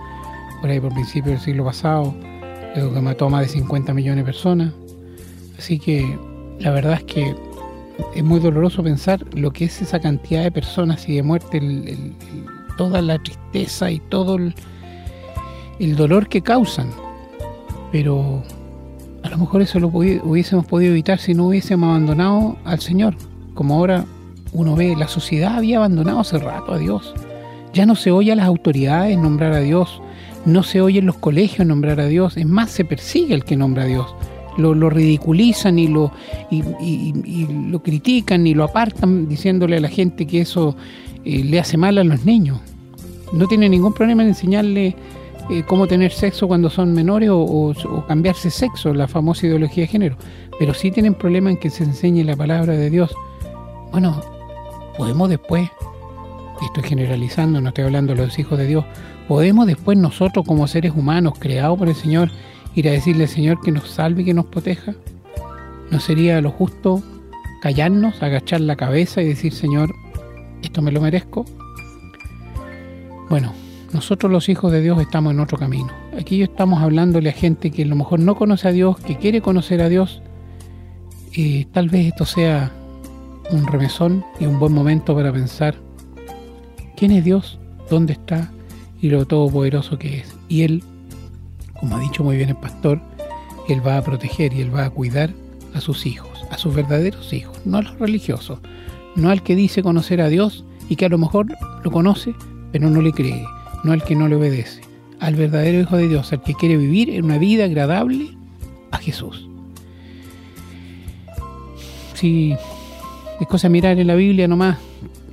por 0.61 0.71
ahí 0.71 0.81
por 0.81 0.93
principio 0.93 1.33
del 1.33 1.41
siglo 1.41 1.65
pasado, 1.65 2.15
que 2.75 2.81
mató 3.01 3.27
a 3.27 3.31
más 3.31 3.43
de 3.43 3.49
50 3.49 3.93
millones 3.95 4.19
de 4.19 4.25
personas. 4.25 4.73
Así 5.59 5.79
que 5.79 6.19
la 6.61 6.71
verdad 6.71 6.95
es 6.95 7.05
que 7.05 7.35
es 8.15 8.25
muy 8.25 8.41
doloroso 8.41 8.83
pensar 8.83 9.25
lo 9.35 9.51
que 9.51 9.65
es 9.67 9.83
esa 9.83 10.01
cantidad 10.01 10.43
de 10.43 10.53
personas 10.53 11.09
y 11.09 11.17
de 11.17 11.23
muerte, 11.23 11.59
el, 11.59 12.15
toda 12.77 13.03
la 13.03 13.19
tristeza 13.19 13.91
y 13.91 13.99
todo 13.99 14.37
el 14.37 15.97
dolor 15.97 16.29
que 16.29 16.41
causan. 16.41 16.91
Pero 17.93 18.43
a 19.23 19.29
lo 19.29 19.39
mejor 19.39 19.63
eso 19.63 19.79
lo 19.81 19.89
hubiésemos 19.89 20.67
podido 20.67 20.93
evitar 20.93 21.19
si 21.19 21.35
no 21.35 21.49
hubiésemos 21.49 21.89
abandonado 21.89 22.57
al 22.65 22.81
Señor. 22.81 23.15
Como 23.55 23.75
ahora 23.75 24.05
uno 24.53 24.75
ve, 24.77 24.97
la 24.97 25.09
sociedad 25.09 25.57
había 25.57 25.79
abandonado 25.79 26.21
hace 26.21 26.39
rato 26.39 26.73
a 26.73 26.79
Dios. 26.79 27.15
Ya 27.73 27.87
no 27.87 27.95
se 27.95 28.11
oye 28.11 28.33
a 28.33 28.37
las 28.37 28.47
autoridades 28.47 29.17
nombrar 29.17 29.53
a 29.53 29.61
Dios, 29.61 30.03
no 30.45 30.63
se 30.63 30.81
oye 30.81 30.99
en 30.99 31.07
los 31.07 31.17
colegios 31.17 31.67
nombrar 31.67 32.01
a 32.01 32.07
Dios, 32.07 32.37
es 32.37 32.47
más, 32.47 32.71
se 32.71 32.85
persigue 32.85 33.35
el 33.35 33.45
que 33.45 33.57
nombra 33.57 33.85
a 33.85 33.87
Dios. 33.87 34.15
Lo, 34.59 34.91
ridiculizan 34.91 35.79
y, 35.79 35.89
lo 35.89 36.13
critican 37.83 38.47
y 38.47 38.55
lo 38.55 38.65
apartan 38.65 39.29
diciéndole 39.29 39.77
a 39.77 39.81
la 39.81 39.89
gente 39.89 40.27
que 40.27 40.41
eso 40.43 40.77
eh, 41.25 41.45
le 41.45 41.61
hace 41.61 41.79
mal 41.79 41.97
a 41.99 42.05
los 42.05 42.25
niños. 42.25 42.61
No 43.33 43.47
tiene 43.47 43.69
ningún 43.69 43.95
problema 43.95 44.23
en 44.23 44.29
enseñarle 44.29 44.97
eh, 45.51 45.65
cómo 45.67 45.89
tener 45.89 46.13
sexo 46.13 46.47
cuando 46.47 46.71
son 46.71 46.93
menores 46.93 47.29
o, 47.33 47.75
cambiarse 48.07 48.51
sexo, 48.51 48.95
la 48.95 49.09
famosa 49.09 49.47
ideología 49.47 49.83
de 49.83 49.89
género. 49.89 50.17
Pero 50.61 50.75
sí 50.75 50.93
tienen 50.93 51.15
problema 51.15 51.51
en 51.51 51.57
que 51.57 51.71
se 51.71 51.83
enseñe 51.83 52.23
la 52.23 52.37
palabra 52.37 52.75
de 52.75 52.89
Dios. 52.89 53.13
Bueno, 53.91 54.21
podemos 54.97 55.29
después, 55.29 55.69
estoy 56.63 56.85
generalizando, 56.85 57.61
no 57.61 57.71
estoy 57.71 57.85
hablando 57.85 58.15
de 58.15 58.25
los 58.25 58.39
hijos 58.39 58.59
de 58.59 58.67
Dios, 58.67 58.85
podemos 59.27 59.67
después 59.67 59.99
nosotros 59.99 60.47
como 60.47 60.69
seres 60.69 60.93
humanos 60.95 61.35
creados 61.39 61.77
por 61.77 61.89
el 61.89 61.97
Señor 61.97 62.31
ir 62.77 62.89
a 62.89 62.93
decirle 62.93 63.25
al 63.25 63.31
Señor 63.31 63.61
que 63.61 63.73
nos 63.73 63.91
salve 63.91 64.23
y 64.23 64.27
que 64.27 64.35
nos 64.35 64.47
proteja. 64.47 64.95
¿No 65.91 65.99
sería 65.99 66.41
lo 66.41 66.53
justo 66.53 67.03
callarnos, 67.61 68.23
agachar 68.23 68.61
la 68.61 68.77
cabeza 68.77 69.21
y 69.21 69.27
decir, 69.27 69.53
Señor, 69.53 69.93
esto 70.63 70.81
me 70.81 70.93
lo 70.93 71.01
merezco? 71.01 71.45
Bueno, 73.29 73.53
nosotros 73.93 74.31
los 74.31 74.49
hijos 74.49 74.71
de 74.73 74.81
Dios 74.81 75.01
estamos 75.01 75.33
en 75.33 75.41
otro 75.41 75.59
camino. 75.59 75.91
Aquí 76.19 76.43
estamos 76.43 76.81
hablándole 76.81 77.31
a 77.31 77.33
gente 77.33 77.71
que 77.71 77.83
a 77.83 77.87
lo 77.87 77.97
mejor 77.97 78.21
no 78.21 78.37
conoce 78.37 78.69
a 78.69 78.73
Dios, 78.73 78.99
que 78.99 79.17
quiere 79.17 79.41
conocer 79.41 79.83
a 79.83 79.89
Dios. 79.89 80.23
Y 81.33 81.65
tal 81.67 81.89
vez 81.89 82.07
esto 82.07 82.25
sea 82.25 82.73
un 83.51 83.67
remesón 83.67 84.25
y 84.39 84.47
un 84.47 84.59
buen 84.59 84.73
momento 84.73 85.15
para 85.15 85.33
pensar 85.33 85.75
quién 86.97 87.13
es 87.13 87.25
Dios, 87.25 87.59
dónde 87.89 88.13
está 88.13 88.53
y 89.01 89.11
lo 89.11 89.27
todopoderoso 89.27 89.99
que 89.99 90.19
es. 90.19 90.37
Y 90.49 90.63
Él, 90.63 90.85
como 91.79 91.97
ha 91.97 92.01
dicho 92.01 92.23
muy 92.23 92.37
bien 92.37 92.51
el 92.51 92.57
pastor, 92.57 93.01
Él 93.69 93.85
va 93.87 93.97
a 93.97 94.03
proteger 94.03 94.53
y 94.53 94.61
Él 94.61 94.75
va 94.75 94.85
a 94.85 94.91
cuidar 94.91 95.31
a 95.75 95.81
sus 95.81 96.07
hijos, 96.07 96.45
a 96.51 96.59
sus 96.59 96.75
verdaderos 96.75 97.33
hijos, 97.33 97.59
no 97.65 97.79
a 97.79 97.83
los 97.83 97.99
religiosos, 97.99 98.61
no 99.17 99.31
al 99.31 99.43
que 99.43 99.57
dice 99.57 99.83
conocer 99.83 100.21
a 100.21 100.29
Dios 100.29 100.65
y 100.89 100.97
que 100.97 101.07
a 101.07 101.09
lo 101.09 101.19
mejor 101.19 101.47
lo 101.83 101.91
conoce, 101.91 102.35
pero 102.73 102.89
no 102.91 103.01
le 103.01 103.13
cree 103.13 103.45
no 103.85 103.93
al 103.93 104.05
que 104.05 104.17
no 104.17 104.29
le 104.29 104.37
obedece, 104.37 104.83
al 105.19 105.35
verdadero 105.35 105.81
Hijo 105.81 105.97
de 105.97 106.09
Dios, 106.09 106.33
al 106.33 106.43
que 106.43 106.55
quiere 106.55 106.77
vivir 106.77 107.11
en 107.11 107.25
una 107.25 107.39
vida 107.39 107.65
agradable 107.65 108.37
a 108.91 108.99
Jesús. 108.99 109.49
Si 112.15 112.55
es 113.41 113.47
cosa 113.49 113.69
mirar 113.69 113.99
en 113.99 114.07
la 114.07 114.15
Biblia 114.15 114.47
nomás, 114.47 114.79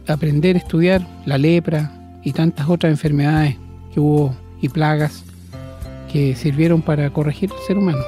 aprender 0.08 0.56
estudiar 0.56 1.06
la 1.26 1.38
lepra 1.38 2.20
y 2.24 2.32
tantas 2.32 2.70
otras 2.70 2.92
enfermedades 2.92 3.58
que 3.94 4.00
hubo 4.00 4.36
y 4.62 4.70
plagas, 4.70 5.24
que 6.12 6.36
sirvieron 6.36 6.82
para 6.82 7.10
corregir 7.12 7.52
al 7.52 7.60
ser 7.68 7.78
humano. 7.78 8.04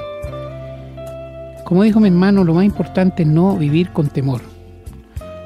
Como 1.64 1.82
dijo 1.82 2.00
mi 2.00 2.08
hermano, 2.08 2.42
lo 2.42 2.54
más 2.54 2.64
importante 2.64 3.22
es 3.22 3.28
no 3.28 3.56
vivir 3.56 3.90
con 3.90 4.08
temor. 4.08 4.40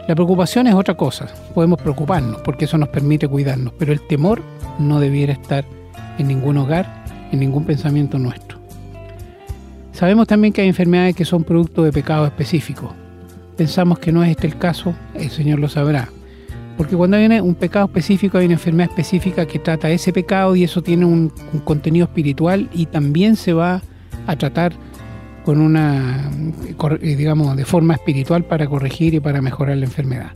La 0.07 0.15
preocupación 0.15 0.67
es 0.67 0.75
otra 0.75 0.95
cosa, 0.95 1.29
podemos 1.55 1.81
preocuparnos 1.81 2.43
porque 2.43 2.67
eso 2.67 2.77
nos 2.77 2.91
permite 2.91 3.27
cuidarnos, 3.27 3.73
pero 3.79 3.91
el 3.91 4.07
temor 4.07 4.43
no 4.79 5.01
debiera 5.01 5.33
estar 5.33 5.65
en 6.19 6.29
ningún 6.29 6.59
hogar, 6.59 7.05
en 7.33 7.41
ningún 7.41 7.65
pensamiento 7.65 8.19
nuestro. 8.19 8.59
Sabemos 9.93 10.27
también 10.27 10.53
que 10.53 10.61
hay 10.61 10.69
enfermedades 10.69 11.17
que 11.17 11.25
son 11.25 11.43
producto 11.43 11.85
de 11.85 11.93
pecados 11.93 12.29
específicos. 12.29 12.93
Pensamos 13.57 13.99
que 13.99 14.13
no 14.13 14.23
es 14.23 14.33
este 14.33 14.47
el 14.47 14.59
caso, 14.59 14.95
el 15.15 15.31
Señor 15.31 15.59
lo 15.59 15.71
sabrá. 15.71 16.11
Porque 16.77 16.97
cuando 16.97 17.17
hay 17.17 17.27
un 17.41 17.55
pecado 17.55 17.87
específico, 17.87 18.37
hay 18.37 18.45
una 18.45 18.55
enfermedad 18.55 18.91
específica 18.91 19.47
que 19.47 19.59
trata 19.59 19.89
ese 19.91 20.13
pecado 20.13 20.55
y 20.55 20.65
eso 20.65 20.83
tiene 20.83 21.07
un, 21.07 21.33
un 21.53 21.61
contenido 21.61 22.05
espiritual 22.05 22.69
y 22.75 22.87
también 22.87 23.37
se 23.37 23.55
va 23.55 23.81
a 24.27 24.37
tratar 24.37 24.75
con 25.45 25.61
una, 25.61 26.31
eh, 27.01 27.17
digamos, 27.17 27.57
de 27.57 27.65
forma 27.65 27.95
espiritual 27.95 28.45
para 28.45 28.67
corregir 28.67 29.15
y 29.15 29.21
para 29.21 29.43
mejorar 29.43 29.77
la 29.77 29.85
enfermedad. 29.85 30.33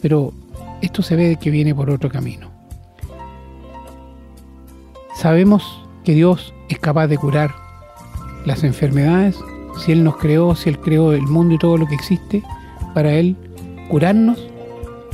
Pero 0.00 0.32
esto 0.82 1.02
se 1.02 1.16
ve 1.16 1.38
que 1.40 1.50
viene 1.50 1.74
por 1.74 1.90
otro 1.90 2.10
camino. 2.10 2.50
Sabemos 5.14 5.82
que 6.04 6.14
Dios 6.14 6.52
es 6.68 6.78
capaz 6.78 7.06
de 7.06 7.16
curar 7.16 7.54
las 8.44 8.64
enfermedades. 8.64 9.38
Si 9.78 9.92
Él 9.92 10.04
nos 10.04 10.16
creó, 10.16 10.54
si 10.54 10.68
Él 10.68 10.78
creó 10.78 11.12
el 11.12 11.22
mundo 11.22 11.54
y 11.54 11.58
todo 11.58 11.78
lo 11.78 11.86
que 11.86 11.94
existe, 11.94 12.42
para 12.94 13.12
Él 13.12 13.36
curarnos 13.88 14.38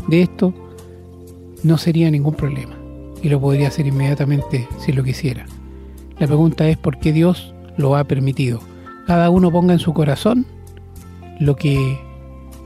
de 0.09 0.23
esto 0.23 0.55
no 1.63 1.79
sería 1.79 2.11
ningún 2.11 2.35
problema. 2.35 2.75
Y 3.23 3.29
lo 3.29 3.41
podría 3.41 3.69
hacer 3.69 3.87
inmediatamente 3.87 4.69
si 4.79 4.93
lo 4.93 5.05
quisiera. 5.05 5.47
La 6.19 6.27
pregunta 6.27 6.69
es 6.69 6.77
por 6.77 6.99
qué 6.99 7.13
Dios 7.13 7.55
lo 7.77 7.97
ha 7.97 8.05
permitido 8.05 8.61
cada 9.09 9.31
uno 9.31 9.51
ponga 9.51 9.73
en 9.73 9.79
su 9.79 9.95
corazón 9.95 10.45
lo 11.41 11.57
que 11.57 11.99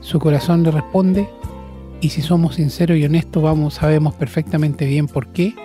su 0.01 0.19
corazón 0.19 0.61
le 0.63 0.71
responde 0.71 1.29
y 2.01 2.09
si 2.09 2.21
somos 2.21 2.55
sinceros 2.55 2.97
y 2.97 3.05
honestos 3.05 3.41
vamos 3.41 3.75
sabemos 3.75 4.13
perfectamente 4.15 4.85
bien 4.85 5.07
por 5.07 5.27
qué 5.27 5.55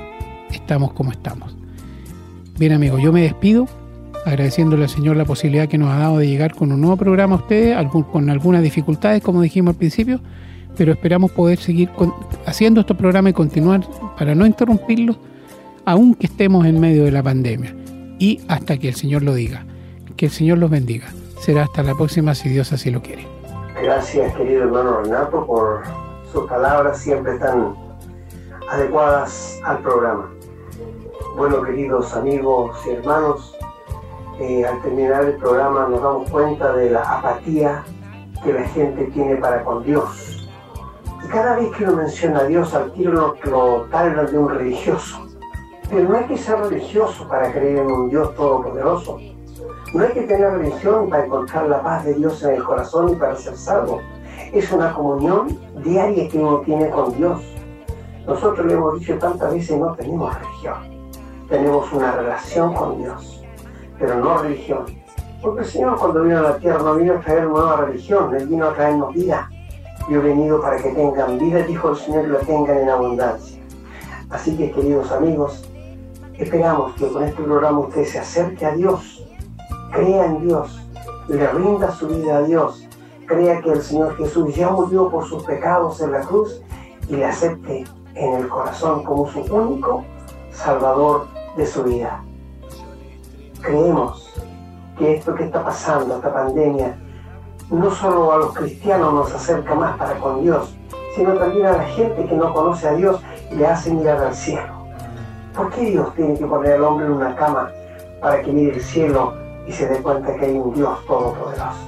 estamos 0.53 0.93
como 0.93 1.11
estamos. 1.11 1.57
Bien 2.61 2.71
amigos, 2.71 3.03
yo 3.03 3.13
me 3.13 3.23
despido 3.23 3.67
agradeciéndole 4.25 4.85
al 4.85 4.89
Señor 4.89 5.17
la 5.17 5.25
posibilidad 5.25 5.67
que 5.67 5.79
nos 5.79 5.91
ha 5.91 5.99
dado 5.99 6.19
de 6.19 6.29
llegar 6.29 6.55
con 6.55 6.71
un 6.71 6.81
nuevo 6.81 6.97
programa 6.97 7.35
a 7.35 7.39
ustedes, 7.39 7.77
con 8.13 8.31
algunas 8.31 8.63
dificultades 8.63 9.21
como 9.21 9.43
dijimos 9.43 9.75
al 9.75 9.79
principio, 9.79 10.21
pero 10.77 10.93
esperamos 10.93 11.33
poder 11.33 11.59
seguir 11.59 11.91
haciendo 12.47 12.83
estos 12.83 12.97
programas 12.97 13.31
y 13.31 13.35
continuar 13.35 13.81
para 14.17 14.33
no 14.37 14.47
interrumpirlos 14.47 15.19
aunque 15.85 16.29
estemos 16.29 16.65
en 16.67 16.79
medio 16.79 17.03
de 17.03 17.11
la 17.11 17.25
pandemia 17.25 17.75
y 18.21 18.43
hasta 18.47 18.79
que 18.79 18.91
el 18.91 18.95
Señor 18.95 19.25
lo 19.25 19.35
diga. 19.35 19.67
Que 20.19 20.27
el 20.27 20.33
Señor 20.33 20.59
los 20.59 20.69
bendiga. 20.69 21.07
Será 21.39 21.63
hasta 21.63 21.85
la 21.85 21.95
próxima 21.95 22.35
si 22.35 22.49
Dios 22.49 22.73
así 22.73 22.91
lo 22.91 23.01
quiere. 23.01 23.25
Gracias, 23.81 24.35
querido 24.35 24.65
hermano 24.65 25.01
Renato, 25.03 25.47
por 25.47 25.85
sus 26.33 26.45
palabras 26.49 26.99
siempre 26.99 27.39
tan 27.39 27.77
adecuadas 28.69 29.61
al 29.65 29.79
programa. 29.79 30.29
Bueno, 31.37 31.63
queridos 31.63 32.13
amigos 32.15 32.77
y 32.85 32.95
hermanos, 32.95 33.57
eh, 34.41 34.67
al 34.67 34.83
terminar 34.83 35.25
el 35.25 35.37
programa 35.37 35.87
nos 35.89 36.03
damos 36.03 36.31
cuenta 36.31 36.73
de 36.73 36.91
la 36.91 37.03
apatía 37.03 37.85
que 38.43 38.53
la 38.53 38.65
gente 38.71 39.05
tiene 39.15 39.37
para 39.37 39.63
con 39.63 39.85
Dios. 39.85 40.49
Y 41.25 41.29
cada 41.29 41.55
vez 41.55 41.71
que 41.77 41.85
uno 41.85 41.95
menciona 41.95 42.41
a 42.41 42.45
Dios, 42.45 42.75
al 42.75 42.93
tiro 42.93 43.13
lo, 43.45 43.87
lo 43.87 44.27
de 44.27 44.37
un 44.37 44.49
religioso. 44.51 45.29
Pero 45.89 46.09
no 46.09 46.19
hay 46.19 46.25
que 46.25 46.37
ser 46.37 46.59
religioso 46.59 47.29
para 47.29 47.53
creer 47.53 47.79
en 47.79 47.93
un 47.93 48.11
Dios 48.11 48.35
todopoderoso. 48.35 49.21
No 49.95 50.05
hay 50.05 50.13
que 50.13 50.23
tener 50.23 50.53
religión 50.53 51.09
para 51.09 51.25
encontrar 51.25 51.67
la 51.67 51.83
paz 51.83 52.05
de 52.05 52.13
Dios 52.13 52.43
en 52.43 52.57
el 52.57 52.63
corazón 52.63 53.09
y 53.11 53.17
para 53.17 53.35
ser 53.37 53.57
salvo. 53.57 54.03
Es 54.53 54.71
una 54.71 54.93
comunión 54.93 55.59
diaria 55.83 56.29
que 56.29 56.39
uno 56.39 56.61
tiene 56.61 56.91
con 56.91 57.17
Dios. 57.17 57.41
Nosotros 58.27 58.67
le 58.67 58.75
hemos 58.75 59.01
dicho 59.01 59.17
tantas 59.17 59.51
veces, 59.55 59.79
no 59.79 59.95
tenemos 59.95 60.35
religión. 60.39 60.75
Tenemos 61.49 61.91
una 61.91 62.13
relación 62.13 62.75
con 62.75 62.99
Dios, 62.99 63.43
pero 63.99 64.17
no 64.17 64.37
religión. 64.43 64.85
Porque 65.41 65.61
el 65.63 65.67
Señor 65.67 65.97
cuando 65.99 66.23
vino 66.23 66.39
a 66.39 66.43
la 66.43 66.59
tierra 66.59 66.83
no 66.83 66.95
vino 66.95 67.15
a 67.15 67.21
traer 67.21 67.45
nueva 67.45 67.77
religión, 67.77 68.37
Él 68.37 68.47
vino 68.47 68.67
a 68.67 68.75
traernos 68.75 69.15
vida. 69.15 69.49
Yo 70.11 70.21
he 70.21 70.23
venido 70.23 70.61
para 70.61 70.77
que 70.77 70.91
tengan 70.91 71.39
vida, 71.39 71.63
dijo 71.63 71.91
el 71.91 71.97
Señor, 71.97 72.27
y 72.27 72.29
la 72.29 72.41
tengan 72.41 72.77
en 72.77 72.91
abundancia. 72.91 73.59
Así 74.29 74.55
que, 74.55 74.71
queridos 74.71 75.11
amigos, 75.13 75.67
esperamos 76.37 76.93
que 76.97 77.09
con 77.09 77.25
este 77.25 77.43
programa 77.43 77.79
usted 77.79 78.05
se 78.05 78.19
acerque 78.19 78.67
a 78.67 78.73
Dios 78.73 79.08
crea 79.93 80.27
en 80.27 80.47
Dios, 80.47 80.81
le 81.29 81.47
rinda 81.49 81.91
su 81.93 82.09
vida 82.09 82.39
a 82.39 82.43
Dios, 82.43 82.87
crea 83.27 83.61
que 83.61 83.73
el 83.73 83.83
Señor 83.83 84.17
Jesús 84.17 84.55
ya 84.55 84.71
murió 84.71 85.11
por 85.11 85.27
sus 85.27 85.43
pecados 85.45 86.01
en 86.01 86.13
la 86.13 86.21
cruz 86.21 86.63
y 87.09 87.17
le 87.17 87.27
acepte 87.27 87.85
en 88.15 88.35
el 88.35 88.49
corazón 88.49 89.05
como 89.05 89.31
su 89.31 89.41
único 89.41 90.05
Salvador 90.51 91.27
de 91.57 91.67
su 91.67 91.85
vida. 91.85 92.23
Creemos 93.63 94.33
que 94.97 95.15
esto 95.15 95.35
que 95.35 95.45
está 95.45 95.65
pasando, 95.65 96.17
esta 96.17 96.33
pandemia, 96.33 96.97
no 97.71 97.91
solo 97.91 98.33
a 98.33 98.39
los 98.39 98.55
cristianos 98.55 99.13
nos 99.13 99.35
acerca 99.35 99.75
más 99.75 99.97
para 99.99 100.19
con 100.19 100.43
Dios, 100.43 100.75
sino 101.15 101.35
también 101.35 101.67
a 101.67 101.73
la 101.73 101.85
gente 101.85 102.25
que 102.25 102.35
no 102.35 102.53
conoce 102.53 102.89
a 102.89 102.95
Dios 102.95 103.21
y 103.51 103.57
le 103.57 103.67
hace 103.67 103.93
mirar 103.93 104.19
al 104.19 104.35
cielo. 104.35 104.73
¿Por 105.55 105.71
qué 105.71 105.83
Dios 105.91 106.15
tiene 106.15 106.39
que 106.39 106.47
poner 106.47 106.75
al 106.75 106.85
hombre 106.85 107.07
en 107.07 107.13
una 107.13 107.35
cama 107.35 107.71
para 108.21 108.43
que 108.43 108.53
mire 108.53 108.75
el 108.75 108.83
cielo 108.83 109.35
y 109.69 109.73
se 109.73 109.87
dé 109.87 109.99
cuenta 109.99 110.35
que 110.35 110.47
hay 110.47 110.57
un 110.57 110.75
Dios 110.75 111.05
todopoderoso. 111.07 111.79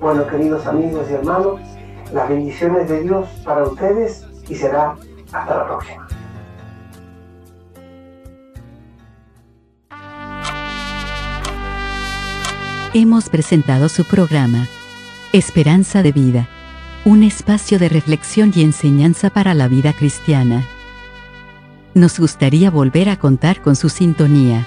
Bueno, 0.00 0.26
queridos 0.26 0.66
amigos 0.66 1.06
y 1.08 1.14
hermanos, 1.14 1.60
las 2.12 2.28
bendiciones 2.28 2.88
de 2.88 3.02
Dios 3.02 3.28
para 3.44 3.62
ustedes 3.62 4.26
y 4.48 4.56
será 4.56 4.96
hasta 5.32 5.56
la 5.56 5.66
próxima. 5.66 6.08
Hemos 12.92 13.28
presentado 13.28 13.88
su 13.88 14.04
programa, 14.04 14.66
Esperanza 15.32 16.02
de 16.02 16.10
Vida, 16.10 16.48
un 17.04 17.22
espacio 17.22 17.78
de 17.78 17.88
reflexión 17.88 18.52
y 18.52 18.62
enseñanza 18.64 19.30
para 19.30 19.54
la 19.54 19.68
vida 19.68 19.92
cristiana. 19.92 20.66
Nos 21.94 22.18
gustaría 22.18 22.68
volver 22.68 23.08
a 23.08 23.16
contar 23.16 23.62
con 23.62 23.76
su 23.76 23.90
sintonía. 23.90 24.66